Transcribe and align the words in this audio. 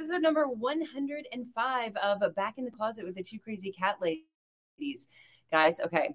105 0.00 1.96
of 1.96 2.34
Back 2.34 2.54
in 2.56 2.64
the 2.64 2.70
Closet 2.70 3.04
with 3.04 3.14
the 3.14 3.22
Two 3.22 3.38
Crazy 3.38 3.72
Cat 3.72 3.96
Ladies. 4.00 5.08
Guys, 5.50 5.80
okay. 5.80 6.14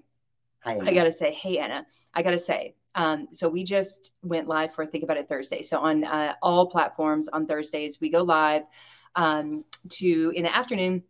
Hi. 0.61 0.79
I 0.81 0.93
gotta 0.93 1.11
say, 1.11 1.31
hey 1.31 1.59
Anna, 1.59 1.85
I 2.13 2.23
gotta 2.23 2.39
say, 2.39 2.75
um, 2.95 3.27
so 3.31 3.47
we 3.47 3.63
just 3.63 4.13
went 4.23 4.47
live 4.47 4.73
for 4.73 4.85
Think 4.85 5.03
About 5.03 5.17
It 5.17 5.29
Thursday. 5.29 5.61
So 5.61 5.79
on 5.79 6.03
uh, 6.03 6.33
all 6.41 6.65
platforms 6.65 7.27
on 7.27 7.45
Thursdays, 7.45 8.01
we 8.01 8.09
go 8.09 8.23
live 8.23 8.63
um, 9.15 9.63
to 9.89 10.31
in 10.35 10.43
the 10.43 10.55
afternoon 10.55 11.03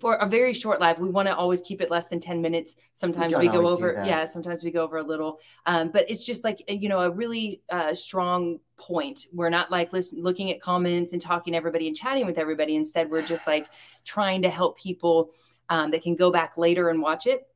for 0.00 0.16
a 0.16 0.26
very 0.26 0.52
short 0.52 0.80
live. 0.80 0.98
We 0.98 1.08
want 1.08 1.28
to 1.28 1.34
always 1.34 1.62
keep 1.62 1.80
it 1.80 1.90
less 1.90 2.08
than 2.08 2.20
10 2.20 2.42
minutes. 2.42 2.76
Sometimes 2.92 3.32
don't 3.32 3.40
we 3.40 3.48
go 3.48 3.66
over, 3.66 4.02
yeah, 4.04 4.26
sometimes 4.26 4.62
we 4.62 4.70
go 4.70 4.82
over 4.82 4.98
a 4.98 5.02
little. 5.02 5.38
Um, 5.64 5.90
but 5.90 6.10
it's 6.10 6.26
just 6.26 6.44
like, 6.44 6.62
you 6.68 6.90
know, 6.90 7.00
a 7.00 7.10
really 7.10 7.62
uh, 7.70 7.94
strong 7.94 8.58
point. 8.76 9.26
We're 9.32 9.50
not 9.50 9.70
like 9.70 9.92
listen, 9.92 10.22
looking 10.22 10.50
at 10.50 10.60
comments 10.60 11.12
and 11.12 11.20
talking 11.20 11.52
to 11.52 11.56
everybody 11.56 11.88
and 11.88 11.96
chatting 11.96 12.26
with 12.26 12.38
everybody. 12.38 12.76
Instead, 12.76 13.10
we're 13.10 13.22
just 13.22 13.46
like 13.46 13.66
trying 14.04 14.42
to 14.42 14.50
help 14.50 14.78
people 14.78 15.30
um, 15.68 15.90
that 15.90 16.02
can 16.02 16.14
go 16.16 16.30
back 16.30 16.56
later 16.56 16.90
and 16.90 17.00
watch 17.00 17.26
it 17.26 17.46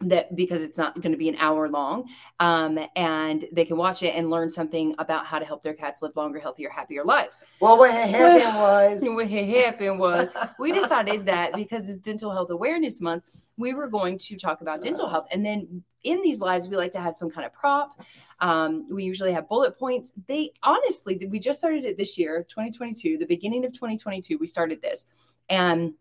that 0.00 0.34
because 0.34 0.62
it's 0.62 0.76
not 0.76 1.00
going 1.00 1.12
to 1.12 1.18
be 1.18 1.28
an 1.28 1.36
hour 1.38 1.68
long 1.68 2.08
um, 2.40 2.78
and 2.96 3.46
they 3.52 3.64
can 3.64 3.76
watch 3.76 4.02
it 4.02 4.14
and 4.14 4.30
learn 4.30 4.50
something 4.50 4.94
about 4.98 5.24
how 5.24 5.38
to 5.38 5.44
help 5.44 5.62
their 5.62 5.74
cats 5.74 6.02
live 6.02 6.14
longer 6.16 6.38
healthier 6.40 6.68
happier 6.68 7.04
lives 7.04 7.40
Well, 7.60 7.78
what 7.78 7.92
happened 7.92 8.56
was 8.56 9.00
what 9.02 9.28
happened 9.28 9.98
was 9.98 10.28
we 10.58 10.72
decided 10.72 11.26
that 11.26 11.54
because 11.54 11.88
it's 11.88 12.00
dental 12.00 12.32
health 12.32 12.50
awareness 12.50 13.00
month 13.00 13.22
we 13.56 13.74
were 13.74 13.88
going 13.88 14.18
to 14.18 14.36
talk 14.36 14.60
about 14.60 14.82
dental 14.82 15.08
health. 15.08 15.26
And 15.30 15.44
then 15.44 15.82
in 16.02 16.20
these 16.22 16.40
lives 16.40 16.68
we 16.68 16.76
like 16.76 16.92
to 16.92 17.00
have 17.00 17.14
some 17.14 17.30
kind 17.30 17.46
of 17.46 17.52
prop. 17.52 18.00
Um, 18.40 18.86
we 18.90 19.04
usually 19.04 19.32
have 19.32 19.48
bullet 19.48 19.78
points. 19.78 20.12
They 20.26 20.52
honestly 20.62 21.26
we 21.28 21.38
just 21.38 21.60
started 21.60 21.84
it 21.84 21.96
this 21.96 22.18
year 22.18 22.44
2022 22.48 23.18
the 23.18 23.26
beginning 23.26 23.64
of 23.64 23.72
2022 23.72 24.38
we 24.38 24.46
started 24.46 24.82
this. 24.82 25.06
And 25.48 25.94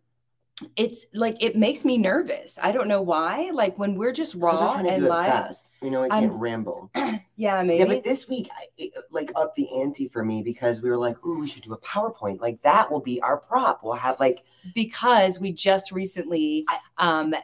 it's 0.76 1.06
like 1.14 1.36
it 1.42 1.56
makes 1.56 1.86
me 1.86 1.98
nervous 1.98 2.58
i 2.62 2.72
don't 2.72 2.88
know 2.88 3.02
why 3.02 3.50
like 3.54 3.78
when 3.78 3.96
we're 3.96 4.12
just 4.12 4.36
raw 4.36 4.74
trying 4.74 4.86
to 4.86 4.92
and 4.92 5.02
do 5.02 5.06
it 5.06 5.10
live 5.10 5.32
fast. 5.32 5.70
You 5.82 5.92
know, 5.92 6.02
I 6.04 6.08
I'm- 6.08 6.30
can't 6.30 6.34
ramble. 6.34 6.90
yeah 7.36 7.62
maybe 7.64 7.80
Yeah, 7.80 7.86
but 7.86 8.04
this 8.04 8.28
week, 8.28 8.50
I, 8.56 8.66
it, 8.78 8.94
like, 9.12 9.32
up 9.36 9.56
the 9.56 9.68
ante 9.82 10.08
for 10.08 10.24
me 10.24 10.42
because 10.42 10.82
we 10.82 10.90
were 10.90 10.98
like, 10.98 11.24
"Ooh, 11.26 11.40
we 11.40 11.48
should 11.48 11.64
do 11.64 11.74
a 11.74 11.78
PowerPoint. 11.80 12.40
Like 12.40 12.62
that 12.62 12.90
will 12.92 13.02
be 13.02 13.20
our 13.22 13.38
prop. 13.38 13.84
We'll 13.84 13.94
have 13.94 14.20
like 14.20 14.44
because 14.74 15.40
we 15.40 15.52
just 15.52 15.92
recently 15.92 16.66
um 16.98 17.34
uh, 17.34 17.38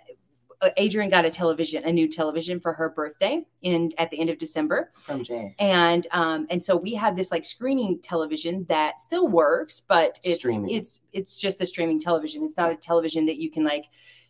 Adrian 0.77 1.09
got 1.09 1.25
a 1.25 1.29
television, 1.31 1.83
a 1.85 1.91
new 1.91 2.07
television 2.07 2.59
for 2.59 2.73
her 2.73 2.89
birthday 2.89 3.45
in 3.61 3.91
at 3.97 4.09
the 4.11 4.19
end 4.19 4.29
of 4.29 4.37
December. 4.37 4.91
from 4.95 5.23
Jay 5.23 5.55
And 5.59 6.05
um 6.11 6.47
and 6.49 6.63
so 6.63 6.75
we 6.75 6.93
had 6.93 7.15
this 7.15 7.31
like 7.31 7.45
screening 7.45 7.99
television 8.01 8.65
that 8.67 8.99
still 8.99 9.27
works, 9.27 9.83
but 9.87 10.19
it's 10.23 10.39
Streaming. 10.39 10.69
it's 10.69 11.01
it's 11.13 11.35
just 11.37 11.61
a 11.61 11.65
streaming 11.65 11.99
television. 11.99 12.43
It's 12.43 12.57
not 12.57 12.71
a 12.71 12.75
television 12.75 13.25
that 13.27 13.37
you 13.37 13.49
can 13.49 13.63
like 13.63 13.85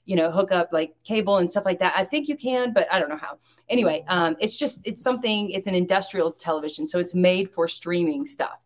you 0.06 0.16
know 0.16 0.30
hook 0.32 0.52
up 0.52 0.70
like 0.72 0.96
cable 1.04 1.38
and 1.38 1.50
stuff 1.50 1.66
like 1.66 1.80
that. 1.80 1.94
I 1.96 2.06
think 2.06 2.28
you 2.28 2.38
can, 2.38 2.74
but 2.74 2.88
I 2.92 3.00
don't 3.00 3.10
know 3.10 3.18
how. 3.18 3.40
Anyway, 3.68 4.06
um 4.08 4.36
it's 4.40 4.56
just 4.58 4.82
it's 4.84 5.02
something 5.02 5.50
it's 5.50 5.68
an 5.68 5.76
industrial 5.76 6.32
television, 6.32 6.88
so 6.88 7.00
it's 7.00 7.16
made 7.16 7.50
for 7.52 7.68
streaming 7.68 8.26
stuff. 8.28 8.64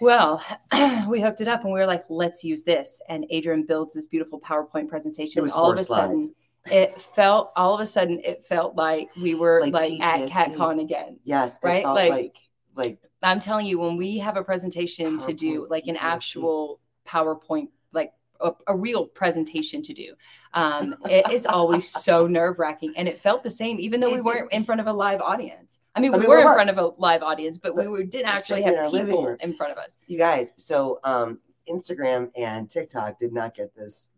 Well, 0.00 0.44
we 1.08 1.20
hooked 1.20 1.42
it 1.42 1.48
up 1.48 1.62
and 1.64 1.72
we 1.72 1.78
were 1.78 1.86
like, 1.86 2.02
let's 2.08 2.42
use 2.42 2.64
this. 2.64 3.00
And 3.08 3.24
Adrian 3.30 3.64
builds 3.64 3.94
this 3.94 4.08
beautiful 4.08 4.40
PowerPoint 4.40 4.88
presentation. 4.88 5.38
It 5.38 5.42
was 5.42 5.52
all 5.52 5.66
four 5.66 5.74
of 5.74 5.78
a 5.78 5.84
sudden, 5.84 6.22
slides. 6.22 6.34
It 6.70 7.00
felt 7.00 7.52
all 7.56 7.74
of 7.74 7.80
a 7.80 7.86
sudden 7.86 8.20
it 8.24 8.44
felt 8.44 8.76
like 8.76 9.10
we 9.16 9.34
were 9.34 9.60
Like 9.62 9.72
like, 9.72 10.00
at 10.00 10.28
CatCon 10.30 10.80
again. 10.80 11.18
Yes, 11.24 11.56
it 11.62 11.66
Right? 11.66 11.82
felt 11.82 11.96
Like- 11.96 12.10
like 12.10 12.36
like 12.74 12.98
I'm 13.24 13.38
telling 13.38 13.66
you, 13.66 13.78
when 13.78 13.96
we 13.96 14.18
have 14.18 14.36
a 14.36 14.42
presentation 14.42 15.16
to 15.18 15.32
do, 15.32 15.66
like 15.70 15.86
an 15.86 15.94
PTSD. 15.94 15.98
actual 16.02 16.80
PowerPoint, 17.06 17.68
like 17.92 18.12
a, 18.40 18.50
a 18.66 18.74
real 18.76 19.06
presentation 19.06 19.80
to 19.82 19.92
do, 19.92 20.14
um, 20.54 20.96
it 21.08 21.30
is 21.30 21.46
always 21.46 21.88
so 22.04 22.26
nerve 22.26 22.58
wracking. 22.58 22.92
And 22.96 23.06
it 23.06 23.18
felt 23.18 23.44
the 23.44 23.50
same, 23.50 23.78
even 23.78 24.00
though 24.00 24.12
we 24.12 24.20
weren't 24.20 24.50
in 24.52 24.64
front 24.64 24.80
of 24.80 24.88
a 24.88 24.92
live 24.92 25.20
audience. 25.20 25.78
I 25.94 26.00
mean, 26.00 26.12
I 26.12 26.16
we 26.16 26.20
mean, 26.22 26.30
were 26.30 26.36
we 26.38 26.42
in 26.42 26.48
front 26.52 26.70
of 26.70 26.78
a 26.78 26.86
live 26.98 27.22
audience, 27.22 27.58
but 27.58 27.76
we 27.76 27.84
But 27.84 27.90
were, 27.92 28.02
didn't 28.02 28.26
actually 28.28 28.62
have 28.62 28.90
people 28.90 29.36
in 29.40 29.54
front 29.54 29.70
of 29.72 29.78
us. 29.78 29.98
you 30.08 30.18
guys. 30.18 30.52
So 30.56 30.98
um, 31.04 31.38
Instagram 31.68 32.30
and 32.36 32.68
TikTok 32.68 33.20
did 33.20 33.32
not 33.32 33.54
get 33.54 33.72
this 33.76 34.10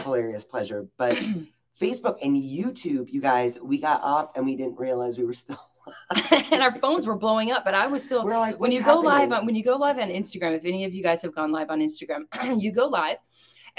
hilarious 0.00 0.44
pleasure, 0.44 0.88
but 0.96 1.16
Facebook 1.82 2.18
and 2.22 2.36
YouTube, 2.36 3.12
you 3.12 3.20
guys, 3.20 3.58
we 3.60 3.78
got 3.78 4.02
off 4.02 4.36
and 4.36 4.44
we 4.44 4.56
didn't 4.56 4.78
realize 4.78 5.18
we 5.18 5.24
were 5.24 5.34
still. 5.34 5.68
and 6.52 6.62
our 6.62 6.78
phones 6.78 7.08
were 7.08 7.16
blowing 7.16 7.50
up, 7.50 7.64
but 7.64 7.74
I 7.74 7.88
was 7.88 8.04
still 8.04 8.24
We're 8.24 8.38
like, 8.38 8.60
when 8.60 8.70
"What's 8.70 8.74
you 8.74 8.84
go 8.84 9.00
live 9.00 9.32
on 9.32 9.46
when 9.46 9.56
you 9.56 9.64
go 9.64 9.76
live 9.76 9.98
on 9.98 10.08
Instagram, 10.10 10.56
if 10.56 10.64
any 10.64 10.84
of 10.84 10.94
you 10.94 11.02
guys 11.02 11.22
have 11.22 11.34
gone 11.34 11.50
live 11.50 11.70
on 11.70 11.80
Instagram, 11.80 12.26
you 12.60 12.70
go 12.70 12.86
live, 12.86 13.16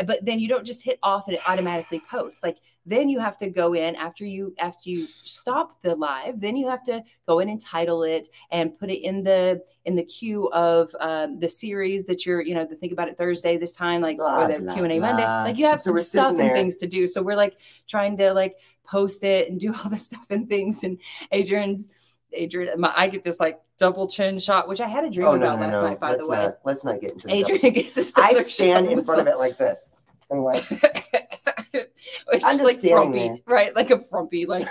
but 0.05 0.25
then 0.25 0.39
you 0.39 0.47
don't 0.47 0.65
just 0.65 0.81
hit 0.83 0.97
off 1.03 1.27
and 1.27 1.35
it 1.35 1.41
automatically 1.47 2.01
posts. 2.09 2.41
Like 2.41 2.57
then 2.85 3.09
you 3.09 3.19
have 3.19 3.37
to 3.37 3.49
go 3.49 3.73
in 3.73 3.95
after 3.95 4.25
you 4.25 4.53
after 4.59 4.89
you 4.89 5.05
stop 5.05 5.81
the 5.83 5.95
live, 5.95 6.39
then 6.39 6.55
you 6.55 6.67
have 6.67 6.83
to 6.85 7.03
go 7.27 7.39
in 7.39 7.49
and 7.49 7.61
title 7.61 8.03
it 8.03 8.27
and 8.51 8.77
put 8.77 8.89
it 8.89 9.03
in 9.03 9.23
the 9.23 9.63
in 9.85 9.95
the 9.95 10.03
queue 10.03 10.49
of 10.51 10.93
um, 10.99 11.39
the 11.39 11.47
series 11.47 12.05
that 12.05 12.25
you're 12.25 12.41
you 12.41 12.55
know 12.55 12.65
the 12.65 12.75
think 12.75 12.91
about 12.91 13.07
it 13.07 13.17
Thursday 13.17 13.57
this 13.57 13.73
time 13.73 14.01
like 14.01 14.17
Blah, 14.17 14.45
or 14.45 14.47
the 14.47 14.59
blah, 14.59 14.73
Q 14.73 14.83
and 14.83 14.93
A 14.93 14.99
Monday. 14.99 15.23
Like 15.23 15.57
you 15.57 15.65
have 15.67 15.79
So 15.81 15.91
some 15.91 15.99
stuff 16.01 16.29
and 16.31 16.39
there. 16.39 16.53
things 16.53 16.77
to 16.77 16.87
do. 16.87 17.07
So 17.07 17.21
we're 17.21 17.35
like 17.37 17.57
trying 17.87 18.17
to 18.17 18.33
like 18.33 18.57
post 18.85 19.23
it 19.23 19.49
and 19.49 19.59
do 19.59 19.73
all 19.83 19.89
this 19.89 20.05
stuff 20.05 20.25
and 20.29 20.49
things. 20.49 20.83
And 20.83 20.97
Adrian's 21.31 21.89
Adrian, 22.33 22.79
my, 22.79 22.93
I 22.95 23.07
get 23.07 23.23
this 23.23 23.39
like 23.39 23.59
double 23.79 24.07
chin 24.07 24.39
shot, 24.39 24.67
which 24.67 24.81
I 24.81 24.87
had 24.87 25.03
a 25.03 25.09
dream 25.09 25.27
Oh 25.27 25.33
about 25.35 25.59
no, 25.59 25.65
last 25.65 25.73
no! 25.73 25.81
night, 25.83 25.99
by 25.99 26.11
let's 26.11 26.23
the 26.23 26.29
way. 26.29 26.37
not 26.37 26.57
let's 26.63 26.83
not 26.83 27.01
get 27.01 27.11
into 27.13 27.33
Adrian 27.33 27.73
gets 27.73 27.93
this. 27.93 28.13
I 28.17 28.33
stand 28.35 28.87
in 28.87 29.03
front 29.03 29.21
of 29.21 29.27
it 29.27 29.37
like 29.37 29.57
this. 29.57 29.97
I'm 30.31 30.39
like, 30.39 30.63
it's 30.71 32.45
I'm 32.45 32.57
just 32.57 32.63
like 32.63 32.77
frumpy, 32.81 33.43
right? 33.45 33.75
Like 33.75 33.91
a 33.91 33.99
frumpy, 33.99 34.45
like. 34.45 34.67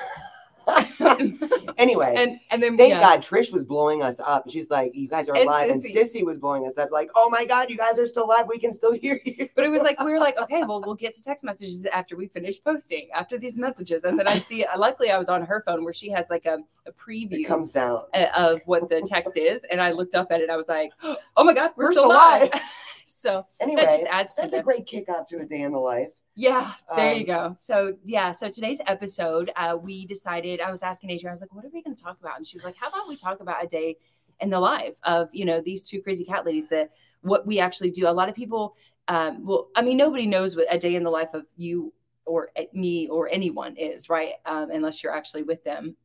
anyway. 1.78 2.14
and 2.16 2.40
and 2.50 2.62
then 2.62 2.76
Thank 2.76 2.90
yeah. 2.90 3.00
God 3.00 3.20
Trish 3.20 3.52
was 3.52 3.64
blowing 3.64 4.02
us 4.02 4.20
up. 4.20 4.48
She's 4.48 4.70
like, 4.70 4.94
"You 4.94 5.08
guys 5.08 5.28
are 5.28 5.36
And 5.36 5.46
live," 5.46 5.70
and 5.70 5.82
Sissy. 5.82 5.94
Sissy 5.96 6.24
was 6.24 6.38
blowing 6.38 6.66
us 6.66 6.78
up, 6.78 6.90
like, 6.90 7.10
"Oh 7.14 7.28
my 7.30 7.44
God, 7.44 7.70
you 7.70 7.76
guys 7.76 7.98
are 7.98 8.06
still 8.06 8.24
alive. 8.24 8.46
We 8.48 8.58
can 8.58 8.72
still 8.72 8.92
hear 8.92 9.20
you." 9.24 9.48
But 9.54 9.64
it 9.64 9.70
was 9.70 9.82
like 9.82 10.00
we 10.00 10.12
were 10.12 10.18
like, 10.18 10.38
okay, 10.42 10.62
well, 10.64 10.82
we'll 10.84 10.94
get 10.94 11.14
to 11.16 11.22
text 11.22 11.44
messages 11.44 11.84
after 11.86 12.16
we 12.16 12.26
finish 12.26 12.62
posting 12.62 13.08
after 13.14 13.38
these 13.38 13.58
messages, 13.58 14.04
and 14.04 14.18
then 14.18 14.26
I 14.28 14.38
see. 14.38 14.64
Luckily, 14.76 15.10
I 15.10 15.18
was 15.18 15.28
on 15.28 15.42
her 15.42 15.62
phone 15.64 15.84
where 15.84 15.92
she 15.92 16.10
has 16.10 16.30
like 16.30 16.46
a, 16.46 16.58
a 16.86 16.92
preview 16.92 17.40
It 17.40 17.44
comes 17.44 17.70
down. 17.70 18.02
uh, 18.14 18.26
of 18.36 18.60
what 18.66 18.88
the 18.88 19.02
text 19.02 19.36
is, 19.36 19.64
and 19.70 19.80
I 19.80 19.92
looked 19.92 20.14
up 20.14 20.30
at 20.32 20.40
it. 20.40 20.50
I 20.50 20.56
was 20.56 20.68
like, 20.68 20.92
oh 21.02 21.44
my 21.44 21.54
god, 21.54 21.72
we're, 21.76 21.86
We're 21.86 21.92
still 21.92 22.06
alive." 22.06 22.42
live. 22.42 22.54
live. 22.54 22.62
so 23.06 23.46
Anyway, 23.60 23.82
that 23.82 23.90
just 23.90 24.06
adds 24.06 24.34
to 24.36 24.42
that's 24.42 24.54
the 24.54 24.60
a 24.60 24.62
great 24.62 24.86
kickoff 24.86 25.28
to 25.28 25.38
a 25.38 25.44
day 25.44 25.60
in 25.62 25.72
the 25.72 25.78
life. 25.78 26.10
Yeah, 26.34 26.72
there 26.96 27.12
you 27.14 27.20
Um, 27.20 27.26
go. 27.26 27.54
So 27.58 27.96
yeah, 28.04 28.32
so 28.32 28.48
today's 28.48 28.80
episode, 28.86 29.52
uh, 29.56 29.76
we 29.80 30.06
decided. 30.06 30.60
I 30.60 30.70
was 30.70 30.82
asking 30.82 31.10
Adrian, 31.10 31.30
I 31.30 31.32
was 31.32 31.42
like, 31.42 31.54
"What 31.54 31.64
are 31.64 31.70
we 31.72 31.82
going 31.82 31.94
to 31.94 32.02
talk 32.02 32.18
about?" 32.20 32.38
And 32.38 32.46
she 32.46 32.56
was 32.56 32.64
like, 32.64 32.76
"How 32.76 32.88
about 32.88 33.06
we 33.08 33.16
talk 33.16 33.40
about 33.40 33.62
a 33.62 33.66
day 33.66 33.98
in 34.40 34.48
the 34.48 34.58
life 34.60 34.96
of 35.02 35.28
you 35.34 35.44
know 35.44 35.60
these 35.60 35.86
two 35.86 36.00
crazy 36.00 36.24
cat 36.24 36.46
ladies 36.46 36.68
that 36.70 36.90
what 37.20 37.46
we 37.46 37.58
actually 37.58 37.90
do." 37.90 38.08
A 38.08 38.10
lot 38.10 38.30
of 38.30 38.34
people, 38.34 38.74
um, 39.08 39.44
well, 39.44 39.68
I 39.76 39.82
mean, 39.82 39.98
nobody 39.98 40.26
knows 40.26 40.56
what 40.56 40.66
a 40.70 40.78
day 40.78 40.94
in 40.94 41.02
the 41.04 41.10
life 41.10 41.34
of 41.34 41.46
you 41.56 41.92
or 42.24 42.50
uh, 42.56 42.62
me 42.72 43.08
or 43.08 43.28
anyone 43.28 43.76
is, 43.76 44.08
right? 44.08 44.32
Um, 44.46 44.70
unless 44.70 45.02
you're 45.02 45.14
actually 45.14 45.42
with 45.42 45.62
them, 45.64 45.96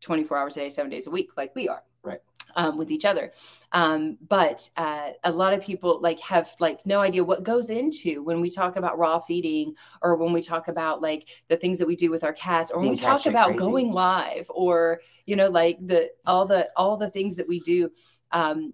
twenty 0.00 0.24
four 0.24 0.36
hours 0.36 0.56
a 0.56 0.60
day, 0.60 0.68
seven 0.70 0.90
days 0.90 1.06
a 1.06 1.10
week, 1.10 1.30
like 1.36 1.54
we 1.54 1.68
are. 1.68 1.84
Um, 2.58 2.78
with 2.78 2.90
each 2.90 3.04
other. 3.04 3.32
Um, 3.72 4.16
but 4.26 4.70
uh, 4.78 5.10
a 5.22 5.30
lot 5.30 5.52
of 5.52 5.60
people 5.60 6.00
like 6.00 6.18
have 6.20 6.54
like 6.58 6.86
no 6.86 7.00
idea 7.02 7.22
what 7.22 7.42
goes 7.42 7.68
into 7.68 8.22
when 8.22 8.40
we 8.40 8.50
talk 8.50 8.76
about 8.76 8.98
raw 8.98 9.18
feeding 9.18 9.74
or 10.00 10.16
when 10.16 10.32
we 10.32 10.40
talk 10.40 10.68
about 10.68 11.02
like 11.02 11.28
the 11.48 11.58
things 11.58 11.78
that 11.78 11.86
we 11.86 11.96
do 11.96 12.10
with 12.10 12.24
our 12.24 12.32
cats 12.32 12.70
or 12.70 12.80
when 12.80 12.88
we 12.88 12.96
talk 12.96 13.26
about 13.26 13.48
crazy. 13.48 13.58
going 13.58 13.92
live 13.92 14.46
or 14.48 15.02
you 15.26 15.36
know 15.36 15.50
like 15.50 15.76
the 15.86 16.08
all 16.24 16.46
the 16.46 16.70
all 16.76 16.96
the 16.96 17.10
things 17.10 17.36
that 17.36 17.46
we 17.46 17.60
do. 17.60 17.90
Um 18.32 18.72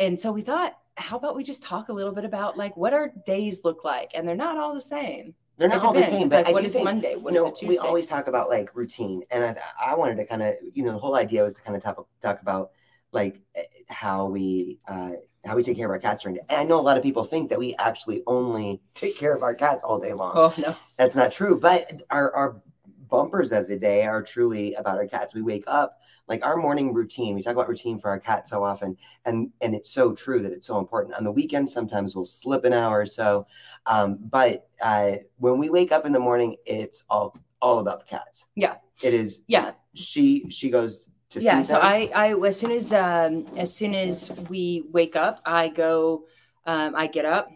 and 0.00 0.18
so 0.18 0.32
we 0.32 0.42
thought 0.42 0.76
how 0.96 1.16
about 1.16 1.36
we 1.36 1.44
just 1.44 1.62
talk 1.62 1.88
a 1.88 1.92
little 1.92 2.12
bit 2.12 2.24
about 2.24 2.56
like 2.58 2.76
what 2.76 2.92
our 2.92 3.12
days 3.24 3.60
look 3.62 3.84
like? 3.84 4.10
And 4.14 4.26
they're 4.26 4.34
not 4.34 4.56
all 4.56 4.74
the 4.74 4.80
same. 4.80 5.34
They're 5.58 5.68
not 5.68 5.84
all 5.84 5.92
the 5.92 6.02
same, 6.02 6.28
but 6.28 6.38
like, 6.38 6.48
I 6.48 6.52
what 6.52 6.64
is 6.64 6.72
think, 6.72 6.84
monday? 6.84 7.14
What 7.14 7.34
you 7.34 7.40
know, 7.40 7.54
we 7.68 7.78
always 7.78 8.06
talk 8.08 8.26
about 8.26 8.48
like 8.48 8.74
routine, 8.74 9.22
and 9.30 9.44
I, 9.44 9.56
I 9.92 9.94
wanted 9.94 10.16
to 10.16 10.24
kind 10.24 10.42
of, 10.42 10.54
you 10.72 10.82
know, 10.82 10.92
the 10.92 10.98
whole 10.98 11.14
idea 11.14 11.44
was 11.44 11.54
to 11.54 11.62
kind 11.62 11.76
of 11.76 11.82
talk, 11.82 12.08
talk 12.20 12.42
about 12.42 12.72
like 13.12 13.40
eh, 13.54 13.62
how 13.88 14.26
we 14.26 14.80
uh, 14.88 15.12
how 15.44 15.56
we 15.56 15.62
take 15.62 15.76
care 15.76 15.86
of 15.86 15.90
our 15.90 15.98
cats 15.98 16.22
during 16.22 16.36
the 16.36 16.52
And 16.52 16.60
I 16.60 16.64
know 16.64 16.80
a 16.80 16.82
lot 16.82 16.96
of 16.96 17.02
people 17.02 17.24
think 17.24 17.50
that 17.50 17.58
we 17.58 17.74
actually 17.76 18.22
only 18.26 18.80
take 18.94 19.16
care 19.16 19.34
of 19.34 19.42
our 19.42 19.54
cats 19.54 19.84
all 19.84 19.98
day 19.98 20.12
long. 20.12 20.32
oh 20.34 20.54
no 20.58 20.76
That's 20.96 21.16
not 21.16 21.32
true. 21.32 21.58
But 21.58 22.02
our, 22.10 22.34
our 22.34 22.62
bumpers 23.08 23.52
of 23.52 23.68
the 23.68 23.78
day 23.78 24.06
are 24.06 24.22
truly 24.22 24.74
about 24.74 24.96
our 24.96 25.06
cats. 25.06 25.34
We 25.34 25.42
wake 25.42 25.64
up, 25.66 25.98
like 26.28 26.44
our 26.46 26.56
morning 26.56 26.94
routine. 26.94 27.34
We 27.34 27.42
talk 27.42 27.54
about 27.54 27.68
routine 27.68 27.98
for 27.98 28.08
our 28.08 28.20
cats 28.20 28.50
so 28.50 28.64
often, 28.64 28.96
and 29.24 29.50
and 29.60 29.74
it's 29.74 29.90
so 29.90 30.14
true 30.14 30.40
that 30.40 30.52
it's 30.52 30.66
so 30.66 30.78
important. 30.78 31.14
On 31.14 31.24
the 31.24 31.32
weekend, 31.32 31.68
sometimes 31.68 32.16
we'll 32.16 32.24
slip 32.24 32.64
an 32.64 32.72
hour 32.72 33.00
or 33.00 33.06
so, 33.06 33.46
um, 33.86 34.18
but 34.30 34.68
uh, 34.80 35.16
when 35.36 35.58
we 35.58 35.68
wake 35.68 35.92
up 35.92 36.06
in 36.06 36.12
the 36.12 36.20
morning, 36.20 36.56
it's 36.64 37.04
all 37.10 37.36
all 37.60 37.80
about 37.80 38.00
the 38.00 38.06
cats. 38.06 38.46
Yeah. 38.54 38.76
it 39.02 39.14
is. 39.14 39.42
yeah 39.46 39.72
she 39.94 40.48
she 40.48 40.70
goes 40.70 41.10
yeah 41.40 41.62
so 41.62 41.78
i 41.78 42.10
i 42.14 42.34
as 42.34 42.58
soon 42.58 42.70
as 42.72 42.92
um 42.92 43.46
as 43.56 43.74
soon 43.74 43.94
as 43.94 44.30
we 44.48 44.84
wake 44.92 45.16
up 45.16 45.40
i 45.46 45.68
go 45.68 46.24
um 46.66 46.94
i 46.94 47.06
get 47.06 47.24
up 47.24 47.50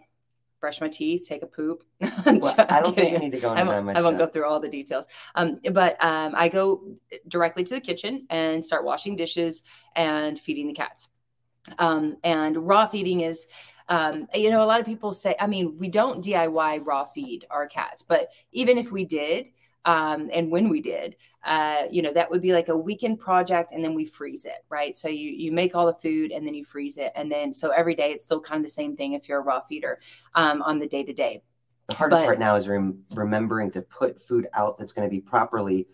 brush 0.59 0.81
my 0.81 0.89
teeth, 0.89 1.27
take 1.27 1.43
a 1.43 1.47
poop. 1.47 1.83
Well, 2.25 2.55
I 2.57 2.81
don't 2.81 2.95
think 2.95 3.13
we 3.13 3.25
need 3.25 3.31
to 3.31 3.39
go 3.39 3.49
I 3.49 3.61
into 3.61 3.71
that 3.71 3.83
much. 3.83 3.95
I 3.95 4.01
won't 4.01 4.17
go 4.17 4.27
through 4.27 4.45
all 4.45 4.59
the 4.59 4.69
details. 4.69 5.07
Um, 5.35 5.59
but 5.71 6.03
um, 6.03 6.33
I 6.35 6.49
go 6.49 6.95
directly 7.27 7.63
to 7.63 7.75
the 7.75 7.81
kitchen 7.81 8.27
and 8.29 8.63
start 8.63 8.83
washing 8.83 9.15
dishes 9.15 9.63
and 9.95 10.39
feeding 10.39 10.67
the 10.67 10.73
cats. 10.73 11.09
Um, 11.79 12.17
and 12.23 12.67
raw 12.67 12.85
feeding 12.85 13.21
is, 13.21 13.47
um, 13.89 14.27
you 14.33 14.49
know, 14.49 14.63
a 14.63 14.67
lot 14.67 14.79
of 14.79 14.85
people 14.85 15.13
say, 15.13 15.35
I 15.39 15.47
mean, 15.47 15.77
we 15.77 15.89
don't 15.89 16.23
DIY 16.23 16.85
raw 16.85 17.05
feed 17.05 17.45
our 17.49 17.67
cats, 17.67 18.03
but 18.03 18.29
even 18.51 18.77
if 18.77 18.91
we 18.91 19.05
did, 19.05 19.47
um, 19.87 20.29
and 20.33 20.51
when 20.51 20.67
we 20.67 20.81
did, 20.81 21.15
uh, 21.45 21.83
you 21.89 22.01
know, 22.01 22.11
that 22.11 22.29
would 22.29 22.41
be 22.41 22.51
like 22.51 22.67
a 22.67 22.77
weekend 22.77 23.19
project, 23.19 23.71
and 23.71 23.83
then 23.83 23.95
we 23.95 24.05
freeze 24.05 24.43
it, 24.43 24.65
right? 24.69 24.95
So 24.97 25.07
you 25.07 25.31
you 25.31 25.51
make 25.51 25.75
all 25.75 25.85
the 25.85 25.93
food, 25.95 26.31
and 26.31 26.45
then 26.45 26.53
you 26.53 26.65
freeze 26.65 26.97
it, 26.97 27.13
and 27.15 27.31
then 27.31 27.53
so 27.53 27.69
every 27.69 27.95
day 27.95 28.11
it's 28.11 28.25
still 28.25 28.41
kind 28.41 28.59
of 28.59 28.63
the 28.65 28.69
same 28.69 28.97
thing 28.97 29.13
if 29.13 29.29
you're 29.29 29.39
a 29.39 29.43
raw 29.43 29.61
feeder 29.61 29.99
um, 30.35 30.61
on 30.61 30.77
the 30.77 30.87
day 30.87 31.03
to 31.03 31.13
day. 31.13 31.41
The 31.87 31.95
hardest 31.95 32.21
But- 32.21 32.25
part 32.25 32.39
now 32.39 32.55
is 32.55 32.67
rem- 32.67 33.05
remembering 33.15 33.71
to 33.71 33.81
put 33.81 34.21
food 34.21 34.47
out 34.53 34.77
that's 34.77 34.91
going 34.91 35.07
to 35.07 35.11
be 35.11 35.21
properly 35.21 35.87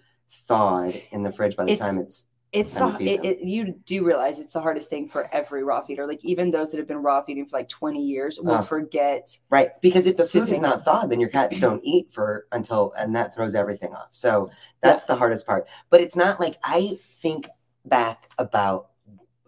thawed 0.48 1.00
in 1.12 1.22
the 1.22 1.31
fridge 1.31 1.56
by 1.56 1.66
the 1.66 1.75
time 1.75 2.00
it's. 2.00 2.25
It's 2.54 2.76
the 2.76 2.96
it, 3.00 3.26
it, 3.26 3.40
you 3.42 3.74
do 3.88 4.06
realize 4.06 4.40
it's 4.40 4.54
the 4.54 4.62
hardest 4.62 4.88
thing 4.88 5.10
for 5.10 5.28
every 5.34 5.64
raw 5.64 5.84
feeder. 5.84 6.06
Like 6.06 6.24
even 6.24 6.52
those 6.52 6.70
that 6.72 6.78
have 6.78 6.88
been 6.88 7.02
raw 7.02 7.24
feeding 7.24 7.48
for 7.48 7.58
like 7.58 7.68
20 7.68 8.00
years 8.00 8.40
will 8.40 8.54
Ah. 8.56 8.62
forget. 8.62 9.40
Right, 9.50 9.70
because 9.82 10.06
if 10.06 10.18
the 10.18 10.28
food 10.28 10.48
is 10.50 10.60
not 10.60 10.86
thawed, 10.86 11.10
then 11.10 11.20
your 11.20 11.30
cats 11.30 11.60
don't 11.60 11.82
eat 11.84 12.14
for 12.14 12.46
until, 12.52 12.94
and 12.96 13.16
that 13.16 13.34
throws 13.34 13.56
everything 13.56 13.94
off. 13.94 14.10
So 14.12 14.52
that's 14.82 15.08
the 15.08 15.16
hardest 15.16 15.48
part. 15.48 15.68
But 15.90 16.02
it's 16.02 16.16
not 16.16 16.40
like 16.40 16.58
I 16.64 17.00
think 17.22 17.50
back 17.86 18.30
about 18.38 18.90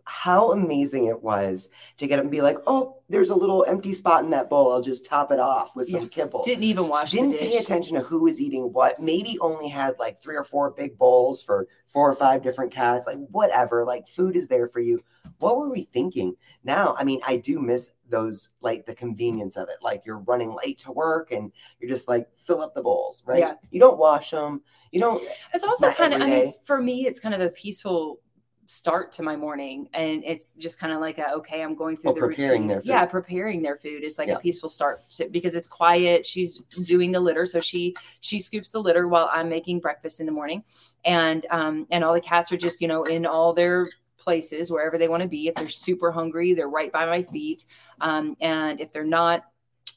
how 0.05 0.51
amazing 0.51 1.05
it 1.07 1.21
was 1.23 1.69
to 1.97 2.07
get 2.07 2.19
up 2.19 2.23
and 2.23 2.31
be 2.31 2.41
like, 2.41 2.57
oh, 2.67 3.01
there's 3.09 3.31
a 3.31 3.35
little 3.35 3.65
empty 3.67 3.91
spot 3.91 4.23
in 4.23 4.29
that 4.29 4.49
bowl. 4.49 4.71
I'll 4.71 4.81
just 4.81 5.05
top 5.05 5.31
it 5.31 5.39
off 5.39 5.75
with 5.75 5.87
some 5.89 6.03
Yeah. 6.03 6.07
kibble. 6.07 6.43
Didn't 6.43 6.63
even 6.63 6.87
wash 6.87 7.13
it. 7.13 7.17
Didn't 7.17 7.39
pay 7.39 7.57
attention 7.57 7.95
to 7.95 8.01
who 8.01 8.23
was 8.23 8.39
eating 8.39 8.71
what. 8.71 8.99
Maybe 8.99 9.37
only 9.39 9.67
had 9.67 9.97
like 9.97 10.21
three 10.21 10.35
or 10.35 10.43
four 10.43 10.71
big 10.71 10.97
bowls 10.97 11.41
for 11.41 11.67
four 11.89 12.09
or 12.09 12.13
five 12.15 12.43
different 12.43 12.71
cats. 12.71 13.07
Like 13.07 13.17
whatever. 13.31 13.83
Like 13.83 14.07
food 14.07 14.35
is 14.35 14.47
there 14.47 14.67
for 14.67 14.79
you. 14.79 15.01
What 15.39 15.57
were 15.57 15.69
we 15.69 15.89
thinking? 15.91 16.35
Now, 16.63 16.95
I 16.97 17.03
mean, 17.03 17.19
I 17.25 17.37
do 17.37 17.59
miss 17.59 17.91
those 18.07 18.51
like 18.61 18.85
the 18.85 18.93
convenience 18.95 19.57
of 19.57 19.69
it. 19.69 19.77
Like 19.81 20.05
you're 20.05 20.19
running 20.19 20.55
late 20.55 20.77
to 20.79 20.91
work 20.91 21.31
and 21.31 21.51
you're 21.79 21.89
just 21.89 22.07
like 22.07 22.27
fill 22.45 22.61
up 22.61 22.75
the 22.75 22.83
bowls, 22.83 23.23
right? 23.25 23.39
Yeah. 23.39 23.53
You 23.71 23.79
don't 23.79 23.97
wash 23.97 24.31
them. 24.31 24.61
You 24.91 24.99
don't. 24.99 25.23
It's 25.53 25.63
also 25.63 25.91
kind 25.91 26.13
of, 26.13 26.21
I 26.21 26.27
mean, 26.27 26.53
for 26.63 26.79
me, 26.81 27.07
it's 27.07 27.19
kind 27.19 27.33
of 27.35 27.41
a 27.41 27.49
peaceful 27.49 28.19
start 28.67 29.11
to 29.13 29.23
my 29.23 29.35
morning. 29.35 29.87
And 29.93 30.23
it's 30.23 30.53
just 30.57 30.79
kind 30.79 30.93
of 30.93 30.99
like, 30.99 31.17
a, 31.17 31.33
okay, 31.35 31.61
I'm 31.61 31.75
going 31.75 31.97
through 31.97 32.11
Oh, 32.11 32.13
the 32.15 32.19
preparing 32.21 32.61
routine. 32.61 32.67
their 32.67 32.81
food. 32.81 32.87
Yeah, 32.87 33.05
preparing 33.05 33.61
their 33.61 33.77
food 33.77 34.03
is 34.03 34.17
like 34.17 34.27
Yeah. 34.27 34.35
a 34.35 34.39
peaceful 34.39 34.69
start 34.69 35.03
because 35.31 35.55
it's 35.55 35.67
quiet. 35.67 36.25
She's 36.25 36.61
doing 36.83 37.11
the 37.11 37.19
litter. 37.19 37.45
So 37.45 37.59
she, 37.59 37.95
she 38.21 38.39
scoops 38.39 38.71
the 38.71 38.81
litter 38.81 39.07
while 39.07 39.29
I'm 39.31 39.49
making 39.49 39.79
breakfast 39.79 40.19
in 40.19 40.25
the 40.25 40.31
morning. 40.31 40.63
And, 41.03 41.45
um, 41.51 41.87
and 41.91 42.03
all 42.03 42.13
the 42.13 42.21
cats 42.21 42.51
are 42.51 42.57
just, 42.57 42.81
you 42.81 42.87
know, 42.87 43.03
in 43.03 43.25
all 43.25 43.53
their 43.53 43.87
places, 44.17 44.71
wherever 44.71 44.97
they 44.97 45.07
want 45.07 45.21
to 45.21 45.29
be. 45.29 45.47
If 45.47 45.55
they're 45.55 45.69
super 45.69 46.11
hungry, 46.11 46.53
they're 46.53 46.67
right 46.67 46.91
by 46.91 47.05
my 47.05 47.21
feet. 47.21 47.65
Um, 48.01 48.35
and 48.41 48.79
if 48.79 48.91
they're 48.91 49.03
not, 49.03 49.43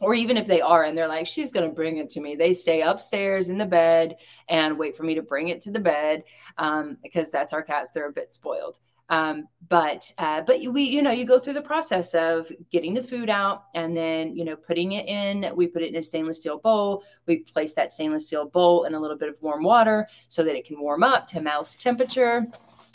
or 0.00 0.14
even 0.14 0.36
if 0.36 0.46
they 0.46 0.60
are 0.60 0.84
and 0.84 0.96
they're 0.96 1.08
like, 1.08 1.26
she's 1.26 1.52
going 1.52 1.68
to 1.68 1.74
bring 1.74 1.98
it 1.98 2.10
to 2.10 2.20
me, 2.20 2.36
they 2.36 2.54
stay 2.54 2.82
upstairs 2.82 3.50
in 3.50 3.58
the 3.58 3.66
bed 3.66 4.16
and 4.48 4.78
wait 4.78 4.96
for 4.96 5.02
me 5.02 5.14
to 5.14 5.22
bring 5.22 5.48
it 5.48 5.62
to 5.62 5.70
the 5.70 5.80
bed 5.80 6.24
um, 6.56 6.96
because 7.02 7.30
that's 7.30 7.52
our 7.52 7.62
cats. 7.62 7.92
They're 7.92 8.08
a 8.08 8.12
bit 8.12 8.32
spoiled. 8.32 8.76
Um, 9.10 9.48
but 9.68 10.12
uh, 10.18 10.42
but 10.42 10.60
we 10.70 10.82
you 10.82 11.00
know 11.00 11.10
you 11.10 11.24
go 11.24 11.38
through 11.38 11.54
the 11.54 11.62
process 11.62 12.14
of 12.14 12.52
getting 12.70 12.92
the 12.92 13.02
food 13.02 13.30
out 13.30 13.64
and 13.74 13.96
then 13.96 14.36
you 14.36 14.44
know 14.44 14.54
putting 14.54 14.92
it 14.92 15.06
in. 15.06 15.50
We 15.56 15.66
put 15.66 15.82
it 15.82 15.88
in 15.88 15.96
a 15.96 16.02
stainless 16.02 16.40
steel 16.40 16.58
bowl. 16.58 17.04
We 17.26 17.38
place 17.38 17.74
that 17.74 17.90
stainless 17.90 18.26
steel 18.26 18.46
bowl 18.46 18.84
in 18.84 18.94
a 18.94 19.00
little 19.00 19.16
bit 19.16 19.30
of 19.30 19.40
warm 19.40 19.62
water 19.62 20.08
so 20.28 20.44
that 20.44 20.54
it 20.54 20.66
can 20.66 20.78
warm 20.78 21.02
up 21.02 21.26
to 21.28 21.40
mouse 21.40 21.74
temperature. 21.74 22.46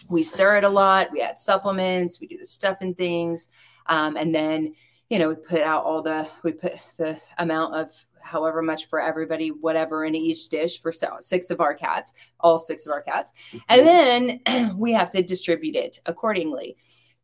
We 0.09 0.23
stir 0.23 0.57
it 0.57 0.63
a 0.63 0.69
lot. 0.69 1.11
We 1.11 1.21
add 1.21 1.37
supplements. 1.37 2.19
We 2.19 2.27
do 2.27 2.37
the 2.37 2.45
stuff 2.45 2.77
and 2.81 2.95
things, 2.95 3.49
um, 3.87 4.15
and 4.15 4.35
then 4.35 4.75
you 5.13 5.19
know 5.19 5.29
we 5.29 5.35
put 5.35 5.61
out 5.61 5.83
all 5.83 6.01
the 6.01 6.27
we 6.41 6.53
put 6.53 6.73
the 6.97 7.19
amount 7.37 7.75
of 7.75 7.91
however 8.19 8.63
much 8.63 8.89
for 8.89 8.99
everybody 8.99 9.49
whatever 9.49 10.05
in 10.05 10.15
each 10.15 10.49
dish 10.49 10.81
for 10.81 10.91
six 11.19 11.51
of 11.51 11.61
our 11.61 11.75
cats 11.75 12.13
all 12.39 12.57
six 12.57 12.87
of 12.87 12.91
our 12.91 13.03
cats. 13.03 13.31
And 13.69 13.81
mm-hmm. 13.81 14.49
then 14.55 14.77
we 14.77 14.91
have 14.93 15.11
to 15.11 15.21
distribute 15.21 15.75
it 15.75 15.99
accordingly. 16.07 16.77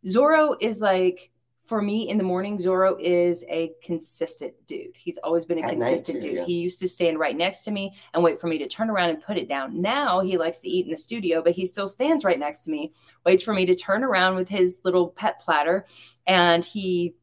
Zorro 0.06 0.56
is 0.60 0.82
like 0.82 1.32
for 1.66 1.82
me 1.82 2.10
in 2.10 2.20
the 2.20 2.24
morning 2.24 2.60
zorro 2.60 3.00
is 3.00 3.44
a 3.50 3.72
consistent 3.84 4.54
dude. 4.68 4.96
He's 4.96 5.18
always 5.20 5.46
been 5.46 5.58
a 5.58 5.64
At 5.64 5.72
consistent 5.72 6.22
too, 6.22 6.30
dude. 6.30 6.38
yeah. 6.38 6.46
he 6.46 6.60
used 6.60 6.80
to 6.82 6.88
stand 6.88 7.18
right 7.18 7.36
next 7.36 7.62
to 7.62 7.72
me 7.72 7.96
and 8.14 8.24
wait 8.24 8.40
for 8.40 8.46
me 8.46 8.60
to 8.60 8.68
turn 8.68 8.92
around 8.92 9.10
and 9.10 9.24
put 9.24 9.38
it 9.38 9.50
down. 9.50 9.82
Now 9.82 10.20
he 10.20 10.38
likes 10.38 10.60
to 10.60 10.70
eat 10.70 10.86
in 10.86 10.92
the 10.92 10.98
studio 10.98 11.42
but 11.42 11.54
he 11.54 11.66
still 11.66 11.88
stands 11.88 12.24
right 12.24 12.38
next 12.38 12.64
to 12.64 12.72
me 12.72 12.94
waits 13.26 13.42
for 13.42 13.56
me 13.56 13.66
to 13.66 13.74
turn 13.74 14.04
around 14.04 14.36
with 14.36 14.48
his 14.48 14.80
little 14.84 15.08
pet 15.08 15.40
platter 15.40 15.86
and 16.28 16.64
he 16.64 17.16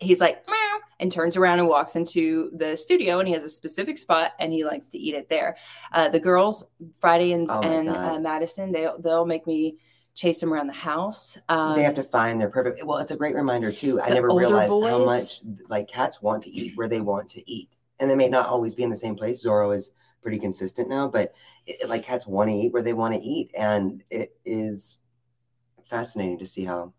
he's 0.00 0.20
like 0.20 0.46
meow 0.46 0.78
and 0.98 1.10
turns 1.10 1.36
around 1.36 1.58
and 1.58 1.68
walks 1.68 1.96
into 1.96 2.50
the 2.54 2.76
studio 2.76 3.18
and 3.18 3.28
he 3.28 3.34
has 3.34 3.44
a 3.44 3.48
specific 3.48 3.96
spot 3.96 4.32
and 4.38 4.52
he 4.52 4.64
likes 4.64 4.90
to 4.90 4.98
eat 4.98 5.14
it 5.14 5.28
there 5.28 5.56
uh, 5.92 6.08
the 6.08 6.20
girls 6.20 6.66
friday 7.00 7.32
and, 7.32 7.50
Oh 7.50 7.60
and 7.62 7.88
uh, 7.88 8.18
madison 8.20 8.72
they, 8.72 8.86
they'll 9.00 9.26
make 9.26 9.46
me 9.46 9.78
chase 10.14 10.40
them 10.40 10.52
around 10.52 10.66
the 10.66 10.72
house 10.72 11.38
um, 11.48 11.76
they 11.76 11.82
have 11.82 11.94
to 11.94 12.02
find 12.02 12.40
their 12.40 12.50
perfect. 12.50 12.84
Well, 12.84 12.98
it's 12.98 13.12
a 13.12 13.16
great 13.16 13.34
reminder 13.34 13.72
too. 13.72 14.00
I 14.00 14.10
never 14.10 14.28
realized 14.28 14.72
how 14.72 15.04
much 15.04 15.40
like 15.68 15.88
cats 15.88 16.20
want 16.20 16.42
to 16.42 16.50
eat 16.50 16.76
where 16.76 16.88
they 16.88 17.00
want 17.00 17.28
to 17.30 17.50
eat, 17.50 17.70
and 17.98 18.10
they 18.10 18.16
may 18.16 18.28
not 18.28 18.48
always 18.48 18.74
be 18.74 18.82
in 18.82 18.90
the 18.90 18.96
same 18.96 19.14
place. 19.14 19.44
Zorro 19.44 19.74
is 19.74 19.92
pretty 20.20 20.38
consistent 20.38 20.88
now, 20.88 21.08
but 21.08 21.32
it, 21.66 21.88
like 21.88 22.02
cats 22.02 22.26
want 22.26 22.50
to 22.50 22.56
eat 22.56 22.72
where 22.72 22.82
they 22.82 22.92
want 22.92 23.14
to 23.14 23.20
eat, 23.20 23.50
and 23.56 24.02
it 24.10 24.36
is 24.44 24.98
fascinating 25.88 26.38
to 26.38 26.46
see 26.46 26.64
how 26.64 26.92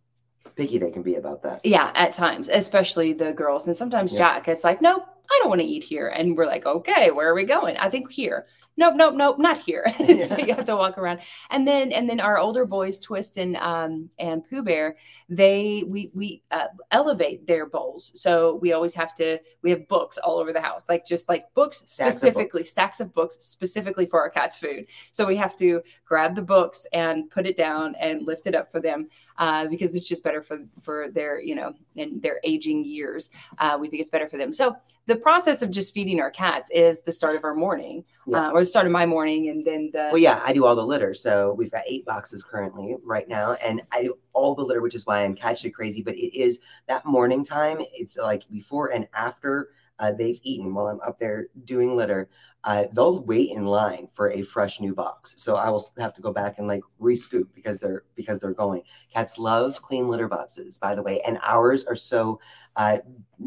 picky 0.56 0.78
they 0.78 0.92
can 0.92 1.02
be 1.04 1.16
about 1.16 1.42
that. 1.44 1.62
yeah 1.66 1.92
at 1.96 2.14
times 2.14 2.50
especially 2.50 3.14
the 3.14 3.34
girls. 3.34 3.68
And 3.68 3.76
sometimes 3.78 4.14
Yeah. 4.14 4.20
jack 4.20 4.48
it's 4.48 4.64
like 4.64 4.82
nope 4.82 5.06
i 5.34 5.40
don't 5.40 5.50
want 5.50 5.62
to 5.62 5.68
eat 5.68 5.84
here. 5.84 6.08
And 6.10 6.36
we're 6.36 6.46
like 6.46 6.66
okay 6.66 7.12
where 7.12 7.30
are 7.30 7.36
we 7.36 7.46
going? 7.46 7.78
I 7.78 7.90
think 7.90 8.12
here. 8.12 8.48
Nope 8.78 8.96
nope 8.96 9.16
nope 9.16 9.38
not 9.40 9.58
here. 9.60 9.86
So 10.28 10.38
you 10.38 10.54
have 10.56 10.66
to 10.66 10.76
walk 10.76 10.98
around. 10.98 11.20
And 11.50 11.68
then 11.68 11.92
and 11.92 12.10
then 12.10 12.20
our 12.20 12.38
older 12.38 12.66
boys 12.66 13.00
twist 13.00 13.38
and 13.38 13.56
um 13.58 14.10
and 14.20 14.44
pooh 14.50 14.62
bear 14.64 14.98
they 15.30 15.84
we 15.88 16.12
we 16.14 16.42
uh, 16.52 16.68
elevate 16.92 17.48
their 17.48 17.66
bowls. 17.66 18.12
So 18.16 18.56
we 18.62 18.74
always 18.74 18.94
have 18.96 19.14
to 19.16 19.40
we 19.62 19.70
have 19.72 19.88
books 19.88 20.18
all 20.18 20.38
over 20.38 20.52
the 20.52 20.60
house 20.62 20.90
like 20.90 21.06
just 21.06 21.30
like 21.30 21.54
books 21.54 21.84
Stacks 21.86 22.16
of 22.16 22.20
specifically 22.20 22.62
books. 22.64 22.72
stacks 22.72 23.00
of 23.00 23.14
books 23.14 23.38
specifically 23.40 24.06
for 24.06 24.20
our 24.22 24.30
cats 24.30 24.58
food. 24.58 24.86
So 25.14 25.26
we 25.26 25.36
have 25.38 25.56
to 25.58 25.82
grab 26.06 26.36
the 26.36 26.42
books 26.42 26.86
and 26.92 27.30
put 27.30 27.46
it 27.46 27.56
down 27.58 27.96
and 28.00 28.26
lift 28.26 28.48
it 28.48 28.56
up 28.56 28.70
for 28.72 28.82
them 28.82 29.08
uh, 29.38 29.68
because 29.68 29.96
it's 29.96 30.08
just 30.08 30.24
better 30.24 30.42
for 30.42 30.60
for 30.82 31.10
their 31.10 31.42
you 31.42 31.56
know 31.56 31.74
in 31.96 32.20
their 32.22 32.40
aging 32.44 32.84
years 32.86 33.30
uh, 33.60 33.78
we 33.80 33.88
think 33.90 34.02
it's 34.02 34.10
better 34.10 34.30
for 34.30 34.38
them 34.38 34.52
so 34.54 34.76
the 35.08 35.16
process 35.16 35.62
of 35.62 35.72
just 35.72 35.94
feeding 35.94 36.20
our 36.20 36.30
cats 36.30 36.70
is 36.72 37.02
the 37.04 37.12
start 37.12 37.36
of 37.36 37.44
our 37.44 37.56
morning 37.56 38.04
Yeah. 38.28 38.50
uh, 38.50 38.52
or 38.52 38.60
the 38.62 38.66
start 38.66 38.86
of 38.86 38.92
my 38.92 39.06
morning 39.06 39.50
and 39.50 39.66
then 39.66 39.90
the 39.92 40.10
Well, 40.12 40.20
yeah, 40.20 40.42
I 40.46 40.54
do 40.54 40.66
all 40.66 40.76
the 40.76 40.86
litter. 40.86 41.14
So 41.16 41.54
we've 41.56 41.72
got 41.72 41.84
eight 41.88 42.06
boxes 42.06 42.44
currently 42.44 42.96
right 43.04 43.28
now, 43.28 43.54
and 43.66 43.82
I 43.92 44.04
do 44.04 44.14
all 44.34 44.54
the 44.54 44.62
litter, 44.62 44.80
which 44.82 44.94
is 44.94 45.06
why 45.08 45.24
I'm 45.26 45.34
catching 45.36 45.72
crazy. 45.72 46.04
But 46.04 46.16
it 46.16 46.38
is 46.38 46.60
that 46.88 47.04
morning 47.06 47.44
time. 47.44 47.80
It's 47.94 48.16
like 48.16 48.48
before 48.52 48.94
and 48.94 49.08
after 49.14 49.70
uh, 50.02 50.12
they've 50.12 50.40
eaten 50.44 50.74
while 50.74 50.88
I'm 50.88 51.00
up 51.02 51.20
there 51.20 51.48
doing 51.66 51.96
litter. 51.96 52.28
Uh, 52.64 52.86
they'll 52.94 53.24
wait 53.24 53.52
in 53.52 53.66
line 53.66 54.08
for 54.12 54.32
a 54.32 54.42
fresh 54.42 54.82
new 54.82 54.94
box. 54.94 55.36
So 55.38 55.56
I 55.56 55.70
will 55.70 55.86
have 55.98 56.14
to 56.16 56.22
go 56.22 56.34
back 56.34 56.58
and 56.58 56.68
like 56.68 56.82
rescoop 57.00 57.48
because 57.54 57.78
they're 57.78 58.04
because 58.16 58.40
they're 58.40 58.54
going. 58.54 58.82
Cats 59.14 59.38
love 59.38 59.82
clean 59.82 60.10
litter 60.10 60.28
boxes, 60.28 60.78
by 60.80 60.96
the 60.96 61.04
way, 61.04 61.22
and 61.22 61.40
ours 61.44 61.86
are 61.86 61.96
so 61.96 62.40
uh, 62.76 62.98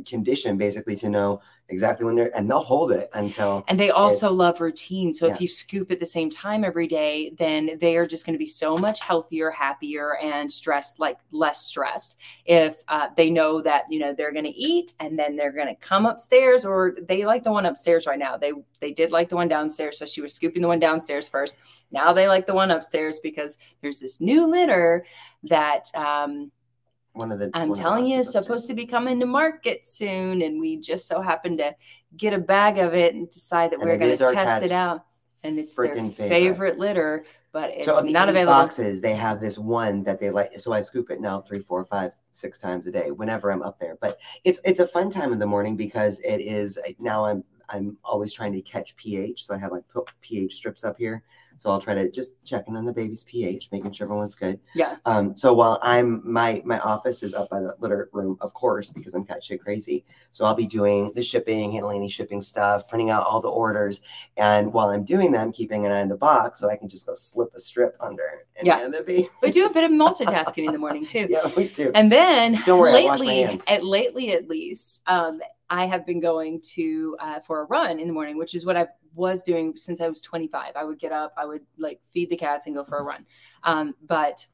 conditioned 0.06 0.58
basically 0.58 0.96
to 0.96 1.08
know 1.08 1.40
exactly 1.68 2.04
when 2.04 2.14
they're 2.14 2.37
and 2.37 2.49
they'll 2.49 2.61
hold 2.61 2.92
it 2.92 3.09
until 3.14 3.64
and 3.68 3.80
they 3.80 3.90
also 3.90 4.30
love 4.30 4.61
routine. 4.61 5.14
So 5.14 5.26
yeah. 5.26 5.35
if 5.35 5.40
you 5.40 5.49
scoop 5.49 5.90
at 5.90 5.99
the 5.99 6.06
same 6.06 6.30
time 6.30 6.64
every 6.64 6.87
day, 6.87 7.33
then 7.38 7.78
they 7.80 7.97
are 7.97 8.04
just 8.04 8.26
going 8.26 8.35
to 8.35 8.38
be 8.38 8.47
so 8.47 8.76
much 8.76 9.02
healthier, 9.02 9.50
happier, 9.50 10.16
and 10.18 10.50
stressed, 10.50 10.99
like 10.99 11.18
less 11.30 11.66
stressed. 11.66 12.16
If 12.44 12.76
uh, 12.88 13.09
they 13.16 13.30
know 13.30 13.62
that 13.62 13.85
you 13.90 13.99
know 13.99 14.14
they're 14.14 14.33
going 14.33 14.44
to 14.44 14.50
eat 14.50 14.94
and 15.00 15.18
then 15.18 15.37
they're 15.37 15.52
going 15.52 15.68
to 15.68 15.75
come 15.76 16.06
upstairs, 16.06 16.64
or 16.66 16.97
they 17.09 17.25
like 17.25 17.44
the 17.44 17.52
one 17.52 17.66
upstairs 17.66 18.06
right 18.06 18.18
now. 18.18 18.37
They 18.37 18.52
they 18.80 18.92
did 18.92 19.11
like 19.11 19.28
the 19.28 19.37
one 19.37 19.49
downstairs, 19.49 19.99
so 19.99 20.06
she 20.06 20.21
was 20.21 20.35
scooping 20.35 20.62
the 20.62 20.68
one 20.68 20.80
downstairs 20.80 21.28
first. 21.28 21.56
Now 21.90 22.12
they 22.12 22.28
like 22.28 22.47
the 22.47 22.54
one 22.54 22.71
upstairs 22.71 23.21
because 23.23 23.56
there's 23.80 24.00
this 24.00 24.21
new 24.21 24.47
litter 24.47 25.06
that 25.44 25.87
um, 25.94 26.50
one 27.14 27.33
of 27.33 27.38
the 27.38 27.50
I'm 27.54 27.71
of 27.71 27.76
the 27.76 27.83
telling 27.83 28.06
you, 28.06 28.21
it's 28.21 28.33
supposed 28.33 28.66
to 28.66 28.75
be 28.75 28.87
coming 28.87 29.18
to 29.21 29.26
market 29.26 29.87
soon, 29.87 30.42
and 30.42 30.61
we 30.61 30.76
just 30.78 31.06
so 31.06 31.21
happened 31.21 31.59
to 31.59 31.75
get 32.16 32.33
a 32.33 32.38
bag 32.38 32.78
of 32.78 32.94
it 32.94 33.14
and 33.14 33.30
decide 33.30 33.71
that 33.71 33.80
And 33.80 33.88
we're 33.88 33.97
going 33.97 34.16
to 34.16 34.33
test 34.33 34.64
it 34.64 34.73
out. 34.73 35.06
And 35.42 35.59
it's 35.59 35.76
their 35.76 35.94
favorite. 35.94 36.16
favorite. 36.16 36.78
litter, 36.78 37.25
but 37.52 37.71
it's 37.71 37.87
so 37.87 38.00
not 38.00 38.28
available. 38.28 38.52
boxes, 38.52 39.00
they 39.00 39.14
have 39.14 39.40
this 39.40 39.59
one 39.59 40.02
that 40.04 40.18
they 40.18 40.30
like. 40.30 40.59
So 40.59 40.73
I 40.73 40.80
scoop 40.80 41.11
it 41.11 41.21
now 41.21 41.42
three, 41.42 41.61
four, 41.61 41.85
five, 41.85 42.12
six 42.33 42.59
times 42.59 42.87
a 42.87 42.90
day 42.90 43.11
whenever 43.11 43.52
I'm 43.52 43.62
up 43.62 43.78
there. 43.78 43.99
But 44.00 44.18
it's 44.44 44.59
it's 44.64 44.80
a 44.80 44.87
fun 44.87 45.11
time 45.11 45.33
in 45.33 45.38
the 45.38 45.47
morning 45.47 45.76
because 45.76 46.21
it 46.21 46.38
is 46.38 46.78
now 46.99 47.26
I'm 47.26 47.44
I'm 47.68 47.99
always 48.04 48.33
trying 48.33 48.54
to 48.54 48.62
catch 48.62 48.97
pH. 48.97 49.44
So 49.44 49.54
I 49.54 49.59
have 49.59 49.71
like 49.71 49.85
pH 50.23 50.54
strips 50.54 50.83
up 50.83 50.97
here. 50.99 51.23
So 51.58 51.70
I'll 51.70 51.80
try 51.80 51.94
to 51.94 52.11
just 52.11 52.32
checking 52.44 52.76
on 52.76 52.84
the 52.84 52.92
baby's 52.92 53.25
pH, 53.25 53.70
making 53.73 53.92
sure 53.92 54.06
everyone's 54.06 54.34
good. 54.34 54.61
Yeah. 54.75 54.96
Um, 55.06 55.37
so 55.37 55.54
while 55.54 55.78
I'm 55.82 56.20
my 56.30 56.61
my 56.64 56.78
office 56.80 57.23
is 57.23 57.32
up 57.34 57.49
by 57.50 57.61
the 57.61 57.75
litter 57.78 58.08
room, 58.12 58.37
of 58.40 58.52
course, 58.52 58.90
because 58.90 59.14
I'm 59.14 59.25
cat 59.25 59.42
shit 59.42 59.62
crazy. 59.62 60.04
So 60.32 60.44
I'll 60.44 60.54
be 60.54 60.66
doing 60.66 61.12
the 61.14 61.23
shipping, 61.23 61.73
handling 61.73 61.99
any 61.99 62.11
shipping 62.11 62.40
stuff, 62.42 62.88
printing 62.88 63.11
out 63.11 63.25
all 63.26 63.40
the 63.40 63.49
orders. 63.49 64.02
And 64.37 64.73
while 64.73 64.88
I'm 64.90 65.04
doing 65.04 65.32
that, 65.32 65.40
I'm 65.42 65.52
keeping 65.52 65.87
an 65.87 65.92
eye 65.92 66.02
on 66.02 66.08
the 66.08 66.16
box 66.16 66.61
so 66.61 66.68
I 66.68 66.76
can 66.76 66.88
just 66.88 67.06
go 67.06 67.14
slip 67.14 67.50
a 67.54 67.58
strip 67.61 67.96
under 68.00 68.42
and 68.56 68.66
Yeah. 68.66 68.87
the 68.88 69.02
baby. 69.02 69.28
We 69.40 69.50
do 69.50 69.66
a 69.66 69.73
bit 69.73 69.84
of 69.84 69.90
multitasking 69.96 70.66
in 70.66 70.73
the 70.73 70.78
morning 70.78 71.06
too. 71.06 71.26
yeah, 71.30 71.50
we 71.56 71.68
do. 71.68 71.90
And 71.94 72.11
then 72.11 72.61
Don't 72.66 72.78
worry, 72.80 72.92
I 72.92 73.04
wash 73.04 73.20
my 73.20 73.26
lately, 73.26 73.61
at 73.68 73.84
lately 73.84 74.32
at 74.32 74.49
least, 74.49 75.02
um, 75.06 75.40
I 75.70 75.87
have 75.87 76.04
been 76.04 76.20
going 76.20 76.61
to 76.75 77.16
uh, 77.20 77.40
for 77.40 77.62
a 77.62 77.64
run 77.64 77.99
in 77.99 78.06
the 78.06 78.12
morning, 78.12 78.37
which 78.37 78.54
is 78.54 78.66
what 78.66 78.76
I 78.76 78.87
was 79.14 79.42
doing 79.42 79.76
since 79.76 80.00
I 80.00 80.09
was 80.09 80.21
25. 80.21 80.73
I 80.76 80.85
would 80.85 80.99
get 80.99 81.12
up, 81.12 81.35
I 81.37 81.47
would 81.47 81.62
like 81.78 82.00
feed 82.12 82.30
the 82.30 82.37
cats 82.37 82.66
and 82.66 82.75
go 82.75 82.85
for 82.85 82.99
a 82.99 83.02
run. 83.02 83.25
Um, 83.62 83.94
but 84.06 84.47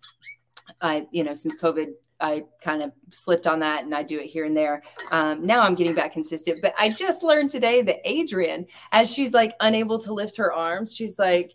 I, 0.80 1.06
you 1.10 1.24
know, 1.24 1.34
since 1.34 1.58
COVID, 1.58 1.92
I 2.20 2.44
kind 2.62 2.82
of 2.82 2.92
slipped 3.10 3.46
on 3.46 3.60
that 3.60 3.84
and 3.84 3.94
I 3.94 4.02
do 4.02 4.18
it 4.18 4.26
here 4.26 4.44
and 4.44 4.56
there. 4.56 4.82
Um, 5.10 5.44
now 5.46 5.60
I'm 5.60 5.74
getting 5.74 5.94
back 5.94 6.12
consistent. 6.12 6.60
But 6.62 6.74
I 6.78 6.90
just 6.90 7.22
learned 7.22 7.50
today 7.50 7.82
that 7.82 8.00
Adrian, 8.04 8.66
as 8.92 9.10
she's 9.10 9.32
like 9.32 9.54
unable 9.60 9.98
to 10.00 10.12
lift 10.12 10.36
her 10.36 10.52
arms, 10.52 10.94
she's 10.94 11.18
like, 11.18 11.54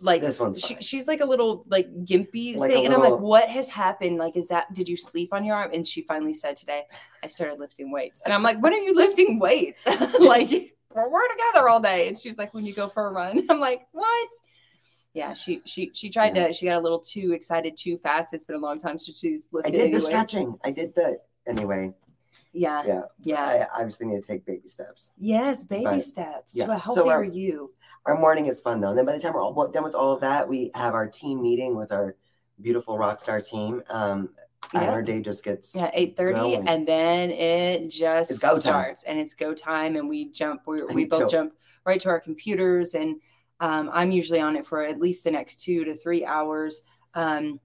like 0.00 0.20
This 0.20 0.40
one's 0.40 0.58
she, 0.60 0.76
she's 0.80 1.06
like 1.06 1.20
a 1.20 1.24
little 1.24 1.64
like 1.68 1.88
gimpy 2.04 2.56
Like 2.56 2.72
thing 2.72 2.84
and 2.84 2.92
i'm 2.92 3.00
like 3.00 3.20
what 3.20 3.48
has 3.48 3.68
happened 3.68 4.18
like 4.18 4.36
is 4.36 4.48
that 4.48 4.72
did 4.74 4.88
you 4.88 4.96
sleep 4.96 5.32
on 5.32 5.44
your 5.44 5.54
arm 5.54 5.70
and 5.72 5.86
she 5.86 6.02
finally 6.02 6.34
said 6.34 6.56
today 6.56 6.82
i 7.22 7.28
started 7.28 7.60
lifting 7.60 7.92
weights 7.92 8.20
and 8.24 8.34
i'm 8.34 8.42
like 8.42 8.60
when 8.60 8.72
are 8.72 8.78
you 8.78 8.94
lifting 8.94 9.38
weights 9.38 9.86
like 10.18 10.74
we're 10.94 11.08
we're 11.10 11.28
together 11.28 11.68
all 11.68 11.80
day 11.80 12.08
and 12.08 12.18
she's 12.18 12.38
like 12.38 12.52
when 12.54 12.64
you 12.64 12.72
go 12.74 12.88
for 12.88 13.06
a 13.06 13.10
run 13.12 13.44
i'm 13.50 13.60
like 13.60 13.86
what 13.92 14.28
yeah 15.14 15.32
she 15.34 15.60
she 15.64 15.90
she 15.94 16.08
tried 16.10 16.34
Yeah. 16.36 16.48
to 16.48 16.52
she 16.52 16.66
got 16.66 16.78
a 16.78 16.80
little 16.80 17.00
too 17.00 17.32
excited 17.32 17.76
too 17.76 17.98
fast 17.98 18.32
it's 18.34 18.44
been 18.44 18.56
a 18.56 18.60
long 18.60 18.78
time 18.78 18.98
since 18.98 19.18
she's 19.18 19.48
I 19.64 19.70
did 19.70 19.92
the 19.92 20.00
stretching. 20.00 20.56
I 20.64 20.70
did 20.70 20.94
the 20.94 21.18
anyway. 21.46 21.92
yeah 22.52 22.82
Yeah. 22.86 23.02
yeah 23.22 23.66
I 23.74 23.80
obviously 23.80 24.06
need 24.06 24.22
to 24.22 24.26
take 24.26 24.44
baby 24.46 24.68
steps. 24.68 25.12
yes 25.18 25.64
baby 25.64 25.84
But, 25.84 26.02
steps 26.04 26.56
yeah. 26.56 26.66
to 26.66 26.72
a 26.72 26.78
So 26.78 26.82
healthier 26.94 27.12
our- 27.12 27.24
you 27.24 27.74
Our 28.06 28.18
morning 28.18 28.46
is 28.46 28.58
fun 28.60 28.80
though. 28.80 28.88
And 28.90 28.98
then 28.98 29.06
by 29.06 29.12
the 29.12 29.20
time 29.20 29.32
we're 29.34 29.42
all 29.42 29.68
done 29.68 29.84
with 29.84 29.94
all 29.94 30.12
of 30.12 30.20
that, 30.22 30.48
we 30.48 30.70
have 30.74 30.92
our 30.94 31.06
team 31.08 31.40
meeting 31.42 31.76
with 31.76 31.92
our 31.92 32.16
beautiful 32.60 32.98
rock 32.98 33.20
star 33.20 33.40
team. 33.40 33.82
Um, 33.88 34.30
and 34.74 34.82
Yeah. 34.84 34.90
our 34.90 35.02
day 35.02 35.20
just 35.20 35.44
gets 35.44 35.74
Yeah, 35.74 35.90
eight 35.94 36.16
thirty, 36.16 36.54
and 36.54 36.86
then 36.86 37.30
it 37.30 37.88
just 37.88 38.30
It's 38.32 38.40
go 38.40 38.58
time. 38.58 38.62
starts, 38.62 39.04
and 39.04 39.18
it's 39.18 39.34
go 39.34 39.54
time, 39.54 39.96
and 39.96 40.08
we 40.08 40.30
jump. 40.30 40.62
We, 40.66 40.82
we 40.84 41.04
both 41.06 41.30
jump 41.30 41.54
right 41.84 42.00
to 42.00 42.08
our 42.10 42.20
computers, 42.20 42.94
and 42.94 43.20
um, 43.60 43.90
I'm 43.92 44.10
usually 44.10 44.40
on 44.40 44.56
it 44.56 44.66
for 44.66 44.82
at 44.82 45.00
least 45.00 45.24
the 45.24 45.30
next 45.30 45.62
two 45.62 45.84
to 45.84 45.96
three 45.96 46.24
hours. 46.24 46.82
Um, 47.14 47.60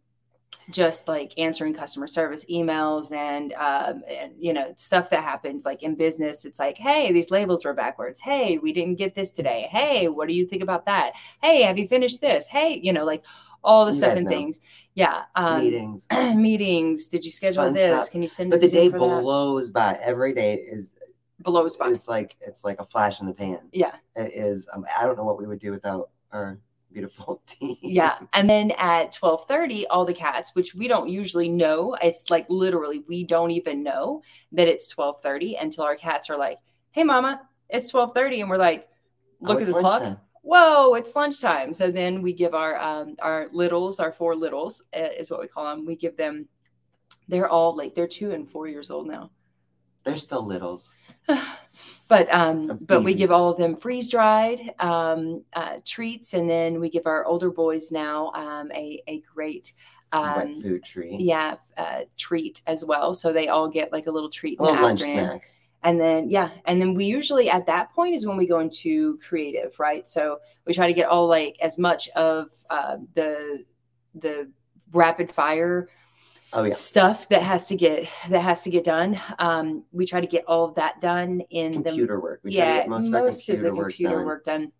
just 0.70 1.08
like 1.08 1.34
answering 1.38 1.74
customer 1.74 2.08
service 2.08 2.46
emails 2.52 3.12
and 3.14 3.54
um, 3.54 4.04
and 4.10 4.34
you 4.38 4.52
know 4.54 4.74
stuff 4.78 5.10
that 5.10 5.24
happens 5.24 5.64
like 5.64 5.82
in 5.82 5.96
business 5.96 6.44
it's 6.44 6.60
like 6.60 6.78
hey 6.78 7.12
these 7.14 7.32
labels 7.32 7.64
were 7.64 7.74
backwards 7.74 8.20
hey 8.20 8.58
we 8.58 8.74
didn't 8.74 8.96
get 8.96 9.16
this 9.16 9.32
today 9.32 9.68
hey 9.72 10.10
what 10.10 10.28
do 10.28 10.34
you 10.34 10.46
think 10.46 10.62
about 10.62 10.86
that 10.86 11.14
hey 11.42 11.62
have 11.62 11.78
you 11.78 11.88
finished 11.88 12.20
this 12.20 12.48
hey 12.48 12.80
you 12.84 12.92
know 12.92 13.06
like 13.06 13.24
all 13.68 13.86
the 13.86 13.94
You 13.94 14.24
know. 14.24 14.30
things 14.30 14.62
yeah 14.96 15.24
um, 15.36 15.62
meetings. 15.62 16.08
meetings. 16.36 17.08
Did 17.08 17.24
you 17.26 17.32
schedule 17.32 17.72
this? 17.72 17.92
stuff. 17.94 18.12
Can 18.12 18.22
you 18.22 18.28
send 18.28 18.50
But 18.52 18.62
the 18.62 18.70
day 18.70 18.90
for 18.90 18.98
that? 19.00 19.22
blows 19.22 19.70
by. 19.72 20.00
Every 20.02 20.34
day 20.34 20.56
is 20.56 20.96
blows 21.40 21.78
by. 21.78 21.90
it's 21.90 22.08
like 22.08 22.36
it's 22.42 22.64
like 22.64 22.80
a 22.80 22.86
flash 22.86 23.22
in 23.22 23.28
the 23.28 23.34
pan. 23.34 23.60
Yeah, 23.72 23.94
It 24.16 24.32
is 24.34 24.68
um, 24.74 24.86
I 25.00 25.06
don't 25.06 25.18
know 25.18 25.24
what 25.30 25.38
we 25.38 25.46
would 25.46 25.60
do 25.60 25.72
without 25.72 26.10
our 26.32 26.58
beautiful 26.92 27.42
team. 27.48 27.78
yeah. 27.82 28.16
And 28.34 28.50
then 28.50 28.72
at 28.78 29.12
twelve 29.12 29.46
thirty, 29.48 29.86
all 29.88 30.06
the 30.06 30.14
cats, 30.16 30.52
which 30.56 30.74
we 30.74 30.88
don't 30.88 31.10
usually 31.10 31.50
know, 31.50 31.96
it's 32.02 32.30
like 32.32 32.46
literally 32.50 33.04
we 33.08 33.24
don't 33.24 33.52
even 33.52 33.84
know 33.84 34.22
that 34.54 34.68
it's 34.68 34.88
twelve 34.88 35.22
thirty 35.22 35.56
until 35.56 35.84
our 35.84 35.96
cats 35.96 36.30
are 36.32 36.38
like, 36.38 36.58
"Hey, 36.92 37.04
mama, 37.04 37.42
it's 37.70 37.90
twelve 37.90 38.14
30 38.14 38.42
and 38.42 38.50
we're 38.50 38.58
like, 38.58 38.88
Oh, 39.44 39.50
"Look 39.50 39.60
it's 39.60 39.70
at 39.70 39.76
the 39.76 39.82
clock." 39.82 40.20
Whoa, 40.48 40.94
it's 40.94 41.14
lunchtime. 41.14 41.74
So 41.74 41.92
then 41.92 42.22
we 42.22 42.32
give 42.32 42.54
our 42.54 42.78
um 42.78 43.16
our 43.22 43.50
littles, 43.52 44.00
our 44.00 44.14
four 44.14 44.34
littles 44.34 44.82
uh, 44.96 45.10
is 45.20 45.30
what 45.30 45.42
we 45.42 45.48
call 45.48 45.66
them. 45.66 45.86
We 45.86 45.98
give 45.98 46.16
them. 46.16 46.48
They're 47.28 47.50
all 47.50 47.76
like 47.76 47.96
they're 47.96 48.08
two 48.08 48.32
and 48.32 48.50
four 48.50 48.68
years 48.68 48.90
old 48.90 49.08
now. 49.08 49.32
They're 50.06 50.16
still 50.16 50.46
littles. 50.46 50.96
but 52.08 52.32
um 52.34 52.80
but 52.80 53.04
we 53.04 53.14
give 53.14 53.30
all 53.30 53.50
of 53.50 53.58
them 53.58 53.76
freeze 53.76 54.10
dried 54.10 54.74
um 54.80 55.44
uh, 55.52 55.80
treats 55.86 56.34
and 56.34 56.50
then 56.50 56.80
we 56.80 56.90
give 56.90 57.06
our 57.06 57.26
older 57.26 57.52
boys 57.52 57.92
now 57.92 58.32
um 58.34 58.72
a 58.72 59.04
a 59.08 59.22
great 59.36 59.74
Wet 60.14 60.24
um 60.24 60.62
food 60.62 60.84
tree. 60.86 61.18
yeah 61.20 61.56
uh, 61.76 62.04
treat 62.18 62.62
as 62.66 62.86
well 62.86 63.14
so 63.14 63.34
they 63.34 63.50
all 63.50 63.68
get 63.68 63.92
like 63.92 64.08
a 64.08 64.12
little 64.12 64.30
treat 64.30 64.58
A 64.60 64.64
little 64.64 64.82
lunch 64.82 65.02
snack. 65.02 65.52
And 65.88 66.02
then 66.02 66.30
yeah 66.30 66.50
and 66.66 66.82
then 66.82 66.94
we 66.94 67.06
usually 67.06 67.50
at 67.50 67.66
that 67.66 67.92
point 67.94 68.14
is 68.14 68.26
when 68.26 68.36
we 68.36 68.46
go 68.46 68.60
into 68.60 69.18
creative 69.26 69.80
right 69.80 70.06
so 70.06 70.38
we 70.66 70.74
try 70.74 70.86
to 70.86 70.94
get 70.94 71.08
all 71.08 71.28
like 71.28 71.58
as 71.62 71.78
much 71.78 72.10
of 72.10 72.50
uh, 72.70 72.98
the 73.14 73.64
the 74.16 74.52
rapid 74.92 75.32
fire 75.32 75.90
Oh 76.54 76.64
yeah. 76.64 76.76
stuff 76.76 77.28
that 77.30 77.42
has 77.42 77.68
to 77.68 77.76
get 77.76 78.08
that 78.30 78.40
has 78.40 78.62
to 78.64 78.70
get 78.70 78.84
done 78.84 79.20
um 79.40 79.84
we 79.92 80.06
try 80.06 80.20
to 80.22 80.28
get 80.28 80.46
all 80.46 80.66
of 80.66 80.76
that 80.76 81.00
done 81.02 81.42
in 81.50 81.72
the 81.72 81.90
Computer 81.90 82.20
work. 82.20 82.40
We 82.44 82.52
try 82.52 82.62
to 82.62 82.68
yeah, 82.68 82.78
get 82.80 82.90
most, 82.90 83.10
most, 83.10 83.50
of 83.50 83.60
the 83.60 83.72
computer 83.72 84.16
done. 84.16 84.26
work 84.26 84.46
done 84.46 84.72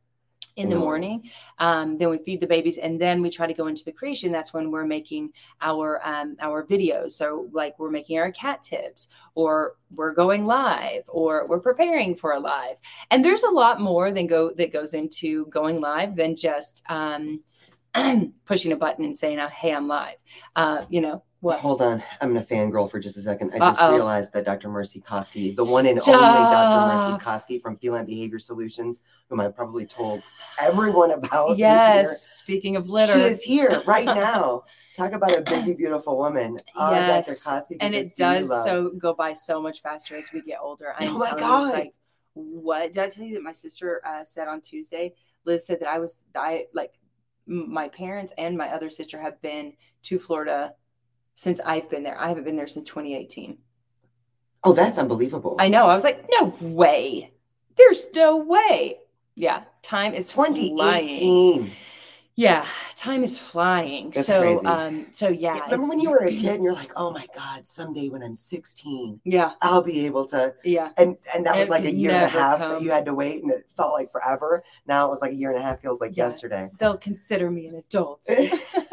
in 0.58 0.70
the 0.70 0.76
the 0.78 0.82
morning. 0.82 1.30
Um, 1.60 1.98
then 1.98 2.10
we 2.10 2.18
feed 2.18 2.42
the 2.42 2.48
babies, 2.48 2.78
and 2.78 3.00
then 3.00 3.22
we 3.22 3.30
try 3.30 3.48
to 3.48 3.54
go 3.54 3.68
into 3.68 3.86
the 3.86 3.92
creation. 3.92 4.32
That's 4.32 4.54
when 4.54 4.72
we're 4.72 4.86
making 4.86 5.32
our 5.62 6.06
um, 6.06 6.36
our 6.42 6.66
videos. 6.66 7.14
So 7.14 7.48
like 7.52 7.78
we're 7.80 7.92
making 7.92 8.20
our 8.20 8.32
cat 8.32 8.64
tips, 8.64 9.10
or 9.36 9.76
we're 9.96 10.14
going 10.14 10.46
live, 10.46 11.04
or 11.08 11.48
we're 11.48 11.60
preparing 11.60 12.16
for 12.16 12.34
a 12.34 12.40
live. 12.40 12.78
And 13.12 13.24
there's 13.24 13.44
a 13.44 13.50
lot 13.50 13.80
more 13.80 14.12
than 14.12 14.28
go 14.28 14.52
that 14.52 14.74
goes 14.74 14.94
into 14.94 15.46
going 15.48 15.80
live 15.80 16.16
than 16.16 16.36
just 16.36 16.84
um, 16.90 17.42
pushing 18.46 18.72
a 18.72 18.76
button 18.76 19.06
and 19.06 19.18
saying, 19.18 19.40
oh, 19.40 19.48
"Hey, 19.48 19.74
I'm 19.74 19.88
live." 19.88 20.18
Uh, 20.56 20.86
you 20.90 21.02
know 21.02 21.24
what? 21.40 21.60
Hold 21.60 21.82
on, 21.82 22.04
I'm 22.20 22.34
gonna 22.34 22.46
fangirl 22.46 22.90
for 22.90 23.00
just 23.00 23.16
a 23.18 23.22
second. 23.22 23.52
I 23.54 23.60
just 23.60 23.80
Uh-oh. 23.82 23.94
realized 23.94 24.34
that 24.34 24.44
Dr. 24.46 24.70
Marci 24.70 25.04
Koski, 25.04 25.56
the 25.56 25.64
one 25.64 25.86
and 25.86 26.00
only 26.00 26.10
Dr. 26.10 26.80
Marci 26.80 27.20
Stop. 27.20 27.22
Koski 27.22 27.62
from 27.62 27.78
Feline 27.78 28.06
Behavior 28.06 28.40
Solutions, 28.40 29.02
whom 29.30 29.40
I've 29.40 29.56
probably 29.56 29.86
told 29.86 30.24
everyone 30.60 31.12
about. 31.12 31.50
this 31.50 31.60
Yes. 31.60 32.38
Speaking 32.38 32.76
of 32.76 32.90
litter, 32.90 33.14
She 33.14 33.20
is 33.22 33.44
here 33.44 33.84
right 33.86 34.06
now. 34.06 34.64
Talk 34.96 35.12
about 35.12 35.38
a 35.38 35.42
busy, 35.42 35.74
beautiful 35.78 36.18
woman. 36.18 36.58
Oh, 36.76 36.92
Yes, 36.92 37.44
Dr. 37.44 37.64
And 37.82 37.94
it 37.94 38.08
to 38.10 38.16
does 38.18 38.50
so 38.50 38.92
go 38.98 39.14
by 39.14 39.34
so 39.34 39.62
much 39.62 39.84
faster 39.84 40.16
as 40.18 40.32
we 40.34 40.42
get 40.42 40.58
older. 40.60 40.96
I 41.00 41.06
Oh 41.08 41.18
my 41.20 41.30
you, 41.32 41.38
God. 41.38 41.74
like 41.74 41.94
what 42.34 42.92
did 42.94 43.04
I 43.04 43.10
tell 43.10 43.26
you 43.26 43.34
that 43.36 43.44
my 43.44 43.52
sister 43.52 44.02
uh, 44.06 44.24
said 44.24 44.48
on 44.48 44.62
Tuesday? 44.62 45.14
Liz 45.46 45.66
said 45.66 45.80
that 45.82 45.90
I 45.90 46.00
was 46.00 46.26
I 46.36 46.66
like 46.74 46.94
my 47.46 47.88
parents 47.90 48.34
and 48.38 48.58
my 48.58 48.70
other 48.70 48.90
sister 48.90 49.20
have 49.22 49.40
been 49.42 49.74
to 50.04 50.20
Florida 50.20 50.74
since 51.38 51.62
I've 51.64 51.88
been 51.90 52.02
there. 52.04 52.20
I 52.20 52.28
haven't 52.30 52.44
been 52.46 52.56
there 52.56 52.68
since 52.68 52.90
2018. 52.90 53.60
Oh, 54.64 54.74
that's 54.74 54.98
unbelievable. 54.98 55.56
I 55.60 55.70
know. 55.70 55.86
I 55.86 55.94
was 55.96 56.04
like, 56.04 56.26
no 56.32 56.54
way. 56.60 57.32
There's 57.78 58.08
no 58.16 58.38
way. 58.38 58.98
Yeah, 59.36 59.64
time 59.84 60.16
is 60.16 60.32
flying. 60.32 60.56
2018. 60.56 61.72
Yeah, 62.40 62.66
time 62.96 63.24
is 63.24 63.38
flying. 63.38 64.10
That's 64.12 64.28
so, 64.28 64.42
crazy. 64.42 64.66
um, 64.66 65.08
so 65.12 65.28
yeah. 65.28 65.56
Yeah, 65.56 65.64
Remember 65.66 65.88
when 65.90 66.00
you 66.00 66.10
were 66.12 66.26
a 66.26 66.32
kid 66.32 66.56
and 66.56 66.64
you're 66.64 66.74
like, 66.74 66.92
oh 66.96 67.12
my 67.12 67.26
God, 67.36 67.66
someday 67.66 68.10
when 68.10 68.22
I'm 68.24 68.36
16, 68.36 69.22
Yeah, 69.24 69.52
I'll 69.62 69.82
be 69.84 70.06
able 70.08 70.26
to 70.30 70.54
yeah. 70.64 70.90
and 70.98 71.18
and 71.36 71.46
that 71.48 71.56
was 71.56 71.70
like 71.70 71.86
a 71.86 71.92
year 71.92 72.12
and 72.12 72.24
a 72.26 72.28
half 72.28 72.60
come. 72.60 72.72
that 72.74 72.82
you 72.84 72.92
had 72.92 73.06
to 73.06 73.14
wait 73.16 73.42
and 73.44 73.52
it 73.52 73.66
felt 73.76 73.94
like 73.94 74.12
forever. 74.12 74.64
Now 74.88 75.08
it 75.08 75.10
was 75.10 75.22
like 75.22 75.32
a 75.32 75.36
year 75.36 75.50
and 75.52 75.60
a 75.60 75.64
half 75.64 75.82
feels 75.82 76.00
like 76.02 76.16
Yeah. 76.18 76.26
yesterday. 76.26 76.70
They'll 76.80 76.98
consider 76.98 77.50
me 77.50 77.68
an 77.68 77.76
adult. 77.76 78.28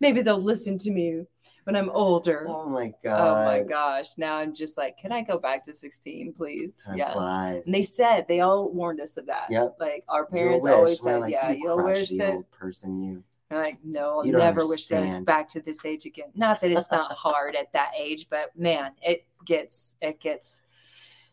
Maybe 0.00 0.22
they'll 0.22 0.42
listen 0.42 0.78
to 0.78 0.90
me 0.90 1.24
when 1.64 1.76
I'm 1.76 1.90
older. 1.90 2.46
oh 2.48 2.66
my 2.68 2.92
god. 3.04 3.20
Oh 3.20 3.44
my 3.44 3.62
gosh. 3.62 4.16
Now 4.16 4.36
I'm 4.36 4.54
just 4.54 4.76
like, 4.78 4.96
can 4.98 5.12
I 5.12 5.22
go 5.22 5.38
back 5.38 5.64
to 5.66 5.74
16, 5.74 6.32
please? 6.32 6.74
Time 6.84 6.96
yeah. 6.96 7.12
flies. 7.12 7.62
And 7.66 7.74
they 7.74 7.82
said, 7.82 8.26
they 8.28 8.40
all 8.40 8.70
warned 8.72 9.00
us 9.00 9.16
of 9.16 9.26
that. 9.26 9.46
Yep. 9.50 9.76
Like 9.78 10.04
our 10.08 10.26
parents 10.26 10.66
always 10.66 11.00
said, 11.02 11.20
like, 11.20 11.32
yeah, 11.32 11.50
you 11.50 11.60
you'll 11.64 11.76
wish 11.82 11.98
crotchety 11.98 12.18
that. 12.18 12.34
old 12.34 12.50
person 12.50 13.02
you. 13.02 13.22
Like, 13.50 13.78
no, 13.82 14.18
I'll 14.18 14.24
never 14.24 14.66
wish 14.66 14.86
that 14.88 15.04
it's 15.04 15.16
back 15.16 15.48
to 15.50 15.60
this 15.60 15.84
age 15.86 16.04
again. 16.04 16.28
Not 16.34 16.60
that 16.60 16.70
it's 16.70 16.90
not 16.90 17.12
hard 17.24 17.56
at 17.56 17.72
that 17.72 17.92
age, 17.98 18.26
but 18.28 18.50
man, 18.56 18.92
it 19.02 19.26
gets, 19.46 19.96
it 20.02 20.20
gets 20.20 20.60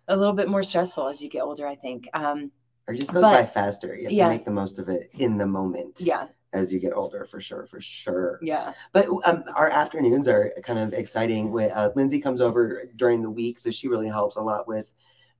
a 0.07 0.15
little 0.15 0.33
bit 0.33 0.47
more 0.47 0.63
stressful 0.63 1.09
as 1.09 1.21
you 1.21 1.29
get 1.29 1.41
older, 1.41 1.67
I 1.67 1.75
think. 1.75 2.07
Um, 2.13 2.51
Or 2.87 2.93
just 2.93 3.11
goes 3.11 3.21
But- 3.21 3.33
by 3.33 3.45
faster. 3.45 3.95
You 3.95 4.03
have 4.03 4.11
yeah. 4.13 4.23
to 4.25 4.29
make 4.29 4.45
the 4.45 4.51
most 4.51 4.79
of 4.79 4.87
it 4.87 5.09
in 5.13 5.37
the 5.37 5.47
moment. 5.47 5.99
yeah. 5.99 6.27
As 6.55 6.71
you 6.73 6.79
get 6.79 6.93
older, 6.93 7.25
for 7.25 7.39
sure, 7.39 7.65
for 7.67 7.79
sure. 7.81 8.39
Yeah. 8.41 8.73
But 8.93 9.07
um, 9.25 9.43
our 9.55 9.69
afternoons 9.69 10.27
are 10.27 10.53
kind 10.63 10.79
of 10.79 10.93
exciting. 10.93 11.51
With 11.51 11.71
uh, 11.73 11.91
Lindsay 11.95 12.19
comes 12.21 12.41
over 12.41 12.89
during 12.95 13.21
the 13.21 13.29
week, 13.29 13.59
so 13.59 13.69
she 13.71 13.87
really 13.87 14.07
helps 14.07 14.37
a 14.37 14.41
lot 14.41 14.67
with, 14.67 14.93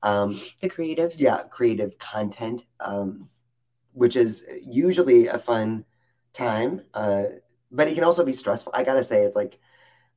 um, 0.04 0.40
The 0.62 0.70
creatives. 0.70 1.20
yeah, 1.20 1.44
creative 1.50 1.98
content, 1.98 2.66
um, 2.80 3.30
which 3.94 4.16
is 4.16 4.46
usually 4.62 5.28
a 5.28 5.38
fun 5.38 5.86
time. 6.34 6.82
Uh, 6.94 7.24
but 7.72 7.88
it 7.88 7.96
can 7.96 8.04
also 8.04 8.24
be 8.26 8.34
stressful. 8.34 8.74
I 8.76 8.84
gotta 8.84 9.04
say, 9.04 9.24
it's 9.24 9.36
like 9.36 9.58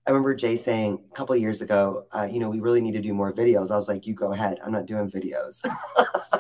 I 0.09 0.11
remember 0.11 0.35
Jay 0.35 0.57
saying 0.57 0.99
a 1.13 1.15
couple 1.15 1.35
of 1.35 1.41
years 1.43 1.61
ago, 1.61 2.07
uh, 2.13 2.27
you 2.31 2.41
know, 2.41 2.49
we 2.49 2.61
really 2.61 2.81
need 2.81 2.93
to 2.93 3.01
do 3.03 3.13
more 3.13 3.31
videos. 3.31 3.71
I 3.71 3.77
was 3.77 3.89
like, 3.89 4.07
you 4.07 4.15
go 4.15 4.33
ahead. 4.33 4.59
I'm 4.65 4.73
not 4.73 4.87
doing 4.87 5.11
videos. 5.11 5.61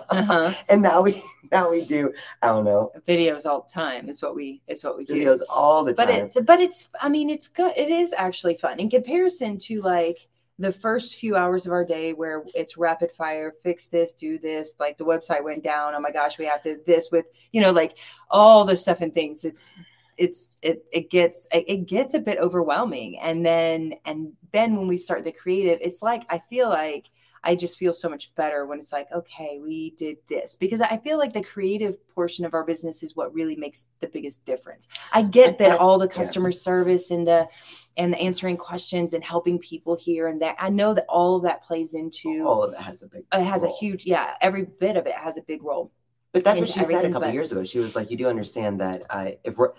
Uh-huh. 0.09 0.55
and 0.71 0.81
now 0.81 1.03
we 1.03 1.23
now 1.53 1.71
we 1.71 1.85
do. 1.85 2.15
I 2.41 2.47
don't 2.47 2.65
know 2.65 2.91
Videos 3.07 3.45
all 3.45 3.67
the 3.69 3.71
time 3.71 4.09
is 4.09 4.23
what 4.23 4.35
we 4.35 4.63
is 4.69 4.83
what 4.85 4.97
we 4.97 5.05
do. 5.05 5.17
videos 5.17 5.41
all 5.51 5.85
the 5.85 5.93
time. 5.93 6.07
but 6.07 6.15
it's 6.15 6.41
but 6.41 6.61
it's 6.61 6.89
i 7.01 7.11
mean 7.11 7.29
it's 7.29 7.49
good 7.49 7.73
it 7.77 7.91
is 7.91 8.15
actually 8.15 8.57
fun 8.57 8.81
in 8.81 8.89
comparison 8.89 9.59
to 9.59 9.83
like 9.83 10.29
the 10.59 10.73
first 10.73 11.17
few 11.17 11.37
hours 11.37 11.67
of 11.67 11.73
our 11.73 11.85
day 11.85 12.15
where 12.15 12.45
it's 12.55 12.77
rapid 12.79 13.13
fire 13.13 13.53
fix 13.63 13.87
this 13.87 14.15
do 14.15 14.39
this 14.39 14.77
like 14.81 14.97
the 14.97 15.05
website 15.05 15.45
went 15.45 15.63
down 15.63 15.95
oh 15.95 16.01
my 16.01 16.11
gosh 16.11 16.39
we 16.39 16.47
have 16.47 16.63
to 16.63 16.79
this 16.87 17.11
with 17.13 17.27
you 17.53 17.61
know 17.61 17.71
like 17.71 17.99
all 18.31 18.65
the 18.65 18.77
stuff 18.77 19.03
and 19.03 19.13
things 19.13 19.45
it's 19.45 19.75
it's 20.19 20.51
it 20.63 20.85
it 20.93 21.11
gets 21.11 21.47
it 21.53 21.87
gets 21.87 22.15
a 22.15 22.19
bit 22.19 22.39
overwhelming 22.39 23.19
and 23.21 23.47
then 23.47 23.95
and 24.05 24.33
then 24.53 24.77
when 24.77 24.89
we 24.89 24.97
start 24.97 25.25
the 25.25 25.33
creative 25.33 25.79
it's 25.81 26.03
like 26.03 26.25
i 26.29 26.39
feel 26.51 26.69
like 26.69 27.09
I 27.43 27.55
just 27.55 27.79
feel 27.79 27.93
so 27.93 28.09
much 28.09 28.35
better 28.35 28.67
when 28.67 28.79
it's 28.79 28.93
like, 28.93 29.09
okay, 29.13 29.59
we 29.63 29.91
did 29.93 30.19
this 30.29 30.57
because 30.57 30.81
I 30.81 30.99
feel 30.99 31.19
like 31.19 31.33
the 31.33 31.43
creative 31.43 31.97
portion 32.09 32.45
of 32.45 32.55
our 32.55 32.65
business 32.65 33.03
is 33.03 33.17
what 33.17 33.33
really 33.33 33.57
makes 33.57 33.87
the 34.01 34.09
biggest 34.09 34.45
difference. 34.45 34.89
I 35.13 35.23
get 35.23 35.59
that 35.59 35.79
all 35.79 35.99
the 35.99 36.07
yeah. 36.07 36.15
customer 36.15 36.53
service 36.53 37.11
and 37.11 37.27
the 37.27 37.49
and 37.97 38.13
the 38.13 38.19
answering 38.19 38.57
questions 38.57 39.15
and 39.15 39.25
helping 39.25 39.59
people 39.59 39.97
here 39.97 40.29
and 40.29 40.41
that 40.43 40.57
I 40.59 40.69
know 40.69 40.95
that 40.95 41.07
all 41.09 41.37
of 41.37 41.43
that 41.43 41.65
plays 41.65 41.95
into 41.95 42.45
all 42.47 42.63
of 42.63 42.73
it 42.73 42.81
has 42.81 43.03
a 43.03 43.07
big. 43.07 43.25
it 43.33 43.45
has 43.45 43.65
a 43.65 43.71
huge 43.71 44.07
yeah, 44.07 44.35
every 44.41 44.65
bit 44.65 44.97
of 44.97 45.07
it 45.07 45.15
has 45.15 45.37
a 45.37 45.43
big 45.43 45.63
role. 45.63 45.93
But 46.33 46.45
that's 46.45 46.61
what 46.61 46.69
she 46.69 46.85
said 46.85 47.05
a 47.05 47.09
couple 47.09 47.21
but- 47.23 47.35
years 47.35 47.53
ago. 47.53 47.65
She 47.65 47.79
was 47.79 47.97
like, 47.97 48.11
"You 48.11 48.17
do 48.17 48.29
understand 48.29 48.81
that 48.81 49.03
uh, 49.11 49.31
if 49.45 49.57
we're 49.57 49.73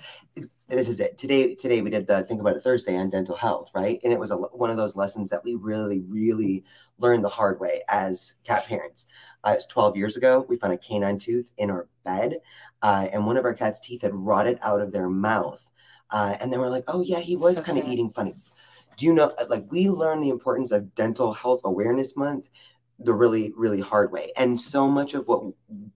this 0.70 0.88
is 0.88 1.00
it 1.00 1.18
today. 1.18 1.56
Today 1.56 1.82
we 1.82 1.90
did 1.90 2.08
the 2.08 2.24
think 2.24 2.42
about 2.42 2.56
it 2.56 2.64
Thursday 2.64 2.96
on 2.96 3.10
dental 3.10 3.36
health, 3.36 3.72
right? 3.74 4.00
And 4.04 4.14
it 4.14 4.20
was 4.20 4.32
a, 4.32 4.36
one 4.36 4.70
of 4.70 4.78
those 4.78 4.96
lessons 4.96 5.30
that 5.32 5.44
we 5.44 5.56
really, 5.56 6.02
really 6.08 6.64
learned 7.00 7.24
the 7.24 7.30
hard 7.30 7.60
way 7.60 7.82
as 7.90 8.36
cat 8.44 8.66
parents. 8.68 9.08
Uh, 9.44 9.54
it's 9.56 9.68
12 9.68 9.98
years 9.98 10.16
ago. 10.16 10.46
We 10.48 10.58
found 10.58 10.74
a 10.74 10.78
canine 10.78 11.18
tooth 11.18 11.52
in 11.58 11.72
our 11.72 11.88
bed, 12.04 12.42
uh, 12.82 13.08
and 13.12 13.26
one 13.26 13.38
of 13.38 13.46
our 13.46 13.54
cat's 13.54 13.80
teeth 13.80 14.04
had 14.04 14.14
rotted 14.14 14.60
out 14.62 14.82
of 14.82 14.92
their 14.92 15.10
mouth. 15.10 15.68
Uh, 16.12 16.36
and 16.40 16.52
then 16.52 16.60
we're 16.60 16.70
like, 16.70 16.86
"Oh 16.88 17.02
yeah, 17.02 17.20
he 17.20 17.36
was 17.36 17.58
So 17.58 17.64
kind 17.64 17.80
of 17.80 17.88
eating 17.88 18.12
funny." 18.12 18.36
Do 18.98 19.06
you 19.06 19.14
know? 19.14 19.34
Like 19.48 19.66
we 19.70 19.90
learned 19.90 20.24
the 20.24 20.30
importance 20.30 20.72
of 20.72 20.94
Dental 20.94 21.34
Health 21.34 21.62
Awareness 21.64 22.18
Month 22.18 22.50
the 23.00 23.14
really 23.14 23.54
really 23.56 23.80
hard 23.80 24.12
way. 24.12 24.32
And 24.36 24.60
so 24.60 24.88
much 24.90 25.14
of 25.14 25.28
what 25.28 25.44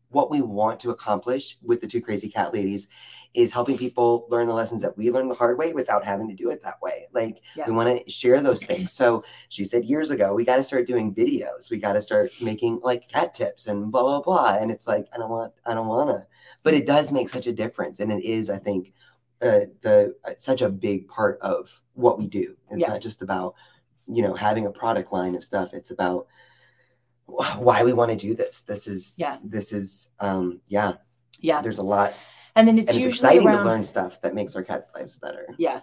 what 0.10 0.30
we 0.32 0.42
want 0.42 0.80
to 0.82 0.92
accomplish 0.92 1.58
with 1.62 1.82
the 1.82 1.88
two 1.88 2.02
crazy 2.02 2.30
cat 2.30 2.54
ladies 2.54 2.88
is 3.34 3.52
helping 3.52 3.76
people 3.78 4.28
learn 4.30 4.48
the 4.48 4.54
lessons 4.54 4.80
that 4.84 4.96
we 4.96 5.10
learned 5.10 5.30
the 5.32 5.36
hard 5.36 5.58
way 5.58 5.74
without 5.74 6.06
having 6.06 6.28
to 6.30 6.36
do 6.36 6.52
it 6.52 6.62
that 6.64 6.80
way. 6.84 7.08
Like 7.14 7.42
Yeah. 7.56 7.66
we 7.66 7.74
want 7.74 8.06
to 8.06 8.12
share 8.12 8.42
those 8.42 8.64
things. 8.64 8.92
So 8.92 9.24
she 9.50 9.66
said 9.66 9.86
years 9.86 10.12
ago 10.12 10.36
we 10.36 10.46
got 10.46 10.58
to 10.58 10.64
start 10.64 10.88
doing 10.88 11.14
videos. 11.14 11.72
We 11.72 11.78
got 11.78 11.94
to 11.94 12.02
start 12.02 12.32
making 12.40 12.80
like 12.84 13.08
cat 13.10 13.34
tips 13.34 13.68
and 13.68 13.92
blah 13.92 14.04
blah 14.04 14.22
blah. 14.22 14.58
And 14.62 14.70
it's 14.72 14.88
like 14.88 15.08
i 15.14 15.18
don't 15.18 15.32
want 15.32 15.52
i 15.66 15.74
don't 15.74 15.88
want 15.88 16.10
to 16.10 16.26
but 16.64 16.74
it 16.74 16.86
does 16.86 17.12
make 17.12 17.28
such 17.28 17.48
a 17.48 17.54
difference. 17.54 18.00
And 18.00 18.12
it 18.12 18.24
is 18.24 18.50
i 18.50 18.58
think 18.60 18.94
uh, 19.42 19.66
the 19.82 20.16
uh, 20.24 20.32
such 20.38 20.62
a 20.62 20.70
big 20.70 21.08
part 21.10 21.38
of 21.42 21.82
what 21.96 22.18
we 22.18 22.28
do. 22.28 22.56
It's 22.72 22.82
Yeah. 22.82 22.90
not 22.90 23.02
just 23.02 23.22
about 23.22 23.56
you 24.08 24.22
know 24.22 24.36
having 24.36 24.68
a 24.68 24.72
product 24.72 25.12
line 25.12 25.36
of 25.36 25.44
stuff. 25.44 25.74
It's 25.74 25.92
about 25.92 26.28
why 27.26 27.84
we 27.84 27.94
want 27.94 28.12
to 28.12 28.18
do 28.18 28.36
this 28.36 28.62
this 28.62 28.88
is 28.88 29.14
Yeah. 29.18 29.38
this 29.44 29.74
is 29.74 30.10
um 30.20 30.62
yeah 30.68 30.94
Yeah. 31.40 31.62
there's 31.62 31.80
a 31.80 31.84
lot 31.84 32.14
And 32.56 32.68
then 32.68 32.78
it's 32.78 32.88
and 32.90 32.98
it's 32.98 33.06
usually 33.06 33.30
exciting 33.30 33.48
around 33.48 33.64
to 33.64 33.70
learn 33.72 33.84
stuff 33.84 34.22
that 34.22 34.36
makes 34.36 34.56
our 34.56 34.64
cats 34.64 34.92
lives 34.96 35.18
better 35.18 35.48
Yeah. 35.58 35.82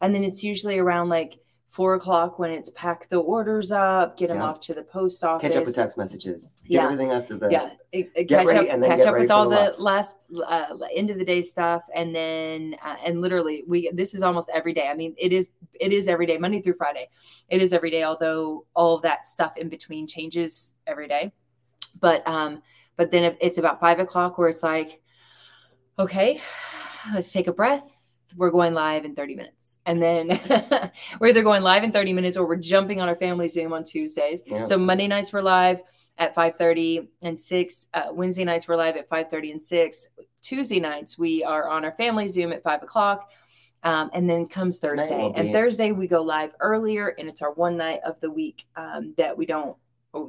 And 0.00 0.14
then 0.14 0.24
it's 0.24 0.42
usually 0.42 0.78
around 0.78 1.08
like 1.10 1.38
four 1.72 1.94
o'clock 1.94 2.38
when 2.38 2.50
it's 2.50 2.68
pack 2.72 3.08
the 3.08 3.16
orders 3.16 3.72
up, 3.72 4.18
get 4.18 4.28
them 4.28 4.36
Yeah. 4.36 4.44
off 4.44 4.60
to 4.60 4.74
the 4.74 4.82
post 4.82 5.24
office. 5.24 5.48
catch 5.48 5.56
up 5.56 5.64
with 5.64 5.74
text 5.74 5.96
messages 5.96 6.56
get 6.64 6.70
Yeah. 6.72 6.84
everything 6.84 7.10
after 7.12 7.34
the 7.34 7.50
yeah, 7.50 7.70
it- 7.92 8.10
it 8.14 8.24
Get 8.24 8.46
catch 8.46 8.68
up, 8.68 8.82
catch 8.82 9.00
up 9.06 9.18
with 9.18 9.30
all 9.30 9.48
the 9.48 9.72
the 9.74 9.82
last 9.82 10.26
uh, 10.46 10.76
end 10.94 11.08
of 11.08 11.16
the 11.16 11.24
day 11.24 11.40
stuff, 11.40 11.82
and 11.94 12.14
then 12.14 12.76
uh, 12.84 12.96
and 13.02 13.22
literally 13.22 13.64
we 13.66 13.90
this 13.94 14.14
is 14.14 14.22
almost 14.22 14.50
every 14.52 14.74
day. 14.74 14.86
I 14.88 14.94
mean, 14.94 15.14
it 15.16 15.32
is 15.32 15.48
it 15.80 15.94
is 15.94 16.08
every 16.08 16.26
day, 16.26 16.36
Monday 16.36 16.60
through 16.60 16.74
Friday. 16.74 17.08
It 17.48 17.62
is 17.62 17.72
every 17.72 17.90
day, 17.90 18.02
although 18.04 18.66
all 18.76 18.96
of 18.96 19.02
that 19.02 19.24
stuff 19.24 19.56
in 19.56 19.70
between 19.70 20.06
changes 20.06 20.74
every 20.86 21.08
day. 21.08 21.32
But 21.98 22.22
um, 22.28 22.62
but 22.98 23.10
then 23.10 23.34
it's 23.40 23.56
about 23.56 23.80
five 23.80 23.98
o'clock 23.98 24.36
where 24.36 24.48
it's 24.50 24.62
like, 24.62 25.00
okay, 25.98 26.42
let's 27.14 27.32
take 27.32 27.46
a 27.46 27.52
breath. 27.52 27.91
We're 28.36 28.50
going 28.50 28.74
live 28.74 29.04
in 29.04 29.14
30 29.14 29.34
minutes. 29.34 29.78
And 29.86 30.02
then 30.02 30.28
we're 31.20 31.28
either 31.28 31.42
going 31.42 31.62
live 31.62 31.84
in 31.84 31.92
30 31.92 32.12
minutes 32.12 32.36
or 32.36 32.46
we're 32.46 32.56
jumping 32.56 33.00
on 33.00 33.08
our 33.08 33.16
family 33.16 33.48
Zoom 33.48 33.72
on 33.72 33.84
Tuesdays. 33.84 34.42
Yeah. 34.46 34.64
So 34.64 34.78
Monday 34.78 35.06
nights 35.06 35.32
we're 35.32 35.42
live 35.42 35.80
at 36.18 36.34
5:30 36.34 37.08
and 37.22 37.38
6. 37.38 37.86
Uh, 37.94 38.02
Wednesday 38.12 38.44
nights 38.44 38.68
we're 38.68 38.76
live 38.76 38.96
at 38.96 39.08
5:30 39.08 39.52
and 39.52 39.62
6. 39.62 40.08
Tuesday 40.40 40.80
nights 40.80 41.18
we 41.18 41.44
are 41.44 41.68
on 41.68 41.84
our 41.84 41.92
family 41.92 42.28
Zoom 42.28 42.52
at 42.52 42.62
5 42.62 42.82
o'clock. 42.82 43.30
Um, 43.84 44.10
and 44.12 44.30
then 44.30 44.46
comes 44.46 44.78
Thursday. 44.78 45.32
And 45.34 45.50
Thursday 45.50 45.90
we 45.90 46.06
go 46.06 46.22
live 46.22 46.54
earlier, 46.60 47.08
and 47.18 47.28
it's 47.28 47.42
our 47.42 47.52
one 47.52 47.76
night 47.76 47.98
of 48.04 48.20
the 48.20 48.30
week 48.30 48.64
um, 48.76 49.12
that 49.16 49.36
we 49.36 49.44
don't 49.44 49.76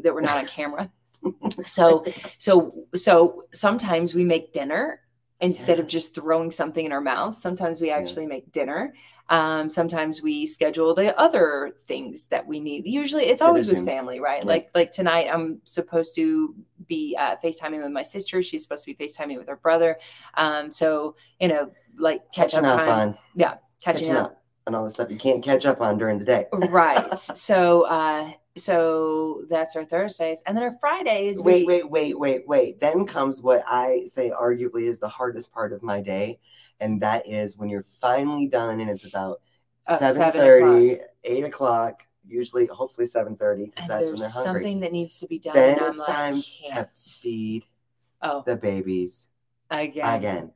that 0.02 0.13
we're 0.13 0.22
not 0.22 0.38
on 0.38 0.48
camera. 0.48 0.92
so 1.66 2.04
so 2.39 2.86
so 2.96 3.44
sometimes 3.54 4.16
we 4.16 4.24
make 4.24 4.54
dinner 4.54 5.02
instead 5.44 5.78
Yeah. 5.78 5.84
of 5.84 5.88
just 5.88 6.16
throwing 6.16 6.50
something 6.52 6.86
in 6.86 6.92
our 6.92 7.02
mouths. 7.02 7.38
Sometimes 7.42 7.82
we 7.82 7.88
Yeah. 7.90 7.98
actually 7.98 8.26
make 8.26 8.52
dinner. 8.52 8.94
Um, 9.30 9.70
sometimes 9.70 10.22
we 10.22 10.46
schedule 10.46 10.94
the 10.96 11.18
other 11.20 11.76
things 11.88 12.28
that 12.28 12.46
we 12.48 12.60
need. 12.60 12.86
Usually 12.86 13.26
it's 13.26 13.42
always 13.42 13.70
with 13.70 13.86
family, 13.86 14.20
right? 14.20 14.42
Yeah. 14.44 14.48
Like 14.50 14.70
like 14.74 14.92
tonight 14.92 15.28
I'm 15.32 15.62
supposed 15.66 16.16
to 16.16 16.56
be 16.88 17.16
uh, 17.20 17.36
FaceTiming 17.44 17.82
with 17.84 17.92
my 17.92 18.04
sister. 18.04 18.42
She's 18.42 18.64
supposed 18.64 18.86
to 18.86 18.94
be 18.94 19.06
FaceTiming 19.06 19.38
with 19.38 19.48
her 19.48 19.56
brother. 19.58 19.98
Um, 20.36 20.72
so 20.72 21.16
you 21.40 21.48
know, 21.48 21.72
like 21.98 22.22
catch 22.34 22.52
catching 22.52 22.66
up 22.66 22.80
up 22.80 22.86
time. 22.88 22.90
on 23.10 23.18
yeah, 23.36 23.54
catching, 23.84 24.08
catching 24.08 24.16
up. 24.18 24.26
up 24.32 24.44
on 24.68 24.76
all 24.76 24.84
the 24.84 24.90
stuff 24.90 25.12
you 25.12 25.18
can't 25.18 25.44
catch 25.44 25.66
up 25.66 25.82
on 25.82 25.98
during 25.98 26.18
the 26.20 26.26
day 26.26 26.46
right. 26.70 27.18
So 27.46 27.82
uh 27.84 28.32
so 28.56 29.44
that's 29.50 29.76
our 29.76 29.84
Thursdays. 29.84 30.42
And 30.46 30.56
then 30.56 30.63
our 30.63 30.78
Fridays 30.80 31.42
wait 31.42 31.66
we, 31.66 31.82
wait 31.82 31.89
wait 31.89 32.20
wait 32.20 32.48
wait 32.48 32.80
then 32.80 33.06
comes 33.06 33.42
what 33.42 33.63
i 33.68 34.02
say 34.08 34.30
arguably 34.30 34.84
is 34.84 35.00
the 35.00 35.08
hardest 35.08 35.52
part 35.52 35.74
of 35.74 35.82
my 35.82 36.00
day 36.02 36.39
and 36.80 37.02
that 37.02 37.28
is 37.28 37.58
when 37.58 37.70
you're 37.70 37.86
finally 38.00 38.48
done 38.48 38.80
and 38.80 38.89
it's 38.89 39.06
about 39.06 39.42
uh, 39.88 39.98
seven 39.98 40.22
seven 40.22 40.39
thirty, 40.39 40.92
o'clock. 40.94 41.08
eight 41.24 41.44
o'clock 41.44 42.04
usually 42.26 42.66
hopefully 42.68 43.06
7.30 43.08 43.66
because 43.66 43.88
that's 43.88 43.89
when 43.89 43.98
they're 43.98 44.06
there's 44.20 44.34
hungry 44.34 44.44
something 44.63 44.80
that 44.80 44.92
needs 44.92 45.20
to 45.20 45.28
be 45.28 45.39
done. 45.39 45.54
then 45.56 45.78
and 45.80 45.88
it's 45.88 46.00
like, 46.00 46.08
time 46.08 46.44
to 46.68 46.89
feed 46.96 47.63
Oh, 48.26 48.42
the 48.46 48.56
babies 48.56 49.28
again. 49.70 50.16
again. 50.16 50.52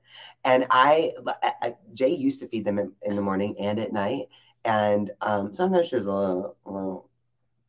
And 0.45 0.65
I, 0.69 1.12
I- 1.43 1.53
I- 1.62 1.75
Jay 1.93 2.15
used 2.15 2.39
to 2.39 2.47
feed 2.47 2.63
them 2.63 2.79
in, 2.79 2.93
in 3.01 3.17
the 3.17 3.21
morning 3.21 3.55
and 3.60 3.77
at 3.77 3.91
night, 3.91 4.29
and 4.63 5.12
um, 5.19 5.53
sometimes 5.53 5.89
she 5.89 5.97
was 5.97 6.05
a 6.05 6.13
little, 6.13 6.55
a 6.65 6.71
little 6.71 7.10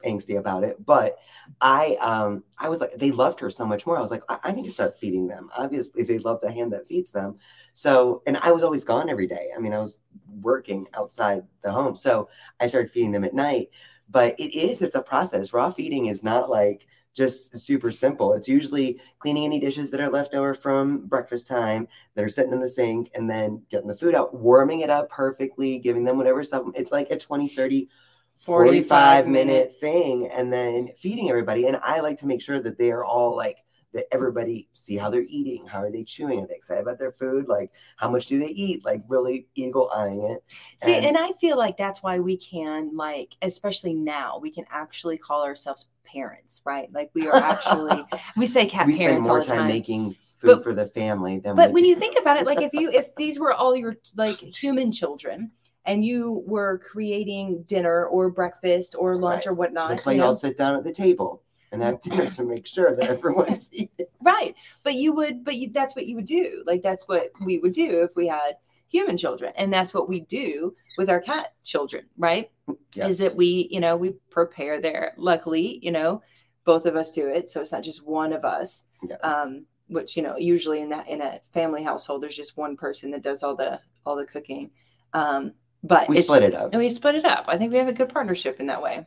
angsty 0.05 0.39
about 0.39 0.65
it. 0.65 0.85
But 0.85 1.19
I, 1.61 1.97
um, 2.01 2.45
I 2.59 2.69
was 2.69 2.81
like, 2.81 2.95
they 2.95 3.11
loved 3.11 3.41
her 3.41 3.51
so 3.51 3.65
much 3.65 3.87
more. 3.87 3.99
I 3.99 4.01
was 4.01 4.11
like, 4.11 4.23
I, 4.29 4.39
I 4.45 4.53
need 4.53 4.65
to 4.65 4.71
start 4.71 4.99
feeding 4.99 5.27
them. 5.27 5.51
Obviously, 5.57 6.03
they 6.03 6.19
love 6.19 6.41
the 6.41 6.51
hand 6.51 6.73
that 6.73 6.89
feeds 6.89 7.11
them. 7.11 7.37
So, 7.75 8.23
and 8.27 8.37
I 8.39 8.53
was 8.53 8.63
always 8.63 8.85
gone 8.85 9.09
every 9.09 9.27
day. 9.27 9.51
I 9.57 9.61
mean, 9.61 9.73
I 9.73 9.79
was 9.79 10.03
working 10.41 10.87
outside 10.95 11.45
the 11.63 11.73
home, 11.73 11.97
so 11.97 12.29
I 12.61 12.67
started 12.67 12.93
feeding 12.93 13.13
them 13.13 13.25
at 13.25 13.35
night. 13.35 13.71
But 14.11 14.39
it 14.39 14.57
is, 14.57 14.83
it's 14.83 14.95
a 14.97 15.03
process. 15.03 15.53
Raw 15.53 15.71
feeding 15.71 16.07
is 16.07 16.25
not 16.25 16.49
like 16.49 16.87
just 17.15 17.59
super 17.59 17.91
simple. 17.91 18.33
It's 18.33 18.49
usually 18.49 19.01
cleaning 19.19 19.45
any 19.45 19.59
dishes 19.59 19.91
that 19.91 20.01
are 20.01 20.09
left 20.09 20.35
over 20.35 20.55
from 20.55 21.07
breakfast 21.07 21.49
time 21.49 21.89
that 22.15 22.25
are 22.25 22.29
sitting 22.29 22.53
in 22.53 22.61
the 22.61 22.69
sink 22.69 23.11
and 23.15 23.29
then 23.29 23.63
getting 23.71 23.89
the 23.89 23.97
food 23.97 24.15
out, 24.15 24.35
warming 24.35 24.81
it 24.81 24.91
up 24.91 25.11
perfectly, 25.11 25.81
giving 25.81 26.05
them 26.05 26.17
whatever 26.17 26.45
stuff. 26.45 26.63
It's 26.77 26.93
like 26.93 27.11
a 27.11 27.19
20, 27.19 27.49
30, 27.49 27.89
45 28.39 29.27
minute 29.29 29.75
thing 29.81 30.29
and 30.29 30.53
then 30.53 30.91
feeding 30.97 31.29
everybody. 31.31 31.67
And 31.67 31.79
I 31.83 32.01
like 32.01 32.19
to 32.19 32.27
make 32.27 32.41
sure 32.43 32.61
that 32.61 32.79
they 32.79 32.91
are 32.93 33.05
all 33.05 33.37
like, 33.37 33.59
that 33.95 34.05
everybody 34.13 34.69
see 34.75 34.97
how 34.97 35.09
they're 35.09 35.25
eating, 35.27 35.67
how 35.67 35.79
are 35.83 35.91
they 35.91 36.05
chewing, 36.05 36.41
are 36.41 36.47
they 36.47 36.55
excited 36.55 36.83
about 36.83 36.99
their 36.99 37.13
food, 37.13 37.49
like 37.49 37.71
how 37.97 38.11
much 38.11 38.27
do 38.27 38.39
they 38.39 38.47
eat, 38.49 38.85
like 38.85 39.03
really 39.09 39.49
eagle 39.55 39.91
eyeing 39.95 40.23
it. 40.25 40.45
See, 40.85 40.95
And- 40.95 41.07
and 41.07 41.17
I 41.19 41.33
feel 41.41 41.57
like 41.57 41.77
that's 41.79 42.03
why 42.03 42.19
we 42.19 42.37
can, 42.37 42.95
like, 42.95 43.35
especially 43.41 43.95
now, 43.95 44.39
we 44.43 44.51
can 44.51 44.67
actually 44.71 45.17
call 45.17 45.43
ourselves 45.43 45.87
parents, 46.05 46.61
right? 46.67 46.93
Like, 46.93 47.11
we 47.15 47.29
are 47.29 47.37
actually, 47.37 48.05
we 48.37 48.47
say 48.47 48.67
cat 48.67 48.87
we 48.87 48.93
spend 48.93 49.09
parents 49.09 49.29
all 49.29 49.37
more 49.37 49.43
the 49.43 49.49
time, 49.49 49.59
time. 49.61 49.69
making 49.69 50.17
food 50.37 50.57
But- 50.57 50.65
for 50.65 50.75
the 50.75 50.87
family, 50.87 51.39
then 51.39 51.57
But 51.57 51.73
when 51.73 51.87
you 51.87 51.97
think 51.97 52.19
about 52.19 52.39
it, 52.39 52.45
like 52.47 52.61
if 52.61 52.75
you 52.75 52.91
if 52.91 53.15
these 53.17 53.41
were 53.41 53.55
all 53.55 53.75
your 53.75 53.97
like 54.17 54.37
human 54.39 54.93
children 54.93 55.51
and 55.85 56.05
you 56.05 56.43
were 56.47 56.79
creating 56.79 57.63
dinner 57.67 58.07
or 58.07 58.31
breakfast 58.31 58.95
or 58.99 59.17
lunch 59.17 59.47
Right. 59.47 59.53
or 59.53 59.55
whatnot, 59.55 59.89
that's 59.91 60.05
why 60.07 60.13
you 60.13 60.23
all 60.23 60.29
know, 60.29 60.35
sit 60.35 60.57
down 60.57 60.77
at 60.77 60.85
the 60.85 60.93
table 60.93 61.43
and 61.73 61.83
have 61.83 62.01
dinner 62.01 62.29
to 62.31 62.45
make 62.45 62.67
sure 62.67 62.95
that 62.95 63.09
everyone's 63.09 63.71
eating. 63.73 64.07
right? 64.21 64.55
But 64.85 64.95
you 64.95 65.13
would, 65.15 65.45
but 65.45 65.57
you 65.57 65.71
that's 65.73 65.95
what 65.97 66.07
you 66.07 66.17
would 66.17 66.27
do. 66.27 66.63
Like 66.67 66.83
that's 66.83 67.07
what 67.09 67.29
we 67.45 67.59
would 67.59 67.73
do 67.73 68.03
if 68.03 68.17
we 68.17 68.27
had 68.29 68.57
human 68.89 69.17
children, 69.17 69.53
and 69.57 69.73
that's 69.73 69.93
what 69.93 70.09
we 70.09 70.21
do 70.21 70.75
with 70.97 71.11
our 71.11 71.21
cat 71.21 71.55
children, 71.65 72.07
right? 72.17 72.51
Yes. 72.95 73.11
Is 73.11 73.19
that 73.19 73.37
we, 73.37 73.69
you 73.71 73.81
know, 73.81 73.97
we 73.97 74.11
prepare 74.31 74.81
there. 74.81 75.13
Luckily, 75.19 75.79
you 75.83 75.91
know, 75.93 76.23
both 76.65 76.87
of 76.87 76.97
us 76.97 77.11
do 77.13 77.29
it, 77.29 77.49
so 77.51 77.61
it's 77.61 77.73
not 77.73 77.83
just 77.83 78.07
one 78.07 78.33
of 78.33 78.45
us. 78.45 78.85
Yeah. 79.09 79.17
Um, 79.17 79.65
which 79.89 80.17
you 80.19 80.23
know, 80.23 80.37
usually 80.37 80.83
in 80.83 80.91
that 80.91 81.09
in 81.09 81.23
a 81.23 81.41
family 81.55 81.83
household, 81.83 82.23
there's 82.23 82.37
just 82.37 82.57
one 82.59 82.77
person 82.77 83.11
that 83.13 83.23
does 83.23 83.43
all 83.43 83.57
the 83.57 83.81
all 84.05 84.17
the 84.17 84.27
cooking. 84.27 84.71
Um, 85.15 85.53
but 85.83 86.09
we 86.09 86.21
split 86.21 86.43
it 86.43 86.55
up. 86.55 86.71
and 86.73 86.81
we 86.83 86.89
split 86.89 87.15
it 87.15 87.25
up. 87.25 87.45
I 87.49 87.57
think 87.59 87.73
we 87.73 87.79
have 87.79 87.89
a 87.89 87.93
good 87.93 88.09
partnership 88.09 88.61
in 88.61 88.67
that 88.67 88.83
way. 88.83 89.07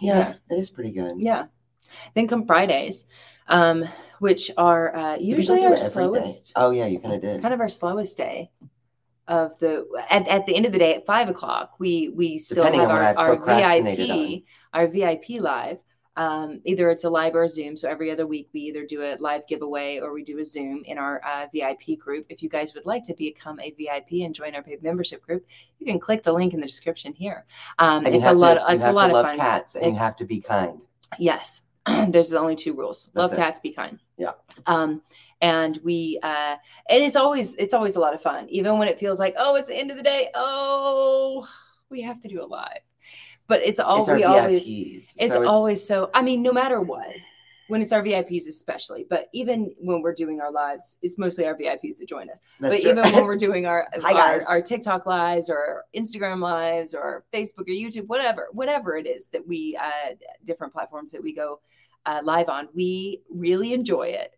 Yeah, 0.00 0.34
it 0.50 0.54
is 0.56 0.70
pretty 0.70 0.92
good. 0.92 1.14
Yeah. 1.18 1.46
Then 2.14 2.26
come 2.28 2.46
Fridays, 2.46 3.06
um, 3.46 3.84
which 4.18 4.50
are 4.56 4.94
uh, 4.94 5.16
Did 5.16 5.22
we 5.22 5.30
go 5.30 5.36
usually 5.36 5.60
our 5.60 5.74
every 5.74 5.76
day? 5.78 5.88
slowest, 5.92 6.52
Oh 6.56 6.70
yeah, 6.70 6.86
you 6.86 6.98
kind 6.98 7.14
of 7.14 7.20
did. 7.20 7.40
kind 7.42 7.54
of 7.54 7.60
our 7.60 7.68
slowest 7.68 8.16
day 8.16 8.50
of 9.28 9.58
the. 9.60 9.86
At, 10.10 10.26
at 10.28 10.46
the 10.46 10.56
end 10.56 10.66
of 10.66 10.72
the 10.72 10.78
day, 10.78 10.94
at 10.94 11.06
five 11.06 11.28
o'clock, 11.28 11.72
we 11.78 12.08
we 12.14 12.38
still 12.38 12.56
Depending 12.64 12.80
have 12.80 12.90
our, 12.90 13.16
our 13.16 13.36
VIP, 13.36 14.42
our 14.72 14.86
VIP 14.88 15.40
live. 15.40 15.78
Um, 16.16 16.60
either 16.64 16.90
it's 16.90 17.04
a 17.04 17.10
live 17.10 17.34
or 17.34 17.44
a 17.44 17.48
Zoom. 17.48 17.76
So 17.76 17.88
every 17.88 18.10
other 18.10 18.26
week, 18.26 18.48
we 18.52 18.60
either 18.60 18.86
do 18.86 19.02
a 19.02 19.16
live 19.18 19.46
giveaway 19.46 19.98
or 20.00 20.12
we 20.12 20.22
do 20.22 20.38
a 20.38 20.44
Zoom 20.44 20.82
in 20.84 20.98
our 20.98 21.20
uh, 21.24 21.46
VIP 21.52 21.98
group. 21.98 22.26
If 22.28 22.42
you 22.42 22.48
guys 22.48 22.74
would 22.74 22.86
like 22.86 23.04
to 23.04 23.14
become 23.14 23.58
a 23.60 23.72
VIP 23.72 24.24
and 24.24 24.34
join 24.34 24.54
our 24.54 24.62
paid 24.62 24.82
membership 24.82 25.22
group, 25.22 25.44
you 25.78 25.86
can 25.86 25.98
click 25.98 26.22
the 26.22 26.32
link 26.32 26.54
in 26.54 26.60
the 26.60 26.66
description 26.66 27.12
here. 27.12 27.46
Um, 27.78 28.06
it's 28.06 28.24
a 28.24 28.32
lot. 28.32 28.54
to, 28.54 28.60
you 28.60 28.76
it's 28.76 28.84
a 28.84 28.92
lot 28.92 29.10
of 29.10 29.14
love 29.14 29.26
fun. 29.26 29.36
cats 29.36 29.74
and 29.74 29.86
you 29.86 29.98
have 29.98 30.16
to 30.16 30.24
be 30.24 30.40
kind. 30.40 30.82
Yes. 31.18 31.62
There's 32.08 32.30
the 32.30 32.38
only 32.38 32.56
two 32.56 32.72
rules. 32.72 33.10
That's 33.12 33.30
Love 33.30 33.32
it. 33.34 33.36
cats, 33.36 33.60
be 33.60 33.72
kind. 33.72 33.98
Yeah. 34.16 34.32
Um, 34.66 35.02
and 35.40 35.78
we 35.84 36.18
uh 36.22 36.56
and 36.88 37.04
it's 37.04 37.16
always 37.16 37.54
it's 37.56 37.74
always 37.74 37.96
a 37.96 38.00
lot 38.00 38.14
of 38.14 38.22
fun, 38.22 38.48
even 38.48 38.78
when 38.78 38.88
it 38.88 38.98
feels 38.98 39.18
like, 39.18 39.34
oh, 39.36 39.56
it's 39.56 39.68
the 39.68 39.76
end 39.76 39.90
of 39.90 39.96
the 39.96 40.02
day. 40.02 40.30
Oh, 40.34 41.46
we 41.90 42.00
have 42.00 42.20
to 42.20 42.28
do 42.28 42.42
a 42.42 42.46
live. 42.46 42.80
But 43.46 43.62
it's 43.62 43.80
all 43.80 44.02
it's 44.02 44.10
we 44.10 44.24
always 44.24 44.66
VIPs. 44.66 45.14
it's 45.18 45.34
so 45.34 45.46
always 45.46 45.86
so 45.86 46.10
I 46.14 46.22
mean, 46.22 46.42
no 46.42 46.52
matter 46.52 46.80
what, 46.80 47.14
when 47.68 47.82
it's 47.82 47.92
our 47.92 48.02
VIPs 48.02 48.48
especially, 48.48 49.06
but 49.08 49.28
even 49.32 49.74
when 49.80 50.02
we're 50.02 50.14
doing 50.14 50.40
our 50.40 50.50
lives, 50.50 50.96
it's 51.02 51.18
mostly 51.18 51.46
our 51.46 51.54
VIPs 51.54 51.98
that 51.98 52.08
join 52.08 52.30
us 52.30 52.40
but 52.60 52.80
true. 52.80 52.90
even 52.90 53.04
when 53.12 53.24
we're 53.24 53.36
doing 53.36 53.66
our 53.66 53.88
our, 54.04 54.42
our 54.48 54.62
TikTok 54.62 55.06
lives 55.06 55.50
or 55.50 55.84
Instagram 55.94 56.40
lives 56.40 56.94
or 56.94 57.24
Facebook 57.32 57.62
or 57.62 57.72
YouTube, 57.72 58.06
whatever, 58.06 58.48
whatever 58.52 58.96
it 58.96 59.06
is 59.06 59.28
that 59.28 59.46
we 59.46 59.76
uh, 59.80 60.14
different 60.44 60.72
platforms 60.72 61.12
that 61.12 61.22
we 61.22 61.34
go 61.34 61.60
uh, 62.06 62.20
live 62.22 62.48
on, 62.48 62.68
we 62.74 63.22
really 63.30 63.72
enjoy 63.72 64.08
it 64.08 64.32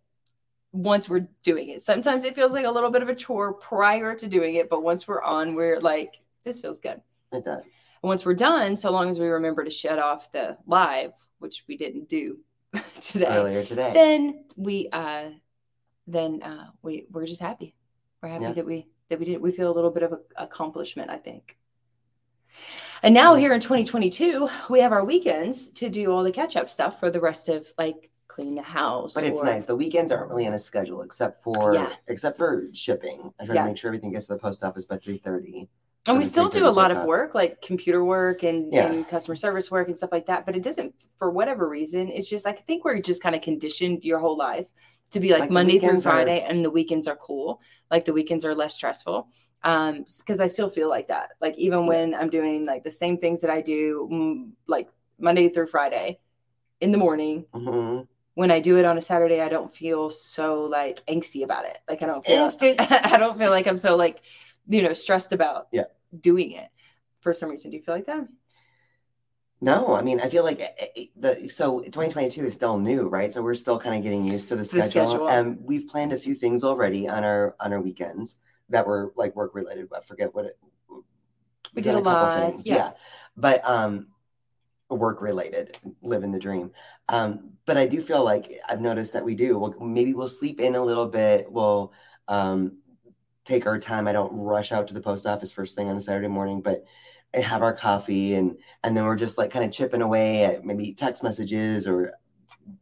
once 0.72 1.08
we're 1.08 1.28
doing 1.42 1.70
it. 1.70 1.82
Sometimes 1.82 2.24
it 2.24 2.34
feels 2.34 2.52
like 2.52 2.66
a 2.66 2.70
little 2.70 2.90
bit 2.90 3.02
of 3.02 3.08
a 3.08 3.14
chore 3.14 3.52
prior 3.54 4.14
to 4.14 4.26
doing 4.26 4.56
it, 4.56 4.68
but 4.68 4.82
once 4.82 5.08
we're 5.08 5.22
on, 5.22 5.54
we're 5.54 5.80
like, 5.80 6.20
this 6.44 6.60
feels 6.60 6.80
good. 6.80 7.00
It 7.32 7.44
does. 7.44 7.62
And 7.64 8.08
once 8.08 8.24
we're 8.24 8.34
done, 8.34 8.76
so 8.76 8.90
long 8.90 9.08
as 9.10 9.18
we 9.18 9.26
remember 9.28 9.64
to 9.64 9.70
shut 9.70 9.98
off 9.98 10.30
the 10.32 10.56
live, 10.66 11.12
which 11.38 11.64
we 11.68 11.76
didn't 11.76 12.08
do 12.08 12.38
today, 13.00 13.26
Earlier 13.26 13.62
today. 13.64 13.90
then 13.94 14.44
we 14.56 14.88
uh 14.92 15.30
then 16.06 16.42
uh 16.42 16.66
we 16.82 17.06
we're 17.10 17.26
just 17.26 17.40
happy 17.40 17.74
we're 18.22 18.28
happy 18.28 18.44
Yeah. 18.44 18.52
that 18.52 18.66
we 18.66 18.86
that 19.10 19.18
we 19.18 19.24
did 19.24 19.40
we 19.40 19.52
feel 19.52 19.70
a 19.70 19.74
little 19.74 19.90
bit 19.90 20.02
of 20.02 20.12
a, 20.12 20.18
accomplishment 20.36 21.10
i 21.10 21.16
think 21.16 21.56
and 23.02 23.12
now 23.14 23.34
here 23.34 23.52
in 23.52 23.60
2022 23.60 24.48
we 24.70 24.80
have 24.80 24.92
our 24.92 25.04
weekends 25.04 25.68
to 25.70 25.88
do 25.88 26.10
all 26.10 26.22
the 26.22 26.32
catch 26.32 26.56
up 26.56 26.68
stuff 26.70 26.98
for 27.00 27.10
the 27.10 27.20
rest 27.20 27.48
of 27.48 27.66
like 27.78 28.10
clean 28.28 28.54
the 28.54 28.62
house 28.62 29.14
But 29.14 29.24
it's 29.24 29.40
or- 29.40 29.44
nice. 29.46 29.66
The 29.66 29.76
weekends 29.76 30.10
aren't 30.10 30.30
really 30.30 30.46
on 30.46 30.54
a 30.54 30.58
schedule 30.58 31.02
except 31.02 31.42
for 31.42 31.74
Yeah. 31.74 31.92
except 32.08 32.36
for 32.36 32.68
shipping. 32.72 33.32
I 33.40 33.44
try 33.46 33.54
Yeah. 33.54 33.62
to 33.62 33.68
make 33.68 33.78
sure 33.78 33.88
everything 33.88 34.12
gets 34.12 34.26
to 34.26 34.32
the 34.34 34.38
post 34.40 34.64
office 34.64 34.84
by 34.84 34.96
three 34.96 35.18
thirty. 35.18 35.68
And 36.06 36.18
we 36.18 36.24
still 36.24 36.48
do 36.48 36.66
a 36.66 36.68
lot 36.68 36.90
of 36.90 37.04
work 37.04 37.34
like 37.34 37.60
computer 37.62 38.04
work 38.04 38.42
and, 38.42 38.72
Yeah. 38.72 38.86
and 38.86 39.08
customer 39.08 39.36
service 39.36 39.70
work 39.70 39.88
and 39.88 39.96
stuff 39.96 40.10
like 40.12 40.26
that 40.26 40.46
but 40.46 40.56
it 40.56 40.62
doesn't 40.62 40.94
for 41.18 41.30
whatever 41.30 41.68
reason 41.68 42.08
it's 42.08 42.28
just 42.28 42.46
i 42.46 42.52
think 42.52 42.84
we're 42.84 43.00
just 43.00 43.22
kind 43.22 43.34
of 43.34 43.42
conditioned 43.42 44.04
your 44.04 44.18
whole 44.18 44.36
life 44.36 44.66
to 45.10 45.20
be 45.20 45.30
like, 45.30 45.40
Like, 45.42 45.50
monday 45.50 45.78
through 45.78 45.88
weekends 45.88 46.06
are- 46.06 46.10
friday 46.12 46.40
and 46.48 46.64
the 46.64 46.70
weekends 46.70 47.06
are 47.08 47.16
cool 47.16 47.60
like 47.90 48.04
the 48.04 48.12
weekends 48.12 48.44
are 48.44 48.54
less 48.54 48.74
stressful 48.74 49.28
um 49.64 50.04
because 50.18 50.40
i 50.40 50.46
still 50.46 50.68
feel 50.70 50.88
like 50.88 51.08
that 51.08 51.30
like 51.40 51.56
even 51.58 51.80
Yeah. 51.80 51.86
when 51.88 52.14
i'm 52.14 52.30
doing 52.30 52.64
like 52.66 52.84
the 52.84 52.90
same 52.90 53.18
things 53.18 53.40
that 53.40 53.50
i 53.50 53.60
do 53.60 54.46
like 54.66 54.88
monday 55.18 55.48
through 55.48 55.66
friday 55.68 56.18
in 56.80 56.90
the 56.92 56.98
morning 56.98 57.46
hmm 57.54 58.00
when 58.34 58.50
i 58.50 58.60
do 58.60 58.76
it 58.76 58.84
on 58.84 58.98
a 58.98 59.02
saturday 59.02 59.40
i 59.40 59.48
don't 59.48 59.74
feel 59.74 60.10
so 60.10 60.64
like 60.64 61.00
angsty 61.06 61.42
about 61.42 61.64
it 61.64 61.78
like 61.88 62.02
i 62.02 62.06
don't 62.06 62.24
feel 62.26 62.46
Angsty. 62.46 62.76
i 63.12 63.16
don't 63.16 63.38
feel 63.38 63.50
like 63.50 63.66
i'm 63.66 63.78
so 63.78 63.96
like 63.96 64.20
you 64.68 64.82
know 64.82 64.92
stressed 64.92 65.32
about 65.32 65.68
Yeah. 65.72 65.84
Doing 66.20 66.52
it 66.52 66.68
for 67.20 67.32
some 67.34 67.50
reason 67.50 67.70
do 67.70 67.76
you 67.76 67.82
feel 67.82 67.94
like 67.94 68.06
that 68.06 68.26
No, 69.60 69.94
I 69.94 70.02
mean, 70.02 70.20
I 70.20 70.28
feel 70.28 70.44
like 70.44 70.60
eh, 70.60 70.86
eh, 70.96 71.04
the 71.16 71.48
so 71.48 71.80
2022 71.80 72.44
is 72.46 72.54
still 72.54 72.78
new, 72.78 73.08
right? 73.08 73.32
So 73.32 73.42
we're 73.42 73.54
still 73.54 73.78
kind 73.78 73.96
of 73.96 74.02
getting 74.02 74.24
used 74.24 74.48
to 74.50 74.56
the 74.56 74.64
The 74.70 74.82
schedule, 74.82 75.08
schedule. 75.08 75.28
and 75.28 75.58
we've 75.62 75.88
planned 75.88 76.12
a 76.12 76.18
few 76.18 76.34
things 76.34 76.62
already 76.62 77.08
on 77.08 77.24
our 77.24 77.56
on 77.58 77.72
our 77.72 77.80
weekends 77.80 78.36
that 78.68 78.86
were 78.86 79.12
like 79.16 79.34
work 79.34 79.54
related. 79.54 79.88
I 79.96 80.00
forget 80.02 80.34
what 80.34 80.44
it. 80.46 80.58
We 81.74 81.82
did 81.82 81.94
a 81.94 82.02
couple 82.02 82.28
lot, 82.28 82.54
yeah. 82.66 82.92
but 83.36 83.60
um, 83.64 84.08
work 84.90 85.20
related, 85.20 85.78
living 86.02 86.32
the 86.32 86.38
dream. 86.38 86.72
Um, 87.08 87.52
but 87.66 87.76
I 87.76 87.86
do 87.86 88.02
feel 88.02 88.24
like 88.24 88.50
I've 88.68 88.80
noticed 88.80 89.12
that 89.14 89.24
we 89.24 89.34
do. 89.34 89.58
We'll, 89.58 89.74
maybe 89.80 90.14
we'll 90.14 90.28
sleep 90.28 90.60
in 90.60 90.74
a 90.74 90.82
little 90.82 91.06
bit. 91.06 91.50
We'll 91.50 91.92
um, 92.28 92.78
take 93.46 93.66
our 93.66 93.78
time. 93.78 94.06
I 94.06 94.12
don't 94.12 94.32
rush 94.32 94.72
out 94.72 94.88
to 94.88 94.94
the 94.94 95.00
post 95.00 95.24
office 95.24 95.52
first 95.52 95.74
thing 95.76 95.88
on 95.88 95.96
a 95.96 96.00
Saturday 96.00 96.28
morning, 96.28 96.60
but 96.60 96.84
I 97.34 97.40
have 97.40 97.62
our 97.62 97.74
coffee 97.74 98.34
and 98.34 98.58
and 98.82 98.96
then 98.96 99.04
we're 99.04 99.16
just 99.16 99.38
like 99.38 99.50
kind 99.50 99.64
of 99.64 99.72
chipping 99.72 100.02
away 100.02 100.44
at 100.44 100.64
maybe 100.64 100.92
text 100.92 101.22
messages 101.22 101.88
or 101.88 102.14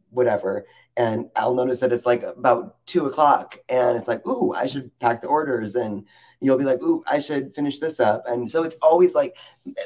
whatever. 0.09 0.65
And 0.97 1.29
I'll 1.35 1.53
notice 1.53 1.81
that 1.81 1.91
it's 1.91 2.05
like 2.05 2.23
about 2.23 2.77
two 2.85 3.05
o'clock 3.05 3.57
and 3.69 3.97
it's 3.97 4.07
like, 4.07 4.25
ooh, 4.25 4.53
I 4.53 4.65
should 4.65 4.97
pack 4.99 5.21
the 5.21 5.27
orders. 5.27 5.75
And 5.75 6.05
you'll 6.39 6.57
be 6.57 6.63
like, 6.63 6.81
ooh, 6.81 7.03
I 7.05 7.19
should 7.19 7.53
finish 7.53 7.79
this 7.79 7.99
up. 7.99 8.23
And 8.27 8.49
so 8.49 8.63
it's 8.63 8.77
always 8.81 9.13
like 9.13 9.35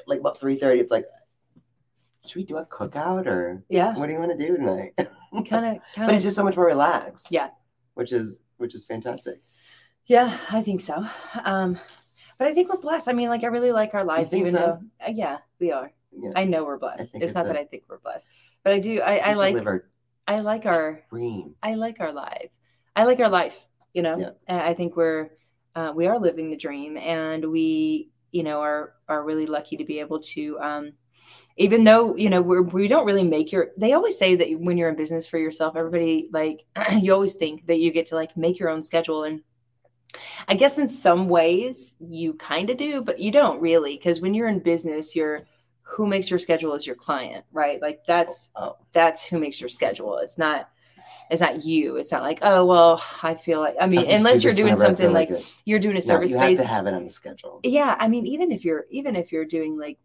like 0.08 0.20
about 0.20 0.40
3:30, 0.40 0.80
it's 0.80 0.92
like, 0.92 1.06
should 2.26 2.38
we 2.38 2.44
do 2.44 2.58
a 2.58 2.66
cookout 2.66 3.26
or 3.26 3.64
yeah 3.70 3.96
what 3.98 4.08
do 4.08 4.14
you 4.14 4.20
want 4.20 4.38
to 4.38 4.48
do 4.48 4.56
tonight? 4.56 4.94
kind 4.98 5.66
of 5.66 5.82
kind 5.96 6.08
but 6.08 6.12
it's 6.14 6.24
just 6.24 6.36
so 6.36 6.44
much 6.44 6.56
more 6.56 6.68
relaxed. 6.68 7.28
Yeah. 7.32 7.50
Which 7.96 8.14
is 8.14 8.42
which 8.58 8.76
is 8.76 8.86
fantastic. 8.86 9.42
Yeah 10.10 10.38
i 10.52 10.62
think 10.62 10.82
so 10.82 11.06
um 11.46 11.80
but 12.38 12.48
i 12.48 12.54
think 12.54 12.68
we're 12.70 12.80
blessed 12.80 13.08
i 13.08 13.14
mean 13.14 13.30
like 13.30 13.44
i 13.46 13.48
really 13.48 13.72
like 13.72 13.94
our 13.94 14.04
lives 14.04 14.34
even 14.34 14.52
so? 14.52 14.58
though 14.58 14.80
uh, 15.08 15.12
yeah 15.12 15.38
we 15.60 15.72
are 15.72 15.94
Yeah. 16.12 16.32
i 16.36 16.44
know 16.44 16.66
we're 16.66 16.78
blessed 16.80 17.12
it's, 17.14 17.24
it's 17.26 17.34
not 17.34 17.46
a- 17.46 17.50
that 17.50 17.58
i 17.58 17.64
think 17.64 17.84
we're 17.88 18.00
blessed 18.00 18.28
but 18.64 18.74
i 18.74 18.80
do 18.80 19.00
i, 19.00 19.18
I 19.18 19.34
like 19.36 19.56
our 19.66 19.86
i 20.28 20.40
like 20.42 20.66
our 20.66 21.02
dream. 21.10 21.56
I 21.64 21.74
like 21.76 22.00
our 22.00 22.12
life. 22.12 22.52
I 22.96 23.04
like 23.06 23.20
our 23.20 23.30
life, 23.30 23.66
you 23.94 24.02
know. 24.04 24.18
Yeah. 24.18 24.32
And 24.48 24.62
I 24.62 24.74
think 24.74 24.96
we're 24.96 25.30
uh, 25.76 25.92
we 25.96 26.06
are 26.08 26.20
living 26.20 26.52
the 26.52 26.58
dream, 26.58 26.98
and 26.98 27.50
we, 27.50 28.10
you 28.32 28.44
know, 28.44 28.60
are 28.62 28.94
are 29.08 29.24
really 29.24 29.46
lucky 29.48 29.78
to 29.78 29.86
be 29.86 30.00
able 30.02 30.20
to. 30.20 30.60
Um, 30.60 30.94
even 31.58 31.84
though 31.84 32.16
you 32.16 32.30
know 32.30 32.42
we're, 32.42 32.62
we 32.62 32.88
don't 32.88 33.06
really 33.06 33.24
make 33.24 33.52
your 33.52 33.70
they 33.78 33.94
always 33.94 34.18
say 34.18 34.36
that 34.36 34.50
when 34.60 34.78
you're 34.78 34.90
in 34.90 34.96
business 34.96 35.26
for 35.28 35.38
yourself 35.38 35.76
everybody 35.76 36.30
like 36.32 36.66
you 37.02 37.14
always 37.14 37.36
think 37.36 37.66
that 37.68 37.80
you 37.80 37.92
get 37.92 38.08
to 38.08 38.16
like 38.16 38.36
make 38.38 38.60
your 38.60 38.70
own 38.70 38.84
schedule 38.84 39.24
and 39.24 39.42
i 40.48 40.56
guess 40.56 40.78
in 40.78 40.88
some 40.88 41.30
ways 41.30 41.96
you 42.00 42.34
kind 42.36 42.70
of 42.70 42.78
do 42.78 43.02
but 43.02 43.20
you 43.20 43.32
don't 43.32 43.62
really 43.62 43.96
because 43.98 44.22
when 44.22 44.34
you're 44.34 44.48
in 44.48 44.60
business 44.60 45.16
you're 45.16 45.42
who 45.84 46.06
makes 46.06 46.30
your 46.30 46.38
schedule 46.40 46.74
is 46.76 46.86
your 46.86 46.96
client 46.96 47.44
right? 47.52 47.82
Like 47.82 48.02
that's 48.06 48.52
Oh. 48.56 48.76
that's 48.92 49.24
who 49.24 49.40
makes 49.40 49.60
your 49.60 49.70
schedule. 49.70 50.18
It's 50.18 50.38
not 50.38 50.70
it's 51.32 51.42
not 51.42 51.66
you. 51.66 51.96
It's 51.98 52.12
not 52.12 52.22
like 52.22 52.38
oh 52.44 52.64
well 52.66 53.04
i 53.24 53.34
feel 53.34 53.60
like 53.60 53.76
i 53.82 53.88
mean 53.88 54.06
unless 54.12 54.42
do 54.42 54.48
you're 54.48 54.54
doing 54.56 54.78
something 54.78 55.08
feel 55.08 55.12
like 55.12 55.32
you're 55.66 55.80
doing 55.80 55.96
a 55.96 56.00
No, 56.00 56.06
service 56.06 56.30
you 56.32 56.38
have 56.38 56.58
to 56.58 56.64
have 56.64 56.86
it 56.86 56.94
on 56.94 57.04
the 57.04 57.10
schedule. 57.10 57.60
yeah 57.64 57.96
i 58.00 58.08
mean 58.08 58.28
even 58.28 58.52
if 58.52 58.64
you're 58.64 58.86
even 58.92 59.16
if 59.16 59.32
you're 59.32 59.46
doing 59.46 59.78
like 59.80 59.98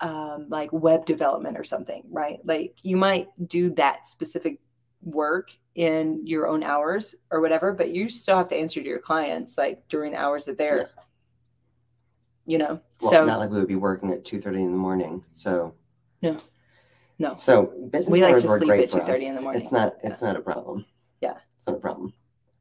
um 0.00 0.46
like 0.48 0.70
web 0.72 1.04
development 1.06 1.58
or 1.58 1.64
something 1.64 2.02
right? 2.10 2.38
Like 2.44 2.74
you 2.82 2.96
might 2.96 3.28
do 3.48 3.70
that 3.74 4.06
specific 4.06 4.60
work 5.02 5.50
in 5.76 6.26
your 6.26 6.46
own 6.48 6.62
hours 6.62 7.14
or 7.30 7.40
whatever 7.42 7.70
but 7.70 7.90
you 7.90 8.08
still 8.08 8.36
have 8.36 8.48
to 8.48 8.56
answer 8.56 8.80
to 8.82 8.88
your 8.88 8.98
clients 8.98 9.58
like 9.58 9.86
during 9.88 10.12
the 10.12 10.18
hours 10.18 10.46
that 10.46 10.56
they're 10.56 10.88
you 12.46 12.56
know 12.56 12.80
Well, 13.02 13.10
so 13.10 13.24
not 13.26 13.40
like 13.40 13.50
we 13.50 13.58
would 13.58 13.68
be 13.68 13.76
working 13.76 14.10
at 14.10 14.24
two 14.24 14.40
thirty 14.40 14.62
in 14.62 14.70
the 14.72 14.78
morning. 14.78 15.22
So 15.30 15.74
No. 16.22 16.38
No. 17.18 17.34
So 17.36 17.72
business 17.90 18.08
We 18.12 18.22
like 18.22 18.32
hours 18.32 18.42
to 18.42 18.48
sleep 18.48 18.68
great 18.68 18.84
at 18.84 18.90
for 18.90 19.02
us. 19.02 19.08
2:30 19.18 19.28
in 19.28 19.34
the 19.34 19.40
morning. 19.40 19.62
It's 19.62 19.72
not. 19.72 19.94
It's 20.02 20.22
not 20.22 20.36
a 20.36 20.40
problem. 20.40 20.86
Yeah. 21.20 21.34
It's 21.56 21.66
not 21.66 21.76
a 21.76 21.80
problem. 21.80 22.12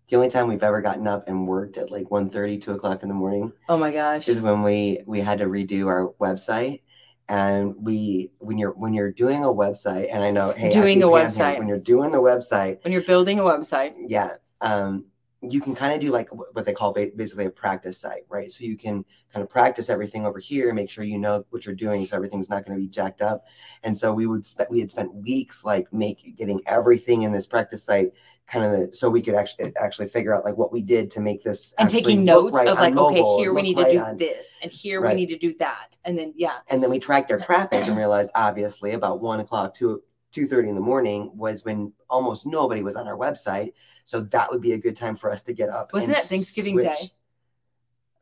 the 0.10 0.16
only 0.18 0.30
time 0.30 0.48
we've 0.48 0.64
ever 0.64 0.82
gotten 0.82 1.08
up 1.08 1.28
and 1.28 1.48
worked 1.48 1.78
at 1.78 1.92
like 1.92 2.10
1 2.12 2.30
2 2.30 2.72
o'clock 2.74 3.02
in 3.04 3.10
the 3.10 3.16
morning 3.16 3.54
Oh 3.70 3.78
my 3.78 3.92
gosh. 3.92 4.28
is 4.28 4.42
when 4.42 4.62
we 4.62 5.00
we 5.06 5.20
had 5.22 5.40
to 5.40 5.46
redo 5.46 5.86
our 5.88 6.10
website 6.20 6.82
and 7.30 7.76
we 7.78 8.32
when 8.40 8.58
you're 8.58 8.72
when 8.74 8.94
you're 8.94 9.12
doing 9.12 9.44
a 9.44 9.48
website 9.48 10.08
and 10.12 10.24
i 10.24 10.30
know 10.30 10.52
hey 10.52 10.70
Doing 10.70 11.02
a 11.02 11.08
here, 11.08 11.16
website. 11.16 11.58
when 11.58 11.68
you're 11.68 11.80
doing 11.80 12.12
the 12.12 12.22
website 12.22 12.84
When 12.84 12.94
you're 12.94 13.02
building 13.04 13.40
a 13.40 13.44
website. 13.44 13.94
yeah 13.98 14.36
um 14.62 15.06
you 15.42 15.62
can 15.62 15.76
kind 15.76 15.94
of 15.94 16.00
do 16.02 16.12
like 16.12 16.30
what 16.30 16.66
they 16.66 16.74
call 16.74 16.92
ba- 16.92 17.12
basically 17.16 17.46
a 17.46 17.50
practice 17.50 18.00
site 18.00 18.24
right 18.30 18.52
so 18.52 18.64
you 18.64 18.78
can 18.78 19.04
kind 19.34 19.44
of 19.44 19.50
practice 19.50 19.90
everything 19.90 20.26
over 20.26 20.40
here 20.40 20.72
make 20.74 20.90
sure 20.90 21.04
you 21.04 21.18
know 21.20 21.44
what 21.50 21.66
you're 21.66 21.76
doing 21.76 22.06
so 22.06 22.16
everything's 22.16 22.50
not 22.50 22.64
going 22.66 22.78
to 22.78 22.82
be 22.82 22.88
jacked 22.90 23.22
up 23.22 23.46
and 23.84 23.98
so 23.98 24.14
we 24.14 24.28
would 24.28 24.46
spend 24.46 24.70
we 24.70 24.80
had 24.80 24.92
spent 24.92 25.14
weeks 25.14 25.66
like 25.66 25.92
make 25.92 26.36
getting 26.38 26.62
everything 26.68 27.24
in 27.24 27.32
this 27.32 27.48
practice 27.48 27.84
site 27.84 28.12
kind 28.48 28.84
of 28.84 28.96
so 28.96 29.10
we 29.10 29.22
could 29.22 29.34
actually 29.34 29.72
actually 29.78 30.08
figure 30.08 30.34
out 30.34 30.46
like 30.46 30.56
what 30.58 30.72
we 30.72 30.82
did 30.82 31.10
to 31.12 31.20
make 31.20 31.44
this 31.44 31.74
And 31.80 31.90
taking 31.90 32.24
notes 32.24 32.54
right 32.56 32.68
of 32.68 32.78
like, 32.78 32.96
okay, 32.96 33.24
here 33.42 33.54
we 33.54 33.62
need 33.64 33.78
right 33.78 33.86
to 33.86 33.92
do 33.94 34.00
on- 34.00 34.18
this, 34.18 34.58
and 34.62 34.72
here 34.72 35.02
Right. 35.02 35.16
we 35.16 35.22
need 35.22 35.30
to 35.30 35.38
do 35.38 35.56
that. 35.60 35.98
And 36.06 36.18
then 36.18 36.34
yeah. 36.36 36.58
and 36.68 36.82
then 36.84 36.90
we 36.90 37.00
tracked 37.00 37.32
our 37.32 37.40
traffic 37.40 37.86
and 37.88 37.98
realized 37.98 38.32
obviously 38.36 38.92
about 38.92 39.22
one 39.22 39.40
o'clock 39.40 39.74
to 39.76 40.04
two 40.32 40.48
thirty 40.48 40.70
in 40.70 40.76
the 40.76 40.82
morning 40.82 41.32
was 41.36 41.66
when 41.66 41.92
almost 42.10 42.46
nobody 42.46 42.84
was 42.84 42.96
on 42.96 43.08
our 43.08 43.18
website. 43.18 43.74
So 44.04 44.22
that 44.22 44.52
would 44.52 44.62
be 44.62 44.74
a 44.74 44.78
good 44.78 44.96
time 44.96 45.16
for 45.16 45.32
us 45.32 45.42
to 45.44 45.54
get 45.54 45.70
up. 45.70 45.92
Wasn't 45.94 46.14
that 46.14 46.26
Thanksgiving 46.26 46.78
Day? 46.78 46.94
switch. 46.94 47.10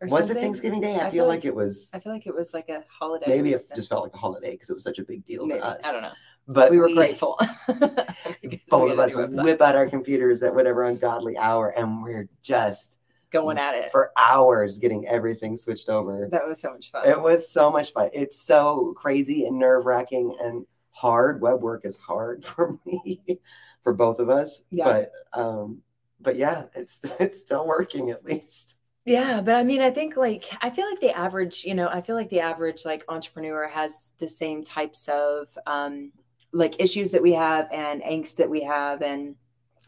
Or 0.01 0.07
Was 0.07 0.29
it? 0.29 0.35
Thanksgiving 0.37 0.79
Day? 0.81 0.95
I, 0.95 0.99
I 0.99 0.99
feel 1.03 1.11
feel 1.11 1.27
like, 1.27 1.39
like- 1.39 1.45
it 1.45 1.55
was. 1.55 1.89
I 1.93 1.99
feel 1.99 2.13
like 2.13 2.25
it 2.27 2.33
was 2.35 2.53
like 2.53 2.69
a 2.69 2.83
holiday. 2.89 3.25
Maybe 3.27 3.51
it 3.53 3.67
just 3.75 3.89
felt 3.89 4.03
like 4.03 4.13
a 4.13 4.17
holiday 4.17 4.51
because 4.51 4.69
it 4.69 4.73
was 4.73 4.83
such 4.83 4.99
a 4.99 5.03
big 5.03 5.25
deal 5.25 5.45
Maybe. 5.45 5.59
to 5.59 5.65
us. 5.65 5.85
I 5.85 5.91
don't 5.91 6.01
know. 6.01 6.11
But 6.47 6.71
we 6.71 6.77
were 6.79 6.89
grateful. 6.89 7.39
Both 8.69 8.91
of 8.91 8.99
us 8.99 9.15
whip 9.15 9.61
out 9.61 9.75
our 9.75 9.87
computers 9.87 10.43
at 10.43 10.53
whatever 10.53 10.83
ungodly 10.83 11.37
hour, 11.37 11.69
and 11.69 12.03
we're 12.03 12.27
just 12.41 12.99
going 13.31 13.57
at 13.57 13.73
it. 13.75 13.91
for 13.91 14.11
hours 14.17 14.77
getting 14.77 15.07
everything 15.07 15.55
switched 15.55 15.89
over. 15.89 16.27
that 16.31 16.45
was 16.45 16.59
so 16.59 16.71
much 16.73 16.91
fun. 16.91 17.07
It 17.07 17.19
was 17.21 17.49
so 17.49 17.71
much 17.71 17.93
fun. 17.93 18.09
It's 18.13 18.39
so 18.39 18.93
crazy 18.95 19.45
and 19.45 19.57
nerve 19.57 19.85
wracking 19.85 20.35
and 20.41 20.65
hard. 20.91 21.41
Web 21.41 21.61
work 21.61 21.85
is 21.85 21.97
hard 21.97 22.43
for 22.45 22.77
me, 22.85 23.21
for 23.81 23.93
both 23.93 24.19
of 24.19 24.29
us. 24.29 24.63
Yeah. 24.69 24.85
But 24.85 25.39
um, 25.39 25.81
but 26.19 26.35
yeah, 26.35 26.65
it's 26.75 26.99
it's 27.19 27.39
still 27.39 27.65
working 27.65 28.09
at 28.09 28.25
least. 28.25 28.77
Yeah, 29.05 29.41
but 29.41 29.55
I 29.55 29.63
mean, 29.63 29.81
I 29.81 29.91
think 29.91 30.15
like 30.15 30.45
I 30.61 30.69
feel 30.69 30.89
like 30.89 31.01
the 31.01 31.17
average, 31.17 31.65
you 31.65 31.73
know, 31.75 31.87
I 31.89 32.01
feel 32.01 32.15
like 32.15 32.29
the 32.29 32.39
average 32.39 32.85
like 32.85 33.03
entrepreneur 33.09 33.67
has 33.67 34.13
the 34.17 34.29
same 34.29 34.63
types 34.63 35.07
of 35.09 35.47
um 35.65 36.11
like 36.53 36.79
issues 36.79 37.11
that 37.11 37.21
we 37.21 37.33
have 37.33 37.67
and 37.71 38.01
angst 38.01 38.37
that 38.37 38.49
we 38.49 38.61
have. 38.63 39.01
And 39.01 39.35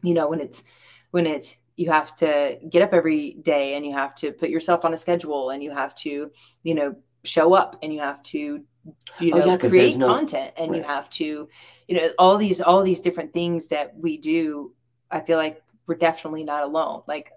you 0.02 0.14
know, 0.14 0.28
when 0.30 0.42
it's 0.42 0.64
when 1.12 1.26
it's 1.28 1.58
you 1.78 1.92
have 1.92 2.16
to 2.16 2.58
get 2.70 2.82
up 2.82 2.94
every 2.94 3.34
day 3.34 3.76
and 3.76 3.86
you 3.86 3.94
have 3.94 4.16
to 4.16 4.32
put 4.32 4.50
yourself 4.50 4.86
on 4.86 4.94
a 4.94 4.98
schedule 4.98 5.50
and 5.50 5.62
you 5.62 5.72
have 5.72 5.94
to, 5.96 6.32
you 6.64 6.74
know, 6.76 6.96
show 7.24 7.54
up 7.54 7.78
and 7.82 7.94
you 7.94 8.00
have 8.00 8.22
to 8.24 8.64
you 9.20 9.34
Oh, 9.34 9.40
know 9.40 9.58
create 9.58 9.72
there's 9.72 9.98
no- 9.98 10.08
content 10.08 10.54
and 10.58 10.76
you 10.76 10.84
have 10.84 11.10
to 11.10 11.50
you 11.88 11.96
know 11.98 12.08
all 12.20 12.38
these 12.38 12.62
all 12.62 12.84
these 12.84 13.02
different 13.02 13.34
things 13.34 13.68
that 13.70 13.98
we 13.98 14.16
do 14.16 14.74
i 15.10 15.20
feel 15.20 15.40
like 15.40 15.64
we're 15.88 15.96
definitely 15.96 16.44
not 16.44 16.64
alone. 16.64 17.04
Like 17.08 17.32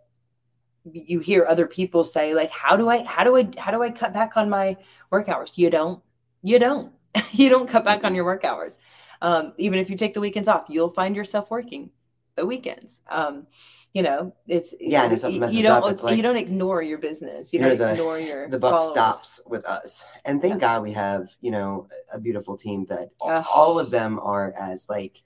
you 0.90 1.20
hear 1.20 1.44
other 1.46 1.66
people 1.66 2.04
say 2.04 2.34
like 2.34 2.50
how 2.50 2.76
do 2.76 2.88
i 2.88 3.02
how 3.02 3.24
do 3.24 3.36
i 3.36 3.48
how 3.58 3.70
do 3.70 3.82
i 3.82 3.90
cut 3.90 4.12
back 4.14 4.36
on 4.36 4.48
my 4.48 4.76
work 5.10 5.28
hours? 5.28 5.52
You 5.54 5.70
don't. 5.70 6.02
You 6.42 6.58
don't. 6.58 6.92
You 7.32 7.50
don't 7.50 7.68
cut 7.68 7.84
back 7.84 8.04
on 8.04 8.14
your 8.14 8.24
work 8.24 8.44
hours 8.44 8.78
um, 9.22 9.52
even 9.58 9.78
if 9.78 9.90
you 9.90 9.96
take 9.96 10.14
the 10.14 10.20
weekends 10.20 10.48
off 10.48 10.66
you'll 10.68 10.90
find 10.90 11.16
yourself 11.16 11.50
working 11.50 11.90
the 12.36 12.46
weekends 12.46 13.02
um, 13.10 13.46
you 13.94 14.02
know 14.02 14.32
it's 14.46 14.74
Yeah, 14.80 15.10
you, 15.10 15.46
you 15.48 15.62
don't 15.62 15.82
up, 15.82 16.02
like- 16.02 16.16
you 16.16 16.22
don't 16.22 16.36
ignore 16.36 16.82
your 16.82 16.98
business 16.98 17.52
you 17.52 17.58
don't 17.58 17.76
the- 17.78 17.92
ignore 17.92 18.18
your 18.20 18.48
The 18.48 18.58
buck 18.58 18.72
followers. 18.72 18.90
stops 18.90 19.40
with 19.46 19.64
us, 19.66 20.04
and 20.24 20.40
thank 20.40 20.60
God 20.60 20.82
we 20.82 20.92
have 20.92 21.28
you 21.40 21.50
know 21.50 21.88
a 22.12 22.18
beautiful 22.20 22.56
team 22.56 22.84
that 22.86 23.08
all 23.20 23.78
of 23.80 23.90
them 23.90 24.18
are 24.20 24.52
as 24.58 24.88
like 24.88 25.22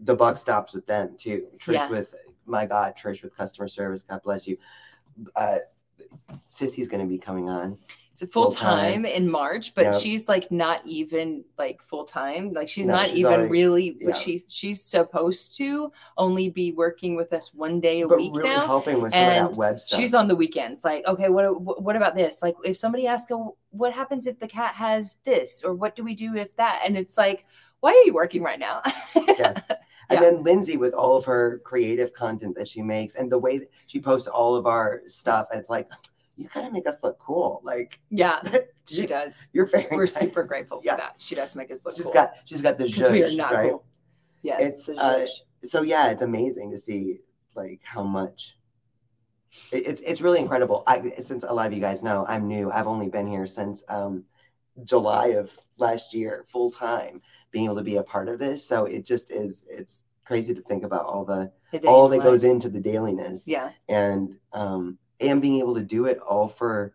the 0.00 0.14
buck 0.16 0.36
stops 0.36 0.74
with 0.74 0.86
them 0.86 1.16
too. 1.18 1.48
Trish 1.58 1.74
Yeah. 1.74 1.88
with 1.90 2.14
my 2.46 2.66
God, 2.66 2.94
Trish 2.96 3.22
with 3.24 3.36
customer 3.36 3.66
service. 3.68 4.02
God 4.04 4.22
bless 4.22 4.46
you. 4.46 4.56
Uh, 5.34 5.58
Sissy's 6.48 6.88
going 6.88 7.00
to 7.02 7.06
be 7.08 7.18
coming 7.18 7.48
on. 7.48 7.78
Full 8.18 8.50
full-time. 8.50 9.04
in 9.04 9.30
March, 9.30 9.74
but 9.74 9.84
Yep. 9.84 9.94
she's 9.94 10.26
like 10.28 10.50
not 10.50 10.80
even 10.86 11.44
like 11.56 11.82
full 11.82 12.04
time. 12.04 12.52
Like 12.52 12.68
she's 12.68 12.86
No, 12.86 12.94
not 12.96 13.08
she's 13.08 13.18
even 13.20 13.32
already- 13.32 13.48
really, 13.48 13.96
yeah. 14.00 14.06
but 14.08 14.16
she's 14.16 14.44
she's 14.48 14.82
supposed 14.82 15.56
to 15.58 15.92
only 16.16 16.48
be 16.50 16.72
working 16.72 17.14
with 17.16 17.32
us 17.32 17.52
one 17.54 17.80
day 17.80 18.00
a 18.00 18.08
but 18.08 18.18
week 18.18 18.32
really 18.34 18.48
now. 18.48 18.66
helping 18.66 19.00
with 19.00 19.12
some 19.12 19.22
of 19.22 19.28
that 19.52 19.56
web 19.56 19.78
stuff. 19.78 19.98
She's 20.00 20.14
on 20.14 20.26
the 20.28 20.36
weekends. 20.36 20.84
Like, 20.84 21.06
okay, 21.06 21.28
what 21.28 21.60
what 21.82 21.96
about 21.96 22.14
this? 22.14 22.42
Like, 22.42 22.56
if 22.64 22.76
somebody 22.76 23.06
asks, 23.06 23.30
"Oh, 23.30 23.56
what 23.70 23.92
happens 23.92 24.26
if 24.26 24.38
the 24.40 24.48
cat 24.48 24.74
has 24.74 25.18
this, 25.24 25.62
or 25.62 25.74
what 25.74 25.94
do 25.94 26.02
we 26.02 26.14
do 26.14 26.34
if 26.34 26.54
that? 26.56 26.82
And 26.84 26.96
it's 26.96 27.16
like, 27.16 27.44
why 27.80 27.90
are 27.92 28.04
you 28.06 28.14
working 28.14 28.42
right 28.42 28.58
now? 28.58 28.82
Yeah. 29.14 29.60
And 30.10 30.22
then 30.22 30.42
Lindsay 30.42 30.78
with 30.78 30.94
all 30.94 31.18
of 31.18 31.26
her 31.26 31.58
creative 31.64 32.14
content 32.14 32.56
that 32.56 32.66
she 32.66 32.80
makes 32.80 33.14
and 33.16 33.30
the 33.30 33.38
way 33.38 33.58
that 33.58 33.70
she 33.88 34.00
posts 34.00 34.26
all 34.26 34.56
of 34.56 34.66
our 34.66 35.02
stuff. 35.06 35.48
And 35.50 35.60
it's 35.60 35.68
like, 35.68 35.86
you 36.38 36.48
kind 36.48 36.66
of 36.66 36.72
make 36.72 36.86
us 36.86 37.00
look 37.02 37.18
cool. 37.18 37.60
Like 37.64 37.98
yeah, 38.10 38.40
she 38.88 39.06
does. 39.06 39.48
You're 39.52 39.66
very 39.66 39.88
We're 39.90 40.02
nice. 40.04 40.14
super 40.14 40.44
grateful 40.44 40.80
Yeah. 40.84 40.92
for 40.94 40.98
that. 41.02 41.14
She 41.18 41.34
does 41.34 41.54
make 41.56 41.70
us 41.70 41.84
look 41.84 41.94
She's 41.96 42.04
cool. 42.04 42.14
got 42.14 42.30
she's 42.44 42.62
got 42.62 42.78
the 42.78 42.84
because 42.86 43.10
we 43.12 43.24
are 43.24 43.32
not 43.36 43.52
right? 43.52 43.70
cool. 43.72 43.84
Yes, 44.42 44.88
It's, 44.88 44.98
uh. 44.98 45.26
So 45.64 45.82
yeah, 45.82 46.10
it's 46.10 46.22
amazing 46.22 46.70
to 46.70 46.78
see 46.78 47.18
like 47.56 47.80
how 47.82 48.04
much 48.04 48.56
it- 49.72 49.86
it's 49.86 50.02
it's 50.02 50.20
really 50.20 50.38
incredible. 50.38 50.84
I 50.86 51.10
since 51.18 51.42
a 51.42 51.52
lot 51.52 51.66
of 51.66 51.72
you 51.72 51.80
guys 51.80 52.02
know, 52.04 52.24
I'm 52.28 52.46
new. 52.46 52.70
I've 52.70 52.86
only 52.86 53.08
been 53.08 53.26
here 53.26 53.46
since 53.46 53.84
um 53.88 54.24
July 54.84 55.28
of 55.28 55.58
last 55.78 56.14
year, 56.14 56.44
full 56.48 56.70
time, 56.70 57.20
being 57.50 57.64
able 57.64 57.74
to 57.76 57.82
be 57.82 57.96
a 57.96 58.02
part 58.04 58.28
of 58.28 58.38
this. 58.38 58.64
So 58.64 58.84
it 58.84 59.04
just 59.04 59.32
is 59.32 59.64
it's 59.68 60.04
crazy 60.24 60.54
to 60.54 60.62
think 60.62 60.84
about 60.84 61.04
all 61.06 61.24
the 61.24 61.50
The 61.72 61.88
all 61.88 62.08
that 62.10 62.18
life. 62.18 62.24
goes 62.24 62.44
into 62.44 62.68
the 62.68 62.80
dailiness. 62.80 63.48
Yeah, 63.48 63.72
and 63.88 64.36
um 64.52 64.98
and 65.20 65.42
being 65.42 65.58
able 65.58 65.74
to 65.74 65.82
do 65.82 66.06
it 66.06 66.18
all 66.18 66.48
for 66.48 66.94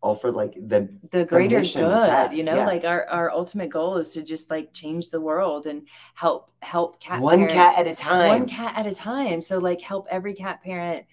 all 0.00 0.14
for 0.14 0.30
like 0.30 0.54
the 0.54 0.88
the 1.10 1.24
greater 1.24 1.58
mission, 1.58 1.82
good 1.82 2.08
cats, 2.08 2.34
you 2.34 2.44
know 2.44 2.56
yeah. 2.56 2.66
like 2.66 2.84
our 2.84 3.06
our 3.06 3.30
ultimate 3.30 3.68
goal 3.68 3.96
is 3.96 4.10
to 4.10 4.22
just 4.22 4.50
like 4.50 4.72
change 4.72 5.10
the 5.10 5.20
world 5.20 5.66
and 5.66 5.88
help 6.14 6.50
help 6.62 7.00
cat 7.00 7.20
one 7.20 7.38
parents, 7.38 7.54
cat 7.54 7.78
at 7.78 7.86
a 7.86 7.94
time. 7.96 8.28
One 8.28 8.48
cat 8.48 8.74
at 8.78 8.86
a 8.86 8.94
time. 8.94 9.42
So 9.42 9.58
like 9.58 9.80
help 9.80 10.06
every 10.10 10.34
cat 10.34 10.62
parent 10.62 11.06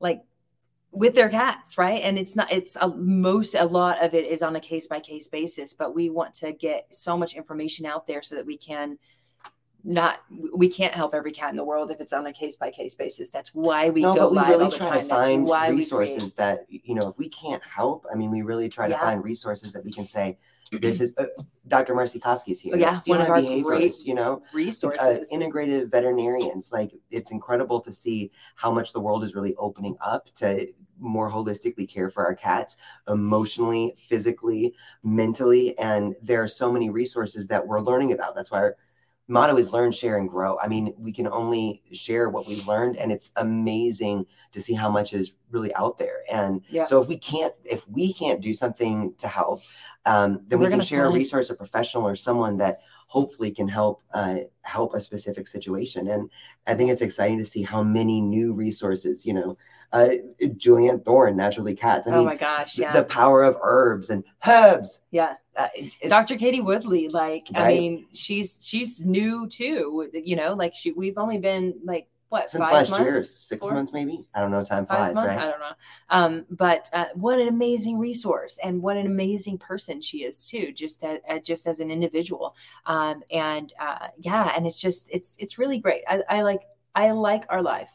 like 0.00 0.22
with 0.90 1.14
their 1.14 1.30
cats 1.30 1.78
right? 1.78 2.02
And 2.02 2.18
it's 2.18 2.36
not 2.36 2.52
it's 2.52 2.76
a 2.76 2.88
most 2.88 3.54
a 3.54 3.64
lot 3.64 4.02
of 4.04 4.12
it 4.12 4.26
is 4.26 4.42
on 4.42 4.54
a 4.56 4.60
case 4.60 4.86
by 4.86 5.00
case 5.00 5.28
basis 5.28 5.72
but 5.72 5.94
we 5.94 6.10
want 6.10 6.34
to 6.34 6.52
get 6.52 6.94
so 6.94 7.16
much 7.16 7.36
information 7.36 7.86
out 7.86 8.06
there 8.06 8.22
so 8.22 8.34
that 8.34 8.46
we 8.46 8.58
can 8.58 8.98
not 9.86 10.18
we 10.52 10.68
can't 10.68 10.92
help 10.92 11.14
every 11.14 11.30
cat 11.30 11.50
in 11.50 11.56
the 11.56 11.64
world 11.64 11.92
if 11.92 12.00
it's 12.00 12.12
on 12.12 12.26
a 12.26 12.32
case 12.32 12.56
by 12.56 12.70
case 12.72 12.96
basis. 12.96 13.30
That's 13.30 13.54
why 13.54 13.88
we 13.88 14.02
no, 14.02 14.14
go 14.16 14.20
but 14.22 14.30
we 14.30 14.36
live 14.38 14.48
really 14.48 14.64
all 14.64 14.70
the 14.70 14.76
try 14.76 14.90
time. 14.90 15.02
To 15.02 15.08
find 15.08 15.44
why 15.44 15.68
resources 15.68 16.34
create- 16.34 16.36
that 16.36 16.66
you 16.68 16.94
know 16.94 17.08
if 17.08 17.18
we 17.18 17.28
can't 17.28 17.62
help 17.62 18.04
i 18.12 18.16
mean 18.16 18.30
we 18.30 18.42
really 18.42 18.68
try 18.68 18.88
Yeah. 18.88 18.96
to 18.98 19.00
find 19.04 19.22
resources 19.24 19.72
that 19.74 19.84
we 19.84 19.92
can 19.92 20.04
say 20.04 20.38
this 20.72 21.00
is 21.00 21.14
uh, 21.16 21.26
dr 21.68 21.94
marci 21.94 22.18
koski's 22.18 22.58
here. 22.60 22.74
Oh, 22.74 22.78
yeah, 22.78 23.00
one 23.06 23.20
of 23.20 23.28
Feline 23.28 23.30
our 23.30 23.36
behaviorists, 23.38 23.64
great 23.64 23.92
you 24.06 24.14
know 24.14 24.42
uh, 24.44 24.56
resources. 24.56 25.30
integrative 25.32 25.88
veterinarians. 25.92 26.72
Like 26.72 26.92
it's 27.12 27.30
incredible 27.30 27.80
to 27.82 27.92
see 27.92 28.32
how 28.56 28.72
much 28.72 28.92
the 28.92 29.00
world 29.00 29.22
is 29.22 29.36
really 29.36 29.54
opening 29.56 29.96
up 30.00 30.34
to 30.36 30.66
more 30.98 31.30
holistically 31.30 31.88
care 31.88 32.10
for 32.10 32.24
our 32.24 32.34
cats 32.34 32.78
emotionally 33.06 33.94
physically 34.08 34.74
mentally 35.04 35.78
and 35.78 36.16
there 36.22 36.42
are 36.42 36.48
so 36.48 36.72
many 36.72 36.88
resources 36.90 37.46
that 37.46 37.64
we're 37.64 37.80
learning 37.80 38.12
about. 38.12 38.34
That's 38.34 38.50
why 38.50 38.58
our 38.60 38.76
motto 39.28 39.56
is 39.56 39.70
learn 39.72 39.90
share 39.92 40.18
and 40.18 40.28
grow. 40.28 40.58
I 40.60 40.68
mean 40.68 40.94
we 40.98 41.12
can 41.12 41.26
only 41.26 41.82
share 41.92 42.28
what 42.28 42.46
we've 42.46 42.66
learned 42.66 42.96
and 42.96 43.10
it's 43.10 43.32
amazing 43.36 44.26
to 44.52 44.60
see 44.60 44.74
how 44.74 44.88
much 44.90 45.12
is 45.12 45.34
really 45.50 45.74
out 45.74 45.98
there. 45.98 46.18
And 46.30 46.62
Yeah. 46.68 46.84
so 46.84 47.02
if 47.02 47.08
we 47.08 47.18
can't 47.18 47.54
if 47.64 47.86
we 47.88 48.12
can't 48.12 48.40
do 48.40 48.54
something 48.54 49.14
to 49.18 49.28
help 49.28 49.62
um, 50.04 50.42
then 50.46 50.60
We're 50.60 50.66
we 50.66 50.70
can 50.70 50.80
share 50.80 51.06
a 51.06 51.10
resource 51.10 51.50
a 51.50 51.54
professional 51.54 52.06
or 52.06 52.14
someone 52.14 52.56
that 52.58 52.80
hopefully 53.08 53.50
can 53.50 53.68
help 53.68 54.02
uh, 54.14 54.38
help 54.62 54.94
a 54.94 55.00
specific 55.00 55.48
situation. 55.48 56.08
And 56.08 56.30
i 56.66 56.74
think 56.74 56.90
it's 56.90 57.02
exciting 57.02 57.38
to 57.38 57.44
see 57.44 57.62
how 57.62 57.82
many 57.82 58.20
new 58.20 58.52
resources 58.52 59.26
you 59.26 59.34
know 59.34 59.56
uh, 59.92 60.08
julianne 60.42 61.04
thorne 61.04 61.36
naturally 61.36 61.74
cats 61.74 62.06
i 62.06 62.12
oh 62.12 62.16
mean 62.16 62.24
my 62.26 62.36
gosh 62.36 62.78
yeah 62.78 62.92
the 62.92 63.04
power 63.04 63.42
of 63.42 63.56
herbs 63.62 64.10
and 64.10 64.24
herbs 64.46 65.00
yeah 65.10 65.34
uh, 65.56 65.68
Dr. 66.06 66.36
Katie 66.36 66.60
Woodley, 66.60 67.08
like 67.08 67.46
I 67.54 67.68
mean, 67.72 68.06
she's 68.12 68.58
she's 68.62 69.00
new 69.00 69.48
too. 69.48 70.06
You 70.12 70.36
know, 70.36 70.52
like 70.52 70.74
she 70.74 70.92
we've 70.92 71.16
only 71.16 71.38
been 71.38 71.72
like 71.82 72.08
what 72.28 72.50
since 72.50 72.60
last 72.60 72.90
months? 72.90 73.04
year 73.04 73.22
six 73.22 73.64
Four? 73.64 73.74
months 73.74 73.92
maybe 73.92 74.26
i 74.34 74.40
don't 74.40 74.50
know 74.50 74.64
time 74.64 74.84
Five 74.84 74.96
flies 74.98 75.14
months? 75.14 75.28
right 75.28 75.38
I 75.38 75.50
don't 75.50 75.60
know. 75.60 75.72
Um, 76.10 76.46
but 76.50 76.90
uh, 76.92 77.06
what 77.14 77.38
an 77.38 77.48
amazing 77.48 77.98
resource 77.98 78.58
and 78.62 78.82
what 78.82 78.96
an 78.96 79.06
amazing 79.06 79.58
person 79.58 80.00
she 80.00 80.24
is 80.24 80.48
too, 80.48 80.72
just 80.72 81.04
as, 81.04 81.20
uh, 81.28 81.38
just 81.38 81.66
as 81.66 81.80
an 81.80 81.90
individual. 81.90 82.54
Um, 82.84 83.22
and 83.30 83.72
uh, 83.80 84.08
yeah, 84.18 84.52
and 84.56 84.66
it's 84.66 84.80
just 84.80 85.08
it's 85.10 85.36
it's 85.38 85.56
really 85.58 85.78
great. 85.78 86.02
I, 86.08 86.22
I 86.28 86.42
like 86.42 86.62
I 86.94 87.12
like 87.12 87.44
our 87.48 87.62
life. 87.62 87.90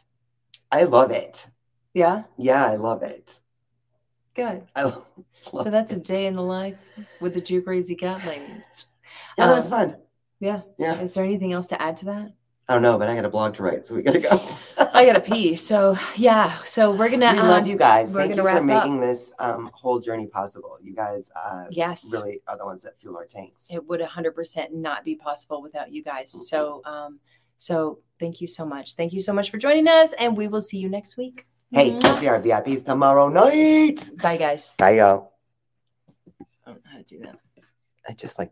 I 0.71 0.83
love 0.83 1.11
it. 1.11 1.47
Yeah, 1.93 2.23
Yeah, 2.37 2.65
I 2.65 2.75
love 2.75 3.03
it. 3.03 3.39
good. 4.33 4.65
I 4.75 4.83
love 4.83 5.05
So 5.63 5.69
that's 5.69 5.91
a 5.91 5.97
day 5.97 6.25
in 6.25 6.35
the 6.35 6.41
life 6.43 6.77
with 7.19 7.33
the 7.33 7.41
two 7.41 7.61
crazy 7.61 7.95
cat 7.95 8.25
ladies. 8.25 8.87
Yeah, 9.37 9.47
that's 9.47 9.65
Um, 9.65 9.71
fun. 9.71 9.97
Yeah. 10.39 10.61
Yeah. 10.79 10.99
Is 11.01 11.13
there 11.13 11.23
anything 11.25 11.51
else 11.53 11.67
to 11.67 11.81
add 11.81 11.97
to 11.97 12.05
that? 12.05 12.29
I 12.69 12.73
don't 12.73 12.81
know, 12.83 12.97
but 12.97 13.09
I 13.09 13.15
got 13.15 13.25
a 13.25 13.29
blog 13.29 13.55
to 13.55 13.63
write, 13.63 13.85
so 13.85 13.95
we 13.95 14.01
gotta 14.01 14.19
go. 14.19 14.41
I 14.93 15.05
gotta 15.05 15.19
pee. 15.31 15.57
So 15.57 15.97
yeah. 16.15 16.57
So 16.63 16.91
we're 16.91 17.09
gonna. 17.09 17.31
we 17.33 17.39
love 17.39 17.63
um, 17.63 17.69
you 17.69 17.75
guys. 17.75 18.13
we're 18.13 18.21
Thank 18.21 18.31
you 18.31 18.37
for 18.37 18.43
wrap 18.43 18.57
up. 18.59 18.63
making 18.63 19.01
this 19.01 19.33
um, 19.39 19.69
whole 19.73 19.99
journey 19.99 20.27
possible. 20.27 20.77
You 20.81 20.95
guys 20.95 21.29
uh, 21.35 21.65
Yes. 21.69 22.09
really 22.13 22.39
are 22.47 22.57
the 22.57 22.65
ones 22.65 22.83
that 22.83 22.97
fuel 23.01 23.17
our 23.17 23.25
tanks. 23.25 23.67
It 23.69 23.85
would 23.85 23.99
100% 23.99 24.71
not 24.71 25.03
be 25.03 25.15
possible 25.15 25.61
without 25.61 25.91
you 25.91 26.03
guys. 26.03 26.31
So 26.49 26.81
um. 26.85 27.19
So 27.57 27.99
thank 28.19 28.39
you 28.41 28.47
so 28.47 28.65
much. 28.65 28.95
Thank 28.95 29.11
you 29.13 29.19
so 29.19 29.33
much 29.33 29.51
for 29.51 29.57
joining 29.57 29.87
us, 29.89 30.13
and 30.13 30.37
we 30.37 30.47
will 30.47 30.61
see 30.61 30.77
you 30.77 30.87
next 30.89 31.17
week. 31.17 31.45
Hey, 31.73 31.91
we'll 31.91 32.15
see 32.15 32.27
our 32.27 32.41
VIPs 32.41 32.83
tomorrow 32.83 33.29
night. 33.29 34.09
Bye, 34.21 34.35
guys. 34.35 34.73
Bye, 34.77 34.97
y'all. 34.97 35.31
I 36.65 36.71
don't 36.71 36.83
know 36.83 36.91
how 36.91 36.97
to 36.97 37.03
do 37.03 37.19
that. 37.19 37.39
I 38.09 38.11
just 38.11 38.37
like 38.37 38.49